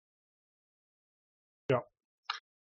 Ja. 1.70 1.84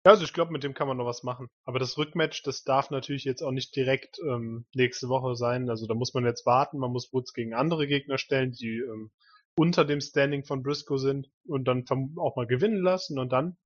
Also 0.05 0.23
ich 0.23 0.33
glaube, 0.33 0.51
mit 0.51 0.63
dem 0.63 0.73
kann 0.73 0.87
man 0.87 0.97
noch 0.97 1.05
was 1.05 1.23
machen. 1.23 1.47
Aber 1.65 1.79
das 1.79 1.97
Rückmatch, 1.97 2.43
das 2.43 2.63
darf 2.63 2.91
natürlich 2.91 3.25
jetzt 3.25 3.41
auch 3.41 3.51
nicht 3.51 3.75
direkt 3.75 4.19
ähm, 4.19 4.65
nächste 4.73 5.09
Woche 5.09 5.35
sein. 5.35 5.69
Also 5.69 5.85
da 5.85 5.95
muss 5.95 6.13
man 6.13 6.25
jetzt 6.25 6.45
warten. 6.45 6.79
Man 6.79 6.91
muss 6.91 7.11
Woods 7.11 7.33
gegen 7.33 7.53
andere 7.53 7.87
Gegner 7.87 8.17
stellen, 8.17 8.51
die 8.51 8.77
ähm, 8.77 9.11
unter 9.57 9.85
dem 9.85 9.99
Standing 9.99 10.45
von 10.45 10.61
Briscoe 10.61 10.97
sind 10.97 11.29
und 11.45 11.65
dann 11.65 11.85
auch 12.17 12.35
mal 12.35 12.47
gewinnen 12.47 12.81
lassen 12.81 13.19
und 13.19 13.31
dann 13.31 13.57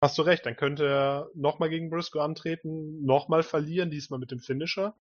Hast 0.00 0.16
du 0.16 0.22
recht, 0.22 0.46
dann 0.46 0.56
könnte 0.56 0.86
er 0.86 1.30
nochmal 1.34 1.70
gegen 1.70 1.90
Briscoe 1.90 2.20
antreten, 2.20 3.04
nochmal 3.04 3.42
verlieren, 3.42 3.90
diesmal 3.90 4.20
mit 4.20 4.30
dem 4.30 4.38
Finisher. 4.38 4.94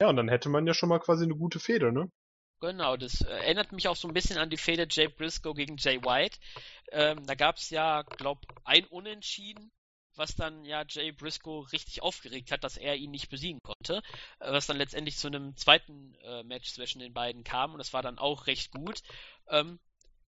Ja, 0.00 0.08
und 0.08 0.16
dann 0.16 0.28
hätte 0.28 0.48
man 0.48 0.66
ja 0.66 0.74
schon 0.74 0.90
mal 0.90 0.98
quasi 0.98 1.24
eine 1.24 1.36
gute 1.36 1.60
Fehde, 1.60 1.92
ne? 1.92 2.10
Genau, 2.60 2.96
das 2.96 3.20
äh, 3.20 3.30
erinnert 3.30 3.72
mich 3.72 3.88
auch 3.88 3.96
so 3.96 4.08
ein 4.08 4.14
bisschen 4.14 4.38
an 4.38 4.50
die 4.50 4.56
Fehde 4.56 4.86
Jay 4.88 5.08
Briscoe 5.08 5.54
gegen 5.54 5.76
Jay 5.76 6.02
White. 6.02 6.38
Ähm, 6.92 7.26
da 7.26 7.34
gab 7.34 7.56
es 7.56 7.70
ja, 7.70 8.02
glaub, 8.02 8.38
ein 8.64 8.86
Unentschieden, 8.86 9.70
was 10.16 10.34
dann 10.34 10.64
ja 10.64 10.84
Jay 10.88 11.12
Briscoe 11.12 11.66
richtig 11.72 12.02
aufgeregt 12.02 12.52
hat, 12.52 12.64
dass 12.64 12.76
er 12.76 12.96
ihn 12.96 13.10
nicht 13.10 13.30
besiegen 13.30 13.60
konnte, 13.62 14.02
äh, 14.40 14.52
was 14.52 14.66
dann 14.66 14.76
letztendlich 14.76 15.16
zu 15.16 15.26
einem 15.26 15.56
zweiten 15.56 16.14
äh, 16.22 16.42
Match 16.42 16.72
zwischen 16.72 17.00
den 17.00 17.12
beiden 17.12 17.44
kam 17.44 17.72
und 17.72 17.78
das 17.78 17.92
war 17.92 18.02
dann 18.02 18.18
auch 18.18 18.46
recht 18.46 18.72
gut. 18.72 19.02
Ähm, 19.48 19.78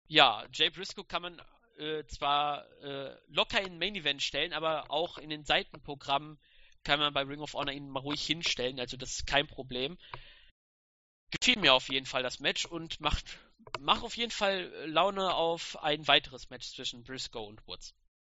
ja, 0.07 0.45
Jay 0.53 0.69
Briscoe 0.69 1.03
kann 1.03 1.21
man 1.21 1.41
äh, 1.77 2.05
zwar 2.05 2.65
äh, 2.81 3.15
locker 3.27 3.61
in 3.61 3.77
Main 3.77 3.95
Event 3.95 4.21
stellen, 4.21 4.53
aber 4.53 4.91
auch 4.91 5.17
in 5.17 5.29
den 5.29 5.43
Seitenprogrammen 5.43 6.39
kann 6.83 6.99
man 6.99 7.13
bei 7.13 7.21
Ring 7.23 7.39
of 7.39 7.53
Honor 7.53 7.73
ihn 7.73 7.89
mal 7.89 8.01
ruhig 8.01 8.25
hinstellen, 8.25 8.79
also 8.79 8.97
das 8.97 9.11
ist 9.11 9.27
kein 9.27 9.47
Problem. 9.47 9.97
Gefiel 11.31 11.59
mir 11.59 11.73
auf 11.73 11.89
jeden 11.89 12.05
Fall 12.05 12.23
das 12.23 12.39
Match 12.39 12.65
und 12.65 12.99
macht, 12.99 13.39
macht 13.79 14.03
auf 14.03 14.15
jeden 14.15 14.31
Fall 14.31 14.71
Laune 14.85 15.33
auf 15.33 15.81
ein 15.81 16.07
weiteres 16.07 16.49
Match 16.49 16.73
zwischen 16.75 17.03
Briscoe 17.03 17.47
und 17.47 17.65
Woods. 17.67 17.95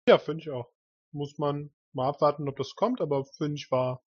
Ja, 0.08 0.18
finde 0.18 0.42
ich 0.42 0.50
auch. 0.50 0.72
Muss 1.12 1.36
man 1.38 1.74
mal 1.92 2.08
abwarten, 2.08 2.48
ob 2.48 2.56
das 2.56 2.74
kommt, 2.74 3.00
aber 3.00 3.24
finde 3.24 3.56
ich 3.56 3.70
war, 3.70 4.02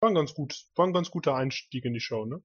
war 0.00 0.10
ein 0.10 0.14
ganz 0.14 0.34
gut, 0.34 0.54
war 0.74 0.86
ein 0.86 0.92
ganz 0.92 1.10
guter 1.10 1.34
Einstieg 1.34 1.84
in 1.84 1.94
die 1.94 2.00
Show, 2.00 2.24
ne? 2.24 2.42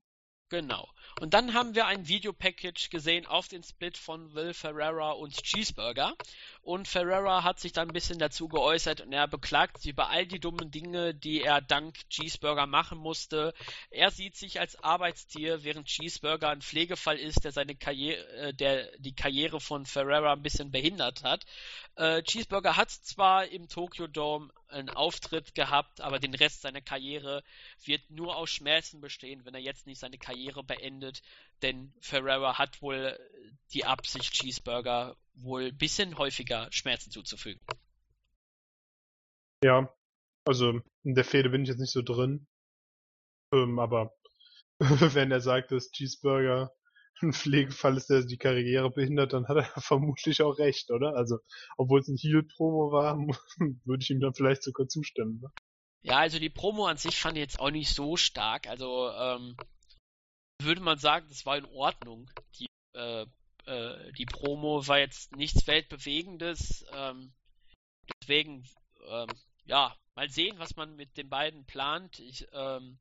Genau. 0.53 0.87
Und 1.19 1.33
dann 1.33 1.55
haben 1.55 1.73
wir 1.73 1.87
ein 1.87 2.07
Videopackage 2.07 2.91
gesehen 2.91 3.25
auf 3.25 3.47
den 3.47 3.63
Split 3.63 3.97
von 3.97 4.35
Will 4.35 4.53
Ferreira 4.53 5.13
und 5.13 5.33
Cheeseburger. 5.41 6.13
Und 6.61 6.87
Ferreira 6.87 7.43
hat 7.43 7.59
sich 7.59 7.71
dann 7.71 7.89
ein 7.89 7.93
bisschen 7.93 8.19
dazu 8.19 8.47
geäußert 8.47 9.01
und 9.01 9.11
er 9.13 9.27
beklagt 9.27 9.79
sich 9.79 9.91
über 9.93 10.11
all 10.11 10.27
die 10.27 10.39
dummen 10.39 10.69
Dinge, 10.69 11.15
die 11.15 11.41
er 11.41 11.59
dank 11.59 12.07
Cheeseburger 12.11 12.67
machen 12.67 12.99
musste. 12.99 13.55
Er 13.89 14.11
sieht 14.11 14.35
sich 14.35 14.59
als 14.59 14.75
Arbeitstier, 14.83 15.63
während 15.63 15.87
Cheeseburger 15.87 16.49
ein 16.49 16.61
Pflegefall 16.61 17.17
ist, 17.17 17.43
der 17.43 17.51
seine 17.51 17.75
Karriere, 17.75 18.23
äh, 18.35 18.53
der 18.53 18.95
die 18.99 19.15
Karriere 19.15 19.59
von 19.59 19.87
Ferreira 19.87 20.33
ein 20.33 20.43
bisschen 20.43 20.69
behindert 20.69 21.23
hat. 21.23 21.47
Äh, 21.95 22.21
Cheeseburger 22.21 22.77
hat 22.77 22.91
zwar 22.91 23.47
im 23.47 23.69
Tokyo 23.69 24.05
Dome 24.05 24.51
einen 24.73 24.89
Auftritt 24.89 25.55
gehabt, 25.55 26.01
aber 26.01 26.19
den 26.19 26.33
Rest 26.33 26.61
seiner 26.61 26.81
Karriere 26.81 27.43
wird 27.85 28.09
nur 28.09 28.35
aus 28.35 28.49
Schmerzen 28.49 29.01
bestehen, 29.01 29.45
wenn 29.45 29.53
er 29.53 29.61
jetzt 29.61 29.87
nicht 29.87 29.99
seine 29.99 30.17
Karriere 30.17 30.63
beendet, 30.63 31.21
denn 31.61 31.93
Ferrera 32.01 32.57
hat 32.57 32.81
wohl 32.81 33.17
die 33.73 33.85
Absicht, 33.85 34.33
Cheeseburger 34.33 35.15
wohl 35.35 35.67
ein 35.67 35.77
bisschen 35.77 36.17
häufiger 36.17 36.67
Schmerzen 36.71 37.11
zuzufügen. 37.11 37.61
Ja, 39.63 39.93
also 40.45 40.81
in 41.03 41.15
der 41.15 41.23
Fehde 41.23 41.49
bin 41.49 41.63
ich 41.63 41.69
jetzt 41.69 41.79
nicht 41.79 41.93
so 41.93 42.01
drin, 42.01 42.47
ähm, 43.53 43.79
aber 43.79 44.13
wenn 44.79 45.31
er 45.31 45.39
sagt, 45.39 45.71
dass 45.71 45.91
Cheeseburger 45.91 46.73
ein 47.21 47.33
Pflegefall 47.33 47.97
ist, 47.97 48.09
der 48.09 48.23
die 48.23 48.37
Karriere 48.37 48.89
behindert, 48.89 49.33
dann 49.33 49.47
hat 49.47 49.57
er 49.57 49.63
vermutlich 49.81 50.41
auch 50.41 50.57
recht, 50.57 50.91
oder? 50.91 51.15
Also, 51.15 51.39
obwohl 51.77 51.99
es 51.99 52.07
ein 52.07 52.17
Heal-Promo 52.17 52.91
war, 52.91 53.17
würde 53.85 54.03
ich 54.03 54.09
ihm 54.09 54.19
dann 54.19 54.33
vielleicht 54.33 54.63
sogar 54.63 54.87
zustimmen. 54.87 55.39
Ne? 55.41 55.51
Ja, 56.01 56.17
also 56.17 56.39
die 56.39 56.49
Promo 56.49 56.85
an 56.85 56.97
sich 56.97 57.19
fand 57.19 57.37
ich 57.37 57.41
jetzt 57.41 57.59
auch 57.59 57.71
nicht 57.71 57.93
so 57.93 58.17
stark. 58.17 58.67
Also, 58.67 59.09
ähm, 59.11 59.55
würde 60.61 60.81
man 60.81 60.97
sagen, 60.97 61.27
das 61.29 61.45
war 61.45 61.57
in 61.57 61.65
Ordnung. 61.65 62.29
Die, 62.59 62.67
äh, 62.93 63.25
äh, 63.65 64.11
die 64.13 64.25
Promo 64.25 64.85
war 64.87 64.99
jetzt 64.99 65.35
nichts 65.35 65.65
Weltbewegendes. 65.67 66.85
Ähm, 66.93 67.33
deswegen, 68.21 68.67
ähm, 69.07 69.29
ja, 69.65 69.95
mal 70.15 70.29
sehen, 70.29 70.59
was 70.59 70.75
man 70.75 70.95
mit 70.95 71.15
den 71.17 71.29
beiden 71.29 71.65
plant. 71.65 72.19
Ich, 72.19 72.47
ähm, 72.51 72.99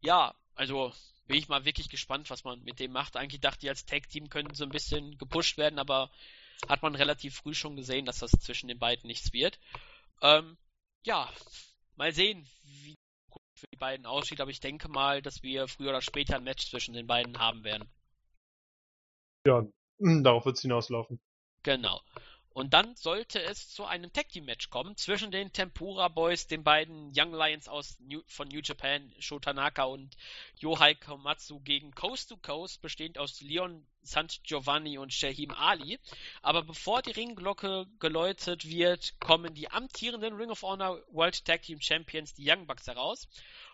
ja, 0.00 0.34
also 0.58 0.92
bin 1.26 1.36
ich 1.36 1.48
mal 1.48 1.64
wirklich 1.64 1.88
gespannt, 1.88 2.30
was 2.30 2.44
man 2.44 2.62
mit 2.64 2.80
dem 2.80 2.92
macht. 2.92 3.16
Eigentlich 3.16 3.40
dachte 3.40 3.66
ich, 3.66 3.70
als 3.70 3.86
Tag-Team 3.86 4.28
könnten 4.28 4.54
sie 4.54 4.64
ein 4.64 4.70
bisschen 4.70 5.16
gepusht 5.18 5.56
werden, 5.58 5.78
aber 5.78 6.10
hat 6.68 6.82
man 6.82 6.94
relativ 6.94 7.36
früh 7.36 7.54
schon 7.54 7.76
gesehen, 7.76 8.06
dass 8.06 8.18
das 8.18 8.32
zwischen 8.32 8.68
den 8.68 8.78
beiden 8.78 9.06
nichts 9.06 9.32
wird. 9.32 9.60
Ähm, 10.20 10.56
ja, 11.04 11.30
mal 11.96 12.12
sehen, 12.12 12.46
wie 12.62 12.96
für 13.54 13.66
die 13.72 13.76
beiden 13.76 14.06
aussieht, 14.06 14.40
aber 14.40 14.50
ich 14.50 14.60
denke 14.60 14.88
mal, 14.88 15.22
dass 15.22 15.42
wir 15.42 15.68
früher 15.68 15.90
oder 15.90 16.02
später 16.02 16.36
ein 16.36 16.44
Match 16.44 16.70
zwischen 16.70 16.94
den 16.94 17.06
beiden 17.06 17.38
haben 17.38 17.62
werden. 17.64 17.88
Ja, 19.46 19.64
darauf 19.98 20.44
wird 20.44 20.56
es 20.56 20.62
hinauslaufen. 20.62 21.20
Genau. 21.62 22.00
Und 22.58 22.74
dann 22.74 22.96
sollte 22.96 23.40
es 23.40 23.70
zu 23.70 23.84
einem 23.84 24.12
Tag 24.12 24.30
Team 24.30 24.46
Match 24.46 24.68
kommen 24.68 24.96
zwischen 24.96 25.30
den 25.30 25.52
Tempura 25.52 26.08
Boys, 26.08 26.48
den 26.48 26.64
beiden 26.64 27.12
Young 27.16 27.32
Lions 27.32 27.68
aus 27.68 28.00
New, 28.00 28.20
von 28.26 28.48
New 28.48 28.58
Japan, 28.60 29.14
Shotanaka 29.20 29.84
und 29.84 30.16
Yohai 30.56 30.96
Komatsu 30.96 31.60
gegen 31.60 31.94
Coast 31.94 32.30
to 32.30 32.36
Coast, 32.36 32.82
bestehend 32.82 33.16
aus 33.16 33.40
Leon 33.42 33.86
Sant 34.02 34.42
Giovanni 34.42 34.98
und 34.98 35.12
Shahim 35.12 35.52
Ali. 35.52 36.00
Aber 36.42 36.64
bevor 36.64 37.00
die 37.00 37.12
Ringglocke 37.12 37.86
geläutet 38.00 38.68
wird, 38.68 39.14
kommen 39.20 39.54
die 39.54 39.70
amtierenden 39.70 40.34
Ring 40.34 40.50
of 40.50 40.62
Honor 40.62 41.00
World 41.12 41.44
Tag 41.44 41.62
Team 41.62 41.80
Champions, 41.80 42.34
die 42.34 42.50
Young 42.50 42.66
Bucks, 42.66 42.88
heraus. 42.88 43.28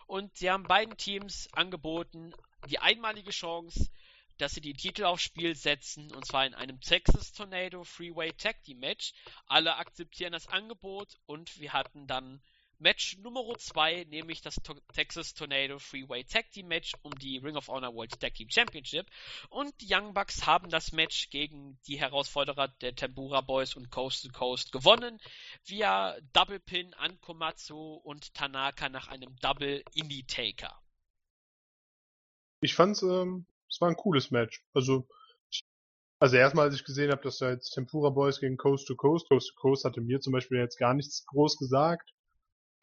Und 0.05 0.37
sie 0.37 0.51
haben 0.51 0.61
beiden 0.61 0.95
Teams 0.95 1.49
angeboten, 1.53 2.35
die 2.69 2.77
einmalige 2.77 3.31
Chance, 3.31 3.89
dass 4.37 4.53
sie 4.53 4.61
die 4.61 4.73
Titel 4.73 5.05
aufs 5.05 5.23
Spiel 5.23 5.55
setzen, 5.55 6.13
und 6.13 6.25
zwar 6.25 6.45
in 6.45 6.53
einem 6.53 6.79
Texas 6.81 7.31
Tornado 7.31 7.83
Freeway 7.83 8.31
Tag 8.33 8.61
Team 8.63 8.79
Match. 8.79 9.13
Alle 9.47 9.75
akzeptieren 9.77 10.33
das 10.33 10.47
Angebot 10.47 11.17
und 11.25 11.59
wir 11.59 11.73
hatten 11.73 12.07
dann 12.07 12.41
Match 12.79 13.17
Nummer 13.19 13.41
2, 13.57 14.05
nämlich 14.09 14.41
das 14.41 14.55
to 14.55 14.75
Texas 14.93 15.33
Tornado 15.33 15.79
Freeway 15.79 16.23
Tag 16.25 16.51
Team 16.51 16.67
Match 16.67 16.93
um 17.03 17.15
die 17.15 17.37
Ring 17.37 17.55
of 17.55 17.69
Honor 17.69 17.93
World 17.93 18.19
Tag 18.19 18.35
Team 18.35 18.49
Championship. 18.49 19.07
Und 19.49 19.73
die 19.79 19.87
Young 19.89 20.13
Bucks 20.13 20.45
haben 20.45 20.69
das 20.69 20.91
Match 20.91 21.29
gegen 21.29 21.79
die 21.87 21.97
Herausforderer 21.97 22.67
der 22.67 22.95
Tempura 22.95 23.41
Boys 23.41 23.75
und 23.75 23.91
Coast 23.91 24.23
to 24.23 24.31
Coast 24.31 24.71
gewonnen, 24.71 25.19
via 25.63 26.17
Double 26.33 26.59
Pin 26.59 26.93
an 26.95 27.19
Komatsu 27.21 27.95
und 28.03 28.33
Tanaka 28.33 28.89
nach 28.89 29.07
einem 29.07 29.35
Double 29.37 29.83
Indie 29.93 30.23
Taker. 30.23 30.77
Ich 32.59 32.73
fand's 32.73 33.03
ähm, 33.03 33.45
es 33.69 33.81
war 33.81 33.89
ein 33.89 33.95
cooles 33.95 34.31
Match. 34.31 34.63
Also, 34.73 35.07
also 36.19 36.37
erstmal, 36.37 36.67
als 36.67 36.75
ich 36.75 36.85
gesehen 36.85 37.11
habe, 37.11 37.21
dass 37.21 37.39
da 37.39 37.49
jetzt 37.49 37.71
Tempura 37.71 38.09
Boys 38.09 38.39
gegen 38.39 38.57
Coast 38.57 38.87
to 38.87 38.95
Coast, 38.95 39.27
Coast 39.27 39.49
to 39.49 39.55
Coast 39.55 39.85
hatte 39.85 40.01
mir 40.01 40.21
zum 40.21 40.33
Beispiel 40.33 40.59
jetzt 40.59 40.77
gar 40.77 40.93
nichts 40.93 41.25
groß 41.25 41.57
gesagt. 41.57 42.13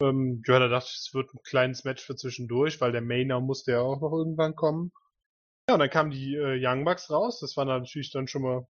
Ähm, 0.01 0.43
ja, 0.45 0.59
da 0.59 0.67
dachte 0.67 0.89
ich, 0.91 0.97
es 0.97 1.13
wird 1.13 1.33
ein 1.33 1.41
kleines 1.43 1.83
Match 1.83 2.03
für 2.03 2.15
zwischendurch, 2.15 2.81
weil 2.81 2.91
der 2.91 3.01
Mainer 3.01 3.39
musste 3.39 3.71
ja 3.71 3.81
auch 3.81 4.01
noch 4.01 4.11
irgendwann 4.11 4.55
kommen. 4.55 4.91
Ja, 5.69 5.75
und 5.75 5.79
dann 5.79 5.89
kamen 5.89 6.11
die 6.11 6.35
äh, 6.35 6.59
Young 6.59 6.83
Bucks 6.83 7.09
raus. 7.09 7.39
Das 7.39 7.55
war 7.57 7.65
natürlich 7.65 8.11
dann 8.11 8.27
schon 8.27 8.41
mal, 8.41 8.67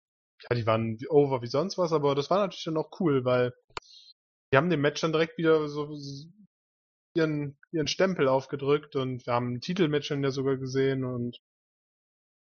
ja, 0.49 0.55
die 0.55 0.65
waren 0.65 0.97
over 1.09 1.41
wie 1.41 1.47
sonst 1.47 1.77
was, 1.77 1.91
aber 1.91 2.15
das 2.15 2.29
war 2.29 2.39
natürlich 2.39 2.65
dann 2.65 2.77
auch 2.77 2.91
cool, 2.99 3.25
weil 3.25 3.53
die 4.51 4.57
haben 4.57 4.69
dem 4.69 4.81
Match 4.81 5.01
dann 5.01 5.13
direkt 5.13 5.37
wieder 5.37 5.67
so 5.67 5.97
ihren, 7.15 7.57
ihren 7.71 7.87
Stempel 7.87 8.27
aufgedrückt 8.27 8.95
und 8.95 9.25
wir 9.25 9.33
haben 9.33 9.55
ein 9.55 9.61
Titelmatch 9.61 10.09
dann 10.09 10.23
ja 10.23 10.31
sogar 10.31 10.57
gesehen 10.57 11.03
und 11.03 11.39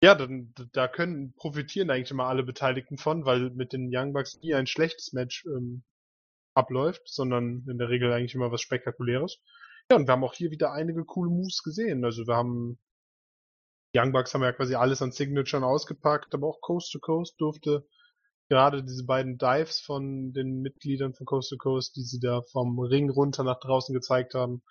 ja, 0.02 0.14
dann, 0.14 0.54
da 0.72 0.88
können, 0.88 1.34
profitieren 1.34 1.90
eigentlich 1.90 2.10
immer 2.10 2.26
alle 2.26 2.42
Beteiligten 2.42 2.96
von, 2.96 3.24
weil 3.24 3.50
mit 3.50 3.72
den 3.72 3.90
Young 3.92 4.12
Bucks 4.12 4.38
nie 4.40 4.54
ein 4.54 4.66
schlechtes 4.66 5.12
Match 5.12 5.44
ähm, 5.46 5.82
abläuft, 6.54 7.02
sondern 7.04 7.66
in 7.68 7.78
der 7.78 7.90
Regel 7.90 8.12
eigentlich 8.12 8.34
immer 8.34 8.50
was 8.50 8.62
Spektakuläres. 8.62 9.40
Ja, 9.90 9.96
und 9.96 10.06
wir 10.06 10.12
haben 10.12 10.24
auch 10.24 10.34
hier 10.34 10.50
wieder 10.50 10.72
einige 10.72 11.04
coole 11.04 11.30
Moves 11.30 11.62
gesehen. 11.62 12.04
Also 12.04 12.26
wir 12.26 12.34
haben 12.36 12.78
Young 13.94 14.12
Bucks 14.12 14.32
haben 14.34 14.42
ja 14.42 14.52
quasi 14.52 14.74
alles 14.74 15.02
an 15.02 15.10
Signaturen 15.10 15.64
ausgepackt, 15.64 16.32
aber 16.34 16.46
auch 16.46 16.60
Coast 16.60 16.92
to 16.92 17.00
Coast 17.00 17.40
durfte 17.40 17.86
gerade 18.48 18.82
diese 18.82 19.04
beiden 19.04 19.36
Dives 19.36 19.80
von 19.80 20.32
den 20.32 20.60
Mitgliedern 20.60 21.14
von 21.14 21.26
Coast 21.26 21.50
to 21.50 21.56
Coast, 21.56 21.96
die 21.96 22.02
sie 22.02 22.20
da 22.20 22.42
vom 22.52 22.78
Ring 22.78 23.10
runter 23.10 23.44
nach 23.44 23.60
draußen 23.60 23.92
gezeigt 23.94 24.34
haben, 24.34 24.62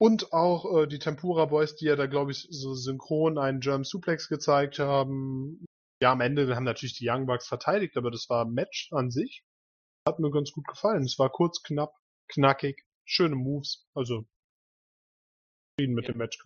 und 0.00 0.32
auch 0.32 0.64
äh, 0.78 0.86
die 0.86 0.98
Tempura 0.98 1.44
Boys, 1.44 1.76
die 1.76 1.84
ja 1.84 1.94
da, 1.94 2.06
glaube 2.06 2.30
ich, 2.32 2.46
so 2.50 2.74
synchron 2.74 3.36
einen 3.36 3.60
German 3.60 3.84
Suplex 3.84 4.28
gezeigt 4.28 4.78
haben. 4.78 5.66
Ja, 6.02 6.12
am 6.12 6.22
Ende 6.22 6.56
haben 6.56 6.64
natürlich 6.64 6.96
die 6.96 7.06
Young 7.06 7.26
Bucks 7.26 7.46
verteidigt, 7.46 7.98
aber 7.98 8.10
das 8.10 8.26
war 8.30 8.46
ein 8.46 8.52
Match 8.52 8.90
an 8.92 9.10
sich. 9.10 9.44
Hat 10.08 10.18
mir 10.18 10.30
ganz 10.30 10.52
gut 10.52 10.66
gefallen. 10.66 11.04
Es 11.04 11.18
war 11.18 11.28
kurz, 11.28 11.62
knapp, 11.62 11.92
knackig, 12.28 12.82
schöne 13.04 13.36
Moves. 13.36 13.86
Also, 13.94 14.24
zufrieden 15.76 15.94
mit 15.94 16.06
ja. 16.06 16.12
dem 16.12 16.18
Match. 16.18 16.42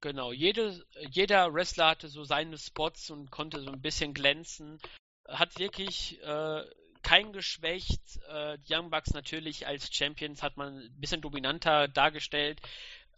Genau, 0.00 0.30
jede, 0.30 0.86
jeder 1.10 1.52
Wrestler 1.52 1.88
hatte 1.88 2.08
so 2.08 2.22
seine 2.22 2.56
Spots 2.56 3.10
und 3.10 3.32
konnte 3.32 3.60
so 3.60 3.70
ein 3.70 3.82
bisschen 3.82 4.14
glänzen. 4.14 4.78
Hat 5.26 5.58
wirklich 5.58 6.22
äh, 6.22 6.62
kein 7.02 7.32
geschwächt. 7.32 8.20
Äh, 8.28 8.58
die 8.58 8.74
Young 8.74 8.90
Bucks 8.90 9.12
natürlich 9.12 9.66
als 9.66 9.94
Champions 9.94 10.42
hat 10.42 10.56
man 10.56 10.78
ein 10.78 11.00
bisschen 11.00 11.20
dominanter 11.20 11.88
dargestellt. 11.88 12.60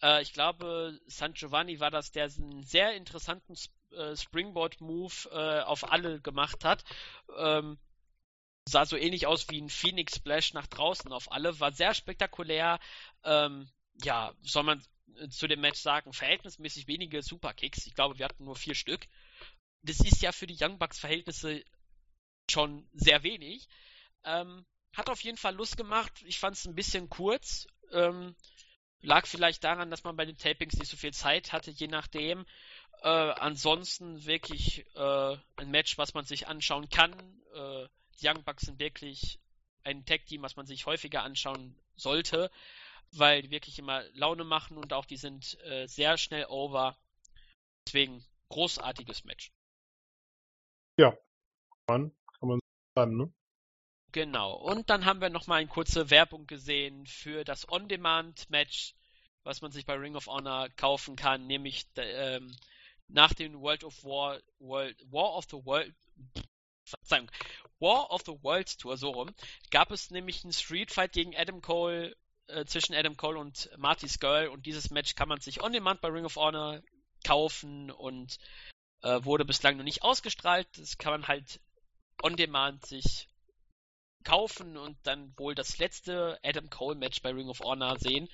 Äh, 0.03 0.22
ich 0.22 0.33
glaube, 0.33 0.99
San 1.07 1.35
Giovanni 1.35 1.80
war 1.80 1.91
das, 1.91 2.12
der 2.12 2.24
einen 2.24 2.62
sehr 2.62 2.95
interessanten 2.95 3.55
äh, 3.93 4.16
Springboard-Move 4.16 5.30
äh, 5.30 5.61
auf 5.62 5.91
alle 5.91 6.20
gemacht 6.20 6.64
hat. 6.64 6.85
Ähm, 7.37 7.78
sah 8.68 8.85
so 8.87 8.97
ähnlich 8.97 9.26
aus 9.26 9.49
wie 9.51 9.61
ein 9.61 9.70
Phoenix 9.70 10.16
Splash 10.16 10.55
nach 10.55 10.66
draußen 10.66 11.12
auf 11.12 11.33
alle, 11.33 11.59
war 11.61 11.72
sehr 11.72 11.95
spektakulär. 11.95 12.78
Ähm, 13.24 13.68
ja, 14.03 14.33
soll 14.43 14.62
man 14.62 14.83
äh, 15.16 15.28
zu 15.28 15.47
dem 15.47 15.61
Match 15.61 15.80
sagen, 15.80 16.12
verhältnismäßig 16.12 16.87
wenige 16.87 17.22
Superkicks. 17.22 17.87
Ich 17.87 17.95
glaube, 17.95 18.18
wir 18.18 18.24
hatten 18.24 18.45
nur 18.45 18.57
vier 18.57 18.74
Stück. 18.74 19.07
Das 19.83 20.01
ist 20.01 20.22
ja 20.22 20.33
für 20.33 20.47
die 20.47 20.57
Young 20.61 20.78
Bucks 20.78 20.99
Verhältnisse 20.99 21.64
schon 22.51 22.86
sehr 22.93 23.22
wenig. 23.22 23.68
Ähm, 24.24 24.64
hat 24.95 25.09
auf 25.09 25.22
jeden 25.22 25.38
Fall 25.38 25.55
Lust 25.55 25.76
gemacht. 25.76 26.12
Ich 26.26 26.38
fand 26.38 26.57
es 26.57 26.66
ein 26.66 26.74
bisschen 26.74 27.09
kurz. 27.09 27.66
Ähm, 27.93 28.34
lag 29.01 29.26
vielleicht 29.26 29.64
daran, 29.64 29.90
dass 29.90 30.05
man 30.05 30.16
bei 30.16 30.24
den 30.24 30.36
Tapings 30.36 30.76
nicht 30.76 30.90
so 30.90 30.97
viel 30.97 31.12
Zeit 31.12 31.53
hatte, 31.53 31.70
je 31.70 31.88
nachdem. 31.88 32.47
Äh, 33.03 33.09
ansonsten 33.09 34.24
wirklich 34.26 34.86
äh, 34.95 35.36
ein 35.57 35.70
Match, 35.70 35.99
was 35.99 36.14
man 36.14 36.24
sich 36.24 36.47
anschauen 36.47 36.88
kann. 36.88 37.12
Äh, 37.55 37.88
die 38.20 38.28
Young 38.28 38.45
Bucks 38.45 38.66
sind 38.66 38.78
wirklich 38.78 39.40
ein 39.82 40.05
Tag-Team, 40.05 40.43
was 40.43 40.57
man 40.57 40.66
sich 40.66 40.86
häufiger 40.86 41.22
anschauen 41.22 41.76
sollte, 41.97 42.51
weil 43.11 43.43
die 43.43 43.51
wirklich 43.51 43.78
immer 43.78 44.05
Laune 44.12 44.45
machen 44.45 44.76
und 44.76 44.93
auch 44.93 45.05
die 45.05 45.16
sind 45.16 45.59
äh, 45.64 45.86
sehr 45.86 46.16
schnell 46.16 46.47
over. 46.49 46.97
Deswegen 47.86 48.24
großartiges 48.51 49.24
Match. 49.24 49.51
Ja, 50.97 51.16
man 51.88 52.14
kann 52.43 52.49
man 52.49 52.61
sagen, 52.97 53.16
ne? 53.16 53.32
Genau. 54.11 54.55
Und 54.55 54.90
dann 54.90 55.05
haben 55.05 55.20
wir 55.20 55.30
nochmal 55.30 55.61
eine 55.61 55.68
kurze 55.68 56.11
Werbung 56.11 56.47
gesehen 56.47 57.07
für 57.07 57.45
das 57.45 57.68
On-Demand-Match, 57.68 58.95
was 59.45 59.62
man 59.62 59.70
sich 59.70 59.86
bei 59.86 59.95
Ring 59.95 60.16
of 60.16 60.26
Honor 60.26 60.68
kaufen 60.76 61.16
kann, 61.16 61.47
nämlich 61.47 61.86
ähm, 61.97 62.55
nach 63.09 63.32
dem 63.32 63.61
World 63.61 63.84
of 63.84 64.05
War, 64.05 64.40
World, 64.59 65.01
War 65.11 65.34
of 65.36 65.47
the 65.51 65.64
World, 65.64 65.95
Verzeihung, 66.84 67.30
War 67.78 68.11
of 68.11 68.22
the 68.26 68.36
Worlds 68.43 68.76
Tour, 68.76 68.97
so 68.97 69.11
rum, 69.11 69.30
gab 69.70 69.90
es 69.93 70.11
nämlich 70.11 70.43
einen 70.43 70.53
Street 70.53 70.90
Fight 70.90 71.12
gegen 71.12 71.36
Adam 71.36 71.62
Cole, 71.62 72.14
äh, 72.49 72.64
zwischen 72.64 72.95
Adam 72.95 73.16
Cole 73.16 73.38
und 73.38 73.70
Marty 73.78 74.09
Skull 74.09 74.49
und 74.53 74.66
dieses 74.66 74.90
Match 74.90 75.14
kann 75.14 75.28
man 75.28 75.40
sich 75.40 75.62
on 75.62 75.72
demand 75.72 76.01
bei 76.01 76.09
Ring 76.09 76.24
of 76.24 76.36
Honor 76.36 76.82
kaufen 77.24 77.90
und 77.90 78.36
äh, 79.03 79.24
wurde 79.24 79.45
bislang 79.45 79.76
noch 79.76 79.84
nicht 79.84 80.03
ausgestrahlt. 80.03 80.68
Das 80.76 80.99
kann 80.99 81.12
man 81.12 81.28
halt 81.28 81.61
on 82.23 82.37
demand 82.37 82.87
sich 82.87 83.29
kaufen 84.25 84.77
und 84.77 84.97
dann 85.05 85.37
wohl 85.37 85.55
das 85.55 85.79
letzte 85.79 86.39
Adam 86.43 86.70
Cole 86.70 86.97
Match 86.97 87.20
bei 87.23 87.31
Ring 87.31 87.49
of 87.49 87.61
Honor 87.61 87.99
sehen. 87.99 88.29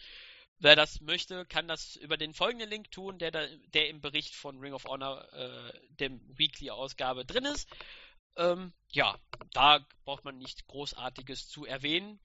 Wer 0.60 0.74
das 0.74 1.00
möchte, 1.00 1.46
kann 1.46 1.68
das 1.68 1.96
über 1.96 2.16
den 2.16 2.34
folgenden 2.34 2.68
Link 2.68 2.90
tun, 2.90 3.18
der, 3.18 3.30
da, 3.30 3.46
der 3.74 3.88
im 3.88 4.00
Bericht 4.00 4.34
von 4.34 4.58
Ring 4.58 4.72
of 4.72 4.84
Honor, 4.84 5.32
äh, 5.32 5.72
dem 6.00 6.20
Weekly-Ausgabe 6.36 7.24
drin 7.24 7.44
ist. 7.44 7.68
Ähm, 8.36 8.72
ja, 8.90 9.16
da 9.52 9.86
braucht 10.04 10.24
man 10.24 10.36
nichts 10.36 10.66
Großartiges 10.66 11.48
zu 11.48 11.64
erwähnen. 11.64 12.20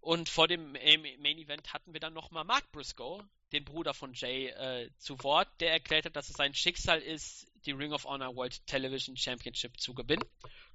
Und 0.00 0.30
vor 0.30 0.48
dem 0.48 0.72
Main 0.72 1.38
Event 1.38 1.74
hatten 1.74 1.92
wir 1.92 2.00
dann 2.00 2.14
nochmal 2.14 2.44
Mark 2.44 2.72
Briscoe, 2.72 3.22
den 3.52 3.66
Bruder 3.66 3.92
von 3.92 4.14
Jay, 4.14 4.48
äh, 4.48 4.90
zu 4.96 5.22
Wort, 5.22 5.48
der 5.60 5.72
erklärte, 5.72 6.10
dass 6.10 6.30
es 6.30 6.36
sein 6.36 6.54
Schicksal 6.54 7.02
ist, 7.02 7.49
die 7.66 7.72
Ring 7.72 7.92
of 7.92 8.04
Honor 8.04 8.34
World 8.36 8.66
Television 8.66 9.16
Championship 9.16 9.78
zu 9.78 9.94
gewinnen. 9.94 10.24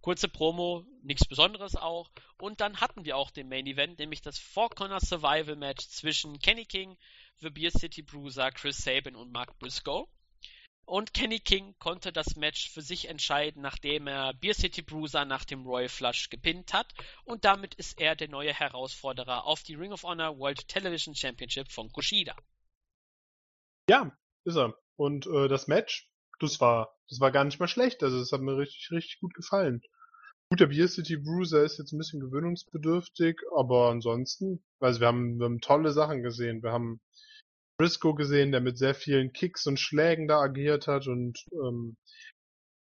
Kurze 0.01 0.27
Promo, 0.27 0.86
nichts 1.01 1.25
Besonderes 1.25 1.75
auch. 1.75 2.11
Und 2.38 2.61
dann 2.61 2.79
hatten 2.81 3.05
wir 3.05 3.17
auch 3.17 3.31
den 3.31 3.49
Main 3.49 3.65
Event, 3.65 3.99
nämlich 3.99 4.21
das 4.21 4.38
Four 4.38 4.69
Corner 4.69 4.99
Survival 4.99 5.55
Match 5.55 5.88
zwischen 5.88 6.39
Kenny 6.39 6.65
King, 6.65 6.97
The 7.38 7.49
Beer 7.49 7.71
City 7.71 8.01
Bruiser, 8.01 8.51
Chris 8.51 8.77
Sabin 8.77 9.15
und 9.15 9.31
Mark 9.31 9.57
Briscoe. 9.59 10.07
Und 10.86 11.15
Kenny 11.15 11.39
King 11.39 11.73
konnte 11.79 12.13
das 12.13 12.36
Match 12.36 12.69
für 12.69 12.83
sich 12.83 13.09
entscheiden, 13.09 13.63
nachdem 13.63 14.05
er 14.05 14.33
Beer 14.36 14.53
City 14.53 14.83
Bruiser 14.83 15.25
nach 15.25 15.43
dem 15.43 15.65
Royal 15.65 15.89
Flush 15.89 16.29
gepinnt 16.29 16.73
hat. 16.73 16.93
Und 17.23 17.43
damit 17.43 17.73
ist 17.73 17.99
er 17.99 18.15
der 18.15 18.29
neue 18.29 18.53
Herausforderer 18.53 19.45
auf 19.45 19.63
die 19.63 19.73
Ring 19.73 19.91
of 19.91 20.03
Honor 20.03 20.38
World 20.38 20.67
Television 20.67 21.15
Championship 21.15 21.71
von 21.71 21.91
Kushida. 21.91 22.36
Ja, 23.89 24.15
ist 24.43 24.57
er. 24.57 24.77
Und 24.95 25.25
äh, 25.25 25.47
das 25.47 25.67
Match, 25.67 26.07
das 26.39 26.59
war, 26.59 26.93
das 27.09 27.19
war 27.19 27.31
gar 27.31 27.43
nicht 27.43 27.59
mal 27.59 27.67
schlecht. 27.67 28.03
Also 28.03 28.19
das 28.19 28.31
hat 28.31 28.41
mir 28.41 28.57
richtig, 28.57 28.89
richtig 28.91 29.19
gut 29.19 29.33
gefallen. 29.33 29.81
Gut, 30.49 30.59
der 30.59 30.67
Beer 30.67 30.88
City 30.88 31.17
Bruiser 31.17 31.63
ist 31.63 31.79
jetzt 31.79 31.91
ein 31.91 31.97
bisschen 31.97 32.19
gewöhnungsbedürftig, 32.19 33.41
aber 33.55 33.89
ansonsten, 33.89 34.63
also 34.79 34.99
wir 34.99 35.07
haben, 35.07 35.39
wir 35.39 35.45
haben 35.45 35.59
tolle 35.59 35.91
Sachen 35.91 36.21
gesehen. 36.21 36.61
Wir 36.61 36.71
haben 36.71 37.01
Briscoe 37.77 38.13
gesehen, 38.13 38.51
der 38.51 38.61
mit 38.61 38.77
sehr 38.77 38.95
vielen 38.95 39.33
Kicks 39.33 39.65
und 39.65 39.79
Schlägen 39.79 40.27
da 40.27 40.39
agiert 40.39 40.88
hat 40.88 41.07
und 41.07 41.43
ähm, 41.51 41.97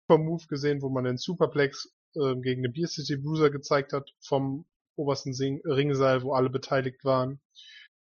Super 0.08 0.24
Move 0.24 0.46
gesehen, 0.48 0.82
wo 0.82 0.90
man 0.90 1.04
den 1.06 1.18
Superplex 1.18 1.94
äh, 2.16 2.36
gegen 2.42 2.64
den 2.64 2.74
Beer 2.74 2.88
City 2.88 3.16
Bruiser 3.18 3.50
gezeigt 3.50 3.94
hat 3.94 4.12
vom 4.20 4.66
obersten 4.98 5.34
Sing 5.34 5.62
Ringseil, 5.64 6.24
wo 6.24 6.34
alle 6.34 6.50
beteiligt 6.50 7.06
waren. 7.06 7.40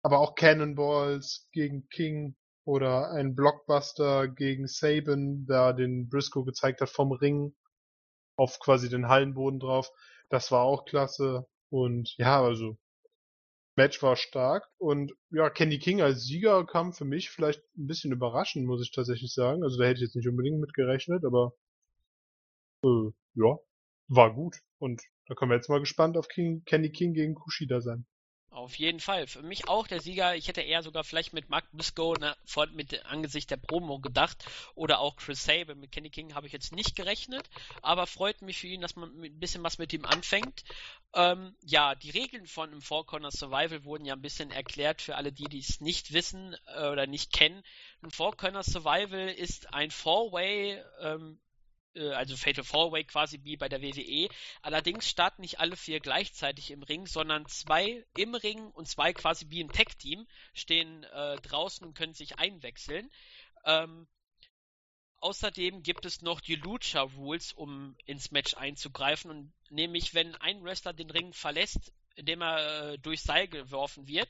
Aber 0.02 0.18
auch 0.18 0.34
Cannonballs 0.34 1.48
gegen 1.52 1.88
King 1.88 2.34
oder 2.64 3.10
ein 3.10 3.34
Blockbuster 3.34 4.28
gegen 4.28 4.66
Saban, 4.66 5.46
da 5.46 5.72
den 5.72 6.08
Briscoe 6.08 6.44
gezeigt 6.44 6.80
hat 6.80 6.90
vom 6.90 7.12
Ring 7.12 7.54
auf 8.36 8.58
quasi 8.58 8.88
den 8.88 9.08
Hallenboden 9.08 9.60
drauf. 9.60 9.90
Das 10.30 10.50
war 10.50 10.62
auch 10.62 10.84
klasse. 10.84 11.46
Und 11.70 12.14
ja, 12.18 12.42
also 12.42 12.78
Match 13.76 14.02
war 14.02 14.16
stark 14.16 14.68
und 14.78 15.12
ja, 15.30 15.50
Kenny 15.50 15.78
King 15.78 16.00
als 16.00 16.24
Sieger 16.24 16.64
kam 16.64 16.92
für 16.92 17.04
mich 17.04 17.30
vielleicht 17.30 17.60
ein 17.76 17.86
bisschen 17.88 18.12
überraschend, 18.12 18.66
muss 18.66 18.82
ich 18.82 18.92
tatsächlich 18.92 19.34
sagen. 19.34 19.64
Also 19.64 19.78
da 19.78 19.84
hätte 19.84 19.96
ich 19.96 20.02
jetzt 20.02 20.16
nicht 20.16 20.28
unbedingt 20.28 20.60
mit 20.60 20.74
gerechnet, 20.74 21.24
aber 21.24 21.54
äh, 22.84 23.10
ja, 23.34 23.58
war 24.08 24.32
gut. 24.32 24.58
Und 24.78 25.02
da 25.26 25.34
können 25.34 25.50
wir 25.50 25.56
jetzt 25.56 25.68
mal 25.68 25.80
gespannt 25.80 26.16
auf 26.16 26.28
King, 26.28 26.62
Kenny 26.64 26.90
King 26.90 27.14
gegen 27.14 27.34
Kushida 27.34 27.80
sein. 27.80 28.06
Auf 28.54 28.78
jeden 28.78 29.00
Fall. 29.00 29.26
Für 29.26 29.42
mich 29.42 29.66
auch 29.66 29.88
der 29.88 30.00
Sieger. 30.00 30.36
Ich 30.36 30.46
hätte 30.46 30.60
eher 30.60 30.84
sogar 30.84 31.02
vielleicht 31.02 31.32
mit 31.32 31.50
Mark 31.50 31.64
Briscoe 31.72 32.14
ne, 32.20 32.36
vor, 32.44 32.68
mit 32.68 33.04
Angesicht 33.04 33.50
der 33.50 33.56
Promo 33.56 33.98
gedacht. 33.98 34.44
Oder 34.76 35.00
auch 35.00 35.16
Chris 35.16 35.42
Sable. 35.42 35.74
Mit 35.74 35.90
Kenny 35.90 36.08
King 36.08 36.34
habe 36.34 36.46
ich 36.46 36.52
jetzt 36.52 36.70
nicht 36.70 36.94
gerechnet. 36.94 37.50
Aber 37.82 38.06
freut 38.06 38.42
mich 38.42 38.58
für 38.58 38.68
ihn, 38.68 38.80
dass 38.80 38.94
man 38.94 39.10
ein 39.10 39.40
bisschen 39.40 39.64
was 39.64 39.78
mit 39.78 39.92
ihm 39.92 40.04
anfängt. 40.04 40.62
Ähm, 41.14 41.56
ja, 41.64 41.96
die 41.96 42.10
Regeln 42.10 42.46
von 42.46 42.72
im 42.72 42.80
Four 42.80 43.06
Corner 43.06 43.32
Survival 43.32 43.82
wurden 43.82 44.04
ja 44.04 44.14
ein 44.14 44.22
bisschen 44.22 44.52
erklärt 44.52 45.02
für 45.02 45.16
alle, 45.16 45.32
die 45.32 45.58
es 45.58 45.80
nicht 45.80 46.12
wissen 46.12 46.56
äh, 46.76 46.86
oder 46.86 47.08
nicht 47.08 47.32
kennen. 47.32 47.64
Ein 48.02 48.12
Four 48.12 48.36
Corner 48.36 48.62
Survival 48.62 49.30
ist 49.30 49.74
ein 49.74 49.90
Four-Way 49.90 50.80
ähm, 51.00 51.40
äh, 51.40 51.44
also 52.00 52.36
Fatal 52.36 52.64
Four-Way 52.64 53.04
quasi 53.04 53.40
wie 53.44 53.56
bei 53.56 53.68
der 53.68 53.82
WWE. 53.82 54.28
Allerdings 54.62 55.08
starten 55.08 55.42
nicht 55.42 55.60
alle 55.60 55.76
vier 55.76 56.00
gleichzeitig 56.00 56.70
im 56.70 56.82
Ring, 56.82 57.06
sondern 57.06 57.46
zwei 57.46 58.04
im 58.16 58.34
Ring 58.34 58.68
und 58.68 58.88
zwei 58.88 59.12
quasi 59.12 59.46
wie 59.50 59.62
ein 59.62 59.70
Tag-Team 59.70 60.26
stehen 60.52 61.04
äh, 61.04 61.36
draußen 61.36 61.86
und 61.86 61.94
können 61.94 62.14
sich 62.14 62.38
einwechseln. 62.38 63.10
Ähm, 63.64 64.06
außerdem 65.20 65.82
gibt 65.82 66.04
es 66.04 66.22
noch 66.22 66.40
die 66.40 66.56
Lucha 66.56 67.00
Rules, 67.00 67.52
um 67.52 67.96
ins 68.04 68.30
Match 68.30 68.54
einzugreifen. 68.54 69.30
Und 69.30 69.52
nämlich, 69.70 70.14
wenn 70.14 70.34
ein 70.36 70.62
Wrestler 70.62 70.92
den 70.92 71.10
Ring 71.10 71.32
verlässt, 71.32 71.92
indem 72.16 72.42
er 72.42 72.92
äh, 72.92 72.98
durchs 72.98 73.24
Seil 73.24 73.48
geworfen 73.48 74.06
wird 74.06 74.28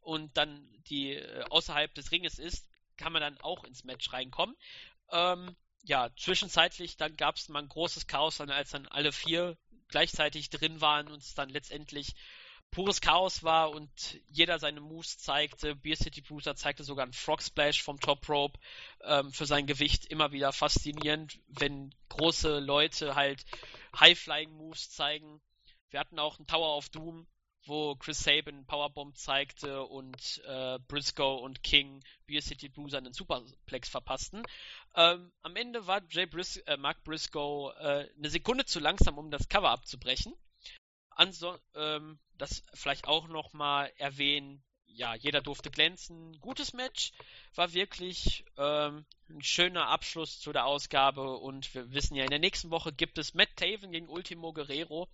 und 0.00 0.36
dann 0.36 0.68
die 0.88 1.14
äh, 1.14 1.44
außerhalb 1.50 1.92
des 1.94 2.12
Ringes 2.12 2.38
ist, 2.38 2.68
kann 2.96 3.12
man 3.12 3.22
dann 3.22 3.40
auch 3.40 3.64
ins 3.64 3.84
Match 3.84 4.12
reinkommen. 4.12 4.56
Ähm, 5.10 5.56
ja, 5.86 6.10
zwischenzeitlich 6.16 6.96
dann 6.96 7.16
gab 7.16 7.36
es 7.36 7.48
mal 7.48 7.62
ein 7.62 7.68
großes 7.68 8.06
Chaos, 8.06 8.40
als 8.40 8.70
dann 8.70 8.86
alle 8.88 9.12
vier 9.12 9.56
gleichzeitig 9.88 10.50
drin 10.50 10.80
waren 10.80 11.08
und 11.08 11.22
es 11.22 11.34
dann 11.34 11.48
letztendlich 11.48 12.14
pures 12.72 13.00
Chaos 13.00 13.44
war 13.44 13.70
und 13.70 14.20
jeder 14.26 14.58
seine 14.58 14.80
Moves 14.80 15.18
zeigte. 15.18 15.76
Beer 15.76 15.96
City 15.96 16.20
Bruiser 16.20 16.56
zeigte 16.56 16.82
sogar 16.82 17.04
einen 17.04 17.12
Frog 17.12 17.40
Splash 17.40 17.82
vom 17.82 18.00
Top 18.00 18.28
Rope 18.28 18.58
ähm, 19.04 19.32
für 19.32 19.46
sein 19.46 19.66
Gewicht 19.66 20.06
immer 20.06 20.32
wieder 20.32 20.52
faszinierend, 20.52 21.38
wenn 21.46 21.94
große 22.08 22.58
Leute 22.58 23.14
halt 23.14 23.44
High 23.98 24.18
Flying 24.18 24.50
Moves 24.50 24.90
zeigen. 24.90 25.40
Wir 25.90 26.00
hatten 26.00 26.18
auch 26.18 26.38
einen 26.38 26.48
Tower 26.48 26.76
of 26.76 26.88
Doom, 26.88 27.28
wo 27.66 27.96
Chris 27.96 28.22
Sabin 28.22 28.66
Powerbomb 28.66 29.16
zeigte 29.16 29.82
und 29.82 30.42
äh, 30.46 30.78
Briscoe 30.88 31.36
und 31.40 31.62
King 31.62 32.02
Beer 32.26 32.42
City 32.42 32.68
Bruiser 32.68 32.98
einen 32.98 33.12
Superplex 33.12 33.88
verpassten. 33.88 34.42
Ähm, 34.94 35.32
am 35.42 35.56
Ende 35.56 35.86
war 35.86 36.00
Bris 36.00 36.56
äh, 36.58 36.76
Mark 36.76 37.04
Briscoe 37.04 37.72
äh, 37.78 38.08
eine 38.16 38.30
Sekunde 38.30 38.64
zu 38.64 38.80
langsam, 38.80 39.18
um 39.18 39.30
das 39.30 39.48
Cover 39.48 39.70
abzubrechen. 39.70 40.34
Anso 41.10 41.58
ähm, 41.74 42.18
das 42.36 42.62
vielleicht 42.74 43.06
auch 43.06 43.28
nochmal 43.28 43.92
erwähnen, 43.96 44.62
ja, 44.96 45.14
jeder 45.14 45.40
durfte 45.40 45.70
glänzen. 45.70 46.38
Gutes 46.40 46.72
Match, 46.72 47.12
war 47.54 47.72
wirklich 47.72 48.44
ähm, 48.56 49.04
ein 49.28 49.42
schöner 49.42 49.88
Abschluss 49.88 50.40
zu 50.40 50.52
der 50.52 50.66
Ausgabe 50.66 51.36
und 51.36 51.74
wir 51.74 51.92
wissen 51.92 52.16
ja, 52.16 52.24
in 52.24 52.30
der 52.30 52.38
nächsten 52.38 52.70
Woche 52.70 52.92
gibt 52.92 53.18
es 53.18 53.34
Matt 53.34 53.54
Taven 53.56 53.92
gegen 53.92 54.08
Ultimo 54.08 54.52
Guerrero. 54.52 55.08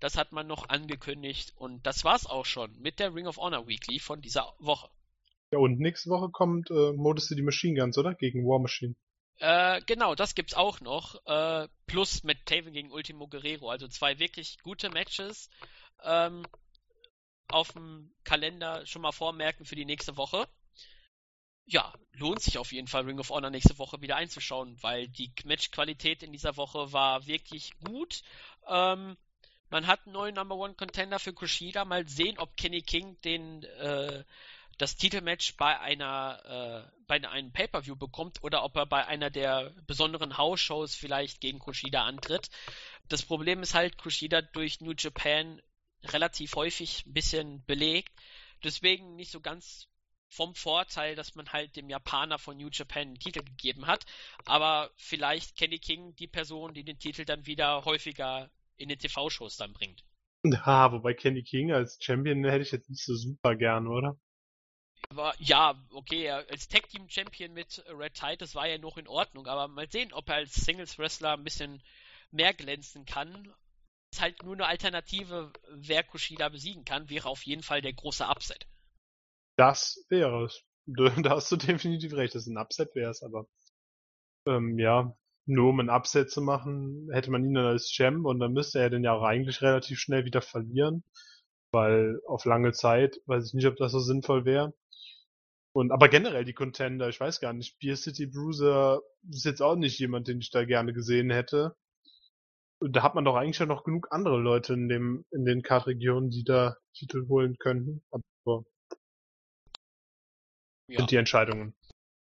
Das 0.00 0.16
hat 0.16 0.32
man 0.32 0.46
noch 0.46 0.68
angekündigt 0.68 1.54
und 1.56 1.86
das 1.86 2.04
war's 2.04 2.26
auch 2.26 2.44
schon 2.44 2.78
mit 2.80 2.98
der 2.98 3.14
Ring 3.14 3.26
of 3.26 3.38
Honor 3.38 3.66
Weekly 3.66 3.98
von 3.98 4.20
dieser 4.20 4.54
Woche. 4.58 4.90
Ja, 5.50 5.58
und 5.58 5.78
nächste 5.78 6.10
Woche 6.10 6.28
kommt 6.30 6.70
äh, 6.70 6.92
Modus 6.92 7.28
City 7.28 7.42
Machine 7.42 7.78
Guns, 7.78 7.96
oder? 7.96 8.14
Gegen 8.14 8.46
War 8.46 8.58
Machine. 8.58 8.94
Äh, 9.38 9.80
genau, 9.86 10.14
das 10.14 10.34
gibt's 10.34 10.54
auch 10.54 10.80
noch. 10.80 11.14
Äh, 11.26 11.68
plus 11.86 12.24
mit 12.24 12.46
Taven 12.46 12.72
gegen 12.72 12.90
Ultimo 12.90 13.28
Guerrero. 13.28 13.70
Also 13.70 13.86
zwei 13.88 14.18
wirklich 14.18 14.58
gute 14.62 14.90
Matches. 14.90 15.50
Ähm, 16.02 16.46
auf 17.48 17.72
dem 17.72 18.12
Kalender 18.24 18.84
schon 18.86 19.02
mal 19.02 19.12
vormerken 19.12 19.64
für 19.64 19.76
die 19.76 19.84
nächste 19.84 20.16
Woche. 20.16 20.48
Ja, 21.64 21.92
lohnt 22.12 22.40
sich 22.40 22.58
auf 22.58 22.72
jeden 22.72 22.86
Fall 22.86 23.04
Ring 23.04 23.18
of 23.18 23.30
Honor 23.30 23.50
nächste 23.50 23.78
Woche 23.78 24.00
wieder 24.00 24.16
einzuschauen, 24.16 24.76
weil 24.82 25.08
die 25.08 25.32
Matchqualität 25.44 26.22
in 26.22 26.32
dieser 26.32 26.56
Woche 26.56 26.92
war 26.92 27.26
wirklich 27.26 27.72
gut. 27.80 28.22
Ähm, 28.68 29.16
man 29.70 29.86
hat 29.86 30.00
einen 30.04 30.12
neuen 30.12 30.34
Number 30.34 30.56
One 30.56 30.74
Contender 30.74 31.18
für 31.18 31.32
Kushida. 31.32 31.84
Mal 31.84 32.08
sehen, 32.08 32.38
ob 32.38 32.56
Kenny 32.56 32.82
King 32.82 33.20
den 33.22 33.64
äh, 33.64 34.24
das 34.78 34.96
Titelmatch 34.96 35.56
bei 35.56 35.78
einer 35.80 36.86
äh, 36.86 36.96
bei 37.06 37.16
einem 37.16 37.52
Pay-per-View 37.52 37.96
bekommt 37.96 38.42
oder 38.42 38.62
ob 38.64 38.76
er 38.76 38.86
bei 38.86 39.06
einer 39.06 39.30
der 39.30 39.72
besonderen 39.86 40.36
House-Shows 40.36 40.94
vielleicht 40.94 41.40
gegen 41.40 41.58
Kushida 41.58 42.04
antritt. 42.04 42.50
Das 43.08 43.22
Problem 43.22 43.62
ist 43.62 43.74
halt, 43.74 43.96
Kushida 43.96 44.42
durch 44.42 44.80
New 44.80 44.94
Japan 44.96 45.62
relativ 46.04 46.54
häufig 46.56 47.06
ein 47.06 47.12
bisschen 47.12 47.64
belegt. 47.64 48.12
Deswegen 48.64 49.16
nicht 49.16 49.30
so 49.30 49.40
ganz 49.40 49.88
vom 50.28 50.54
Vorteil, 50.54 51.14
dass 51.14 51.34
man 51.34 51.52
halt 51.52 51.76
dem 51.76 51.88
Japaner 51.88 52.38
von 52.38 52.56
New 52.56 52.68
Japan 52.70 53.14
den 53.14 53.18
Titel 53.18 53.42
gegeben 53.44 53.86
hat. 53.86 54.04
Aber 54.44 54.90
vielleicht 54.96 55.56
Kenny 55.56 55.78
King 55.78 56.14
die 56.16 56.26
Person, 56.26 56.74
die 56.74 56.84
den 56.84 56.98
Titel 56.98 57.24
dann 57.24 57.46
wieder 57.46 57.84
häufiger 57.84 58.50
in 58.76 58.88
den 58.88 58.98
TV-Shows 58.98 59.56
dann 59.56 59.72
bringt. 59.72 60.04
Ja, 60.44 60.92
wobei 60.92 61.12
Kenny 61.12 61.42
King 61.42 61.72
als 61.72 61.98
Champion 62.00 62.44
hätte 62.44 62.62
ich 62.62 62.70
jetzt 62.70 62.88
nicht 62.88 63.04
so 63.04 63.16
super 63.16 63.56
gern, 63.56 63.88
oder? 63.88 64.16
Aber 65.08 65.34
ja, 65.38 65.80
okay, 65.90 66.30
als 66.30 66.68
Tag 66.68 66.88
Team 66.88 67.08
Champion 67.08 67.52
mit 67.52 67.84
Red 67.88 68.14
Tide, 68.14 68.38
das 68.38 68.54
war 68.54 68.66
ja 68.68 68.78
noch 68.78 68.96
in 68.96 69.08
Ordnung, 69.08 69.46
aber 69.46 69.68
mal 69.68 69.90
sehen, 69.90 70.12
ob 70.12 70.28
er 70.28 70.36
als 70.36 70.54
Singles 70.54 70.98
Wrestler 70.98 71.32
ein 71.32 71.44
bisschen 71.44 71.82
mehr 72.30 72.54
glänzen 72.54 73.04
kann. 73.04 73.54
Ist 74.12 74.20
halt 74.20 74.42
nur 74.42 74.54
eine 74.54 74.66
Alternative, 74.66 75.52
wer 75.70 76.02
Kushida 76.02 76.48
besiegen 76.48 76.84
kann, 76.84 77.10
wäre 77.10 77.28
auf 77.28 77.44
jeden 77.44 77.62
Fall 77.62 77.82
der 77.82 77.92
große 77.92 78.24
Upset. 78.24 78.66
Das 79.56 80.04
wäre 80.08 80.44
es. 80.44 80.62
Da 81.24 81.30
hast 81.30 81.50
du 81.50 81.56
definitiv 81.56 82.12
recht, 82.12 82.36
dass 82.36 82.46
ein 82.46 82.58
Upset 82.58 82.94
wäre 82.94 83.10
es, 83.10 83.22
aber 83.22 83.48
ähm, 84.46 84.78
ja, 84.78 85.16
nur 85.46 85.70
um 85.70 85.80
ein 85.80 85.90
Upset 85.90 86.30
zu 86.30 86.42
machen, 86.42 87.08
hätte 87.12 87.30
man 87.30 87.44
ihn 87.44 87.54
dann 87.54 87.66
als 87.66 87.90
Champ 87.90 88.26
und 88.26 88.40
dann 88.40 88.52
müsste 88.52 88.80
er 88.80 88.90
den 88.90 89.04
ja 89.04 89.12
auch 89.12 89.22
eigentlich 89.22 89.62
relativ 89.62 89.98
schnell 89.98 90.24
wieder 90.24 90.42
verlieren, 90.42 91.04
weil 91.70 92.20
auf 92.26 92.44
lange 92.44 92.72
Zeit 92.72 93.20
weiß 93.26 93.46
ich 93.46 93.54
nicht, 93.54 93.66
ob 93.66 93.76
das 93.76 93.92
so 93.92 94.00
sinnvoll 94.00 94.44
wäre. 94.44 94.74
Und 95.72 95.92
aber 95.92 96.08
generell 96.08 96.44
die 96.44 96.54
Contender, 96.54 97.08
ich 97.08 97.20
weiß 97.20 97.40
gar 97.40 97.52
nicht, 97.52 97.78
Beer 97.78 97.96
City 97.96 98.26
Bruiser 98.26 99.00
ist 99.30 99.44
jetzt 99.44 99.60
auch 99.60 99.76
nicht 99.76 99.98
jemand, 99.98 100.26
den 100.26 100.40
ich 100.40 100.50
da 100.50 100.64
gerne 100.64 100.92
gesehen 100.92 101.30
hätte. 101.30 101.76
Und 102.78 102.94
da 102.96 103.02
hat 103.02 103.14
man 103.14 103.24
doch 103.24 103.36
eigentlich 103.36 103.56
schon 103.56 103.68
noch 103.68 103.84
genug 103.84 104.08
andere 104.10 104.38
Leute 104.38 104.74
in 104.74 104.88
dem 104.88 105.24
in 105.30 105.44
den 105.44 105.62
Kartregionen, 105.62 106.30
die 106.30 106.44
da 106.44 106.76
Titel 106.94 107.28
holen 107.28 107.56
könnten. 107.58 108.02
Aber 108.10 108.64
ja. 110.88 110.98
sind 110.98 111.10
die 111.10 111.16
Entscheidungen. 111.16 111.74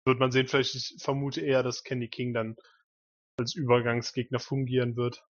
Wird 0.05 0.19
man 0.19 0.31
sehen, 0.31 0.47
vielleicht 0.47 0.75
ich 0.75 0.95
vermute 1.01 1.41
eher, 1.41 1.63
dass 1.63 1.83
Kenny 1.83 2.07
King 2.07 2.33
dann 2.33 2.55
als 3.37 3.55
Übergangsgegner 3.55 4.39
fungieren 4.39 4.95
wird. 4.95 5.23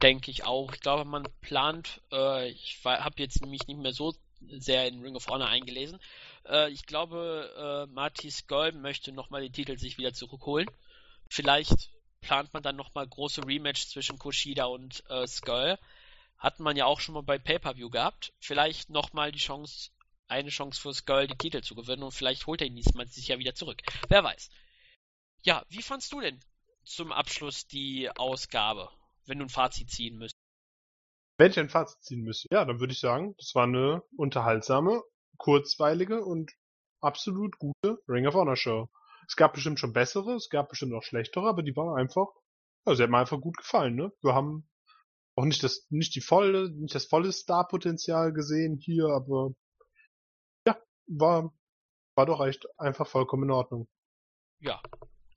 Denke 0.00 0.30
ich 0.30 0.44
auch. 0.44 0.72
Ich 0.72 0.80
glaube, 0.80 1.04
man 1.04 1.28
plant, 1.40 2.02
äh, 2.12 2.50
ich 2.50 2.80
habe 2.84 3.14
jetzt 3.18 3.40
nämlich 3.40 3.66
nicht 3.66 3.78
mehr 3.78 3.92
so 3.92 4.14
sehr 4.58 4.88
in 4.88 5.00
Ring 5.00 5.14
of 5.14 5.28
Honor 5.28 5.48
eingelesen. 5.48 6.00
Äh, 6.46 6.70
ich 6.70 6.86
glaube, 6.86 7.86
äh, 7.88 7.92
Marty 7.92 8.30
Skull 8.30 8.72
möchte 8.72 9.12
nochmal 9.12 9.42
den 9.42 9.52
Titel 9.52 9.78
sich 9.78 9.98
wieder 9.98 10.12
zurückholen. 10.12 10.68
Vielleicht 11.28 11.90
plant 12.20 12.52
man 12.52 12.62
dann 12.62 12.76
nochmal 12.76 13.06
große 13.06 13.46
Rematch 13.46 13.86
zwischen 13.86 14.18
Kushida 14.18 14.64
und 14.64 15.04
äh, 15.08 15.26
Skull. 15.26 15.78
Hat 16.36 16.58
man 16.58 16.76
ja 16.76 16.86
auch 16.86 16.98
schon 16.98 17.14
mal 17.14 17.22
bei 17.22 17.38
Pay-Per-View 17.38 17.90
gehabt. 17.90 18.32
Vielleicht 18.40 18.90
nochmal 18.90 19.30
die 19.30 19.38
Chance, 19.38 19.90
eine 20.26 20.50
Chance 20.50 20.80
für 20.80 20.92
Skull, 20.92 21.28
die 21.28 21.36
Titel 21.36 21.62
zu 21.62 21.76
gewinnen 21.76 22.02
und 22.02 22.12
vielleicht 22.12 22.46
holt 22.46 22.60
er 22.60 22.66
ihn 22.66 22.76
diesmal 22.76 23.06
sich 23.06 23.28
ja 23.28 23.38
wieder 23.38 23.54
zurück. 23.54 23.80
Wer 24.08 24.24
weiß. 24.24 24.50
Ja, 25.44 25.64
wie 25.68 25.82
fandst 25.82 26.12
du 26.12 26.20
denn 26.20 26.40
zum 26.84 27.12
Abschluss 27.12 27.66
die 27.66 28.10
Ausgabe, 28.10 28.88
wenn 29.26 29.38
du 29.38 29.44
ein 29.46 29.50
Fazit 29.50 29.90
ziehen 29.90 30.16
müsstest? 30.18 30.40
Wenn 31.38 31.50
ich 31.50 31.58
ein 31.58 31.68
Fazit 31.68 32.02
ziehen 32.02 32.22
müsste, 32.22 32.48
ja, 32.50 32.64
dann 32.64 32.80
würde 32.80 32.92
ich 32.92 33.00
sagen, 33.00 33.34
das 33.38 33.54
war 33.54 33.64
eine 33.64 34.02
unterhaltsame, 34.16 35.02
kurzweilige 35.38 36.24
und 36.24 36.52
absolut 37.00 37.58
gute 37.58 37.98
Ring 38.08 38.26
of 38.26 38.34
Honor 38.34 38.56
Show. 38.56 38.90
Es 39.26 39.36
gab 39.36 39.54
bestimmt 39.54 39.80
schon 39.80 39.92
bessere, 39.92 40.34
es 40.34 40.48
gab 40.50 40.68
bestimmt 40.68 40.94
auch 40.94 41.02
schlechtere, 41.02 41.48
aber 41.48 41.62
die 41.62 41.74
waren 41.76 41.98
einfach, 41.98 42.26
ja, 42.86 42.94
sie 42.94 43.02
hat 43.02 43.10
mir 43.10 43.18
einfach 43.18 43.40
gut 43.40 43.56
gefallen, 43.56 43.94
ne? 43.94 44.12
Wir 44.22 44.34
haben 44.34 44.68
auch 45.36 45.44
nicht 45.44 45.62
das, 45.62 45.86
nicht 45.90 46.14
die 46.14 46.20
volle, 46.20 46.70
nicht 46.70 46.94
das 46.94 47.06
volle 47.06 47.32
Star-Potenzial 47.32 48.32
gesehen 48.32 48.76
hier, 48.76 49.06
aber 49.06 49.52
ja, 50.66 50.78
war, 51.06 51.54
war 52.14 52.26
doch 52.26 52.44
echt 52.44 52.66
einfach 52.78 53.06
vollkommen 53.06 53.44
in 53.44 53.50
Ordnung. 53.50 53.88
Ja, 54.60 54.80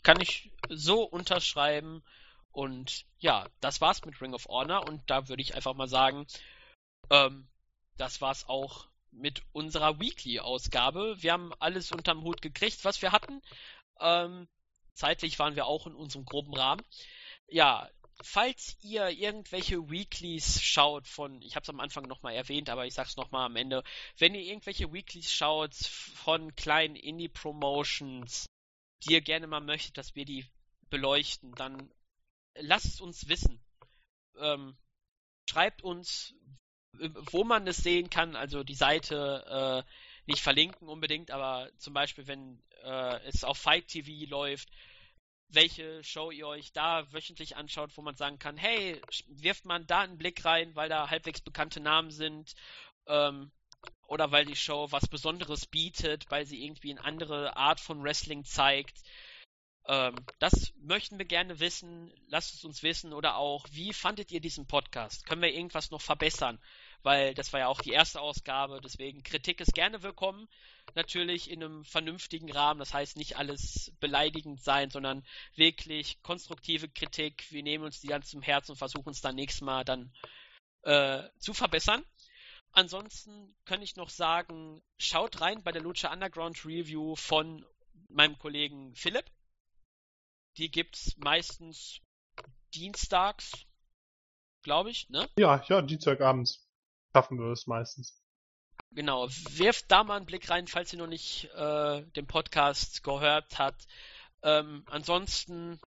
kann 0.05 0.21
ich 0.21 0.51
so 0.69 1.03
unterschreiben. 1.03 2.03
Und 2.51 3.05
ja, 3.19 3.49
das 3.59 3.81
war's 3.81 4.05
mit 4.05 4.21
Ring 4.21 4.33
of 4.33 4.45
Honor 4.45 4.87
und 4.87 5.01
da 5.07 5.27
würde 5.27 5.41
ich 5.41 5.55
einfach 5.55 5.73
mal 5.73 5.89
sagen, 5.89 6.25
ähm, 7.09 7.49
das 7.97 8.21
war's 8.21 8.47
auch 8.47 8.87
mit 9.11 9.41
unserer 9.51 9.99
Weekly-Ausgabe. 9.99 11.21
Wir 11.21 11.33
haben 11.33 11.53
alles 11.59 11.91
unterm 11.91 12.23
Hut 12.23 12.41
gekriegt, 12.41 12.85
was 12.85 13.01
wir 13.01 13.11
hatten. 13.11 13.41
Ähm, 13.99 14.47
zeitlich 14.93 15.37
waren 15.39 15.55
wir 15.55 15.65
auch 15.65 15.87
in 15.87 15.95
unserem 15.95 16.23
groben 16.23 16.53
Rahmen. 16.53 16.81
Ja, 17.47 17.89
falls 18.21 18.77
ihr 18.81 19.09
irgendwelche 19.09 19.89
Weeklies 19.89 20.61
schaut 20.61 21.07
von, 21.07 21.41
ich 21.41 21.55
habe 21.55 21.63
es 21.63 21.69
am 21.69 21.79
Anfang 21.79 22.07
nochmal 22.07 22.35
erwähnt, 22.35 22.69
aber 22.69 22.85
ich 22.85 22.93
sag's 22.93 23.17
nochmal 23.17 23.47
am 23.47 23.55
Ende, 23.55 23.83
wenn 24.17 24.35
ihr 24.35 24.41
irgendwelche 24.41 24.93
Weeklies 24.93 25.33
schaut 25.33 25.75
von 25.75 26.55
kleinen 26.55 26.95
Indie-Promotions, 26.95 28.45
die 29.05 29.13
ihr 29.13 29.21
gerne 29.21 29.47
mal 29.47 29.61
möchtet, 29.61 29.97
dass 29.97 30.15
wir 30.15 30.25
die 30.25 30.45
beleuchten, 30.89 31.53
dann 31.53 31.91
lasst 32.55 32.85
es 32.85 33.01
uns 33.01 33.27
wissen. 33.27 33.63
Ähm, 34.37 34.77
schreibt 35.49 35.81
uns, 35.83 36.33
wo 37.31 37.43
man 37.43 37.67
es 37.67 37.77
sehen 37.77 38.09
kann, 38.09 38.35
also 38.35 38.63
die 38.63 38.75
Seite 38.75 39.83
äh, 39.85 39.91
nicht 40.27 40.41
verlinken 40.41 40.87
unbedingt, 40.87 41.31
aber 41.31 41.69
zum 41.77 41.93
Beispiel, 41.93 42.27
wenn 42.27 42.61
äh, 42.83 43.19
es 43.27 43.43
auf 43.43 43.57
Fight 43.57 43.87
TV 43.87 44.29
läuft, 44.29 44.69
welche 45.49 46.03
Show 46.03 46.31
ihr 46.31 46.47
euch 46.47 46.73
da 46.73 47.11
wöchentlich 47.13 47.55
anschaut, 47.55 47.95
wo 47.95 48.01
man 48.01 48.15
sagen 48.15 48.39
kann, 48.39 48.57
hey, 48.57 48.99
wirft 49.27 49.65
man 49.65 49.85
da 49.85 50.01
einen 50.01 50.17
Blick 50.17 50.43
rein, 50.43 50.75
weil 50.75 50.89
da 50.89 51.09
halbwegs 51.09 51.41
bekannte 51.41 51.79
Namen 51.79 52.11
sind, 52.11 52.55
ähm, 53.07 53.51
oder 54.07 54.31
weil 54.31 54.45
die 54.45 54.55
Show 54.55 54.87
was 54.91 55.07
Besonderes 55.07 55.65
bietet, 55.65 56.25
weil 56.29 56.45
sie 56.45 56.63
irgendwie 56.63 56.91
eine 56.91 57.03
andere 57.03 57.57
Art 57.57 57.79
von 57.79 58.03
Wrestling 58.03 58.43
zeigt 58.45 58.99
Ähm, 59.87 60.15
das 60.39 60.73
möchten 60.81 61.17
wir 61.19 61.25
gerne 61.25 61.59
wissen. 61.59 62.11
Lasst 62.27 62.53
es 62.55 62.63
uns 62.65 62.81
wissen 62.83 63.13
oder 63.13 63.37
auch, 63.37 63.67
wie 63.71 63.93
fandet 63.93 64.31
ihr 64.31 64.41
diesen 64.41 64.67
Podcast? 64.67 65.25
Können 65.27 65.41
wir 65.43 65.53
irgendwas 65.53 65.91
noch 65.91 66.01
verbessern? 66.01 66.59
Weil 67.03 67.35
das 67.35 67.53
war 67.53 67.59
ja 67.59 67.67
auch 67.67 67.81
die 67.81 67.91
erste 67.91 68.19
Ausgabe, 68.19 68.81
deswegen 68.83 69.21
Kritik 69.21 69.61
ist 69.61 69.75
gerne 69.75 70.01
willkommen. 70.01 70.47
Natürlich 70.95 71.51
in 71.51 71.63
einem 71.63 71.85
vernünftigen 71.85 72.51
Rahmen, 72.51 72.79
das 72.79 72.93
heißt 72.95 73.17
nicht 73.17 73.37
alles 73.37 73.91
beleidigend 73.99 74.63
sein, 74.63 74.89
sondern 74.89 75.23
wirklich 75.55 76.21
konstruktive 76.23 76.89
Kritik. 76.89 77.45
Wir 77.51 77.61
nehmen 77.61 77.83
uns 77.83 78.01
die 78.01 78.07
ganz 78.07 78.29
zum 78.29 78.41
Herzen 78.41 78.71
und 78.71 78.77
versuchen 78.77 79.11
es 79.11 79.21
dann 79.21 79.35
nächstes 79.35 79.61
Mal 79.61 79.85
dann 79.85 80.11
äh, 80.81 81.23
zu 81.39 81.53
verbessern. 81.53 82.03
Ansonsten 82.75 83.55
kann 83.63 83.81
ich 83.81 83.95
noch 83.95 84.09
sagen, 84.09 84.81
schaut 84.97 85.39
rein 85.39 85.63
bei 85.63 85.71
der 85.71 85.81
Lucha 85.81 86.11
Underground 86.11 86.65
Review 86.65 87.15
von 87.15 87.65
meinem 88.09 88.37
Kollegen 88.37 88.93
Philipp. 88.95 89.25
Die 90.57 90.69
gibt's 90.69 91.15
meistens 91.15 92.01
dienstags, 92.73 93.65
glaube 94.61 94.89
ich, 94.89 95.09
ne? 95.09 95.29
Ja, 95.39 95.63
ja, 95.69 95.81
Dienstagabends 95.81 96.67
schaffen 97.13 97.39
wir 97.39 97.53
es 97.53 97.65
meistens. 97.65 98.21
Genau, 98.91 99.29
wirft 99.51 99.89
da 99.89 100.03
mal 100.03 100.17
einen 100.17 100.25
Blick 100.25 100.49
rein, 100.49 100.67
falls 100.67 100.91
ihr 100.91 100.99
noch 100.99 101.07
nicht 101.07 101.45
äh, 101.55 102.01
den 102.11 102.27
Podcast 102.27 103.03
gehört 103.03 103.57
habt. 103.57 103.87
Ähm, 104.43 104.83
ansonsten 104.87 105.79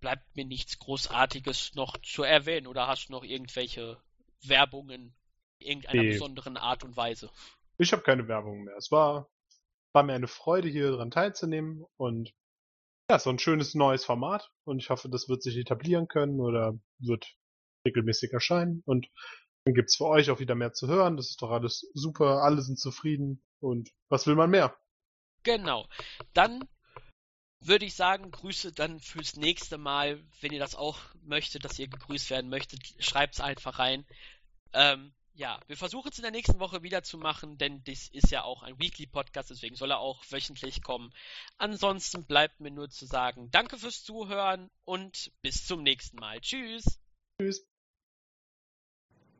bleibt 0.00 0.34
mir 0.34 0.44
nichts 0.44 0.80
Großartiges 0.80 1.76
noch 1.76 1.96
zu 1.98 2.24
erwähnen. 2.24 2.66
Oder 2.66 2.88
hast 2.88 3.06
du 3.06 3.12
noch 3.12 3.22
irgendwelche 3.22 4.00
Werbungen 4.42 5.14
irgendeiner 5.64 6.02
Nee. 6.02 6.12
besonderen 6.12 6.56
Art 6.56 6.84
und 6.84 6.96
Weise? 6.96 7.30
Ich 7.78 7.92
habe 7.92 8.02
keine 8.02 8.28
Werbung 8.28 8.64
mehr. 8.64 8.76
Es 8.76 8.90
war, 8.90 9.28
war 9.92 10.02
mir 10.02 10.14
eine 10.14 10.28
Freude, 10.28 10.68
hier 10.68 10.92
dran 10.92 11.10
teilzunehmen 11.10 11.84
und 11.96 12.32
ja, 13.10 13.18
so 13.18 13.30
ein 13.30 13.38
schönes 13.38 13.74
neues 13.74 14.04
Format 14.04 14.50
und 14.64 14.78
ich 14.78 14.90
hoffe, 14.90 15.08
das 15.08 15.28
wird 15.28 15.42
sich 15.42 15.56
etablieren 15.56 16.08
können 16.08 16.40
oder 16.40 16.78
wird 16.98 17.36
regelmäßig 17.86 18.32
erscheinen 18.32 18.82
und 18.86 19.08
dann 19.64 19.74
gibt's 19.74 19.96
für 19.96 20.06
euch 20.06 20.30
auch 20.30 20.40
wieder 20.40 20.54
mehr 20.54 20.72
zu 20.72 20.88
hören. 20.88 21.16
Das 21.16 21.30
ist 21.30 21.42
doch 21.42 21.50
alles 21.50 21.90
super, 21.94 22.42
alle 22.42 22.62
sind 22.62 22.78
zufrieden 22.78 23.42
und 23.60 23.90
was 24.08 24.26
will 24.26 24.34
man 24.34 24.50
mehr? 24.50 24.76
Genau. 25.42 25.86
Dann 26.32 26.68
würde 27.60 27.86
ich 27.86 27.94
sagen, 27.94 28.30
Grüße 28.30 28.72
dann 28.72 29.00
fürs 29.00 29.36
nächste 29.36 29.78
Mal. 29.78 30.22
Wenn 30.40 30.52
ihr 30.52 30.58
das 30.58 30.74
auch 30.74 30.98
möchtet, 31.22 31.64
dass 31.64 31.78
ihr 31.78 31.88
gegrüßt 31.88 32.30
werden 32.30 32.50
möchtet, 32.50 32.80
schreibt's 32.98 33.40
einfach 33.40 33.78
rein. 33.78 34.06
Ähm, 34.72 35.14
ja, 35.34 35.60
wir 35.66 35.76
versuchen 35.76 36.10
es 36.10 36.18
in 36.18 36.22
der 36.22 36.30
nächsten 36.30 36.60
Woche 36.60 36.82
wieder 36.82 37.02
zu 37.02 37.18
machen, 37.18 37.58
denn 37.58 37.82
das 37.84 38.08
ist 38.08 38.30
ja 38.30 38.44
auch 38.44 38.62
ein 38.62 38.78
Weekly 38.78 39.06
Podcast, 39.06 39.50
deswegen 39.50 39.74
soll 39.74 39.90
er 39.90 39.98
auch 39.98 40.24
wöchentlich 40.30 40.82
kommen. 40.82 41.12
Ansonsten 41.58 42.24
bleibt 42.24 42.60
mir 42.60 42.70
nur 42.70 42.88
zu 42.88 43.06
sagen, 43.06 43.50
danke 43.50 43.76
fürs 43.76 44.04
Zuhören 44.04 44.70
und 44.84 45.32
bis 45.42 45.66
zum 45.66 45.82
nächsten 45.82 46.18
Mal. 46.18 46.40
Tschüss. 46.40 47.00
Tschüss. 47.40 47.66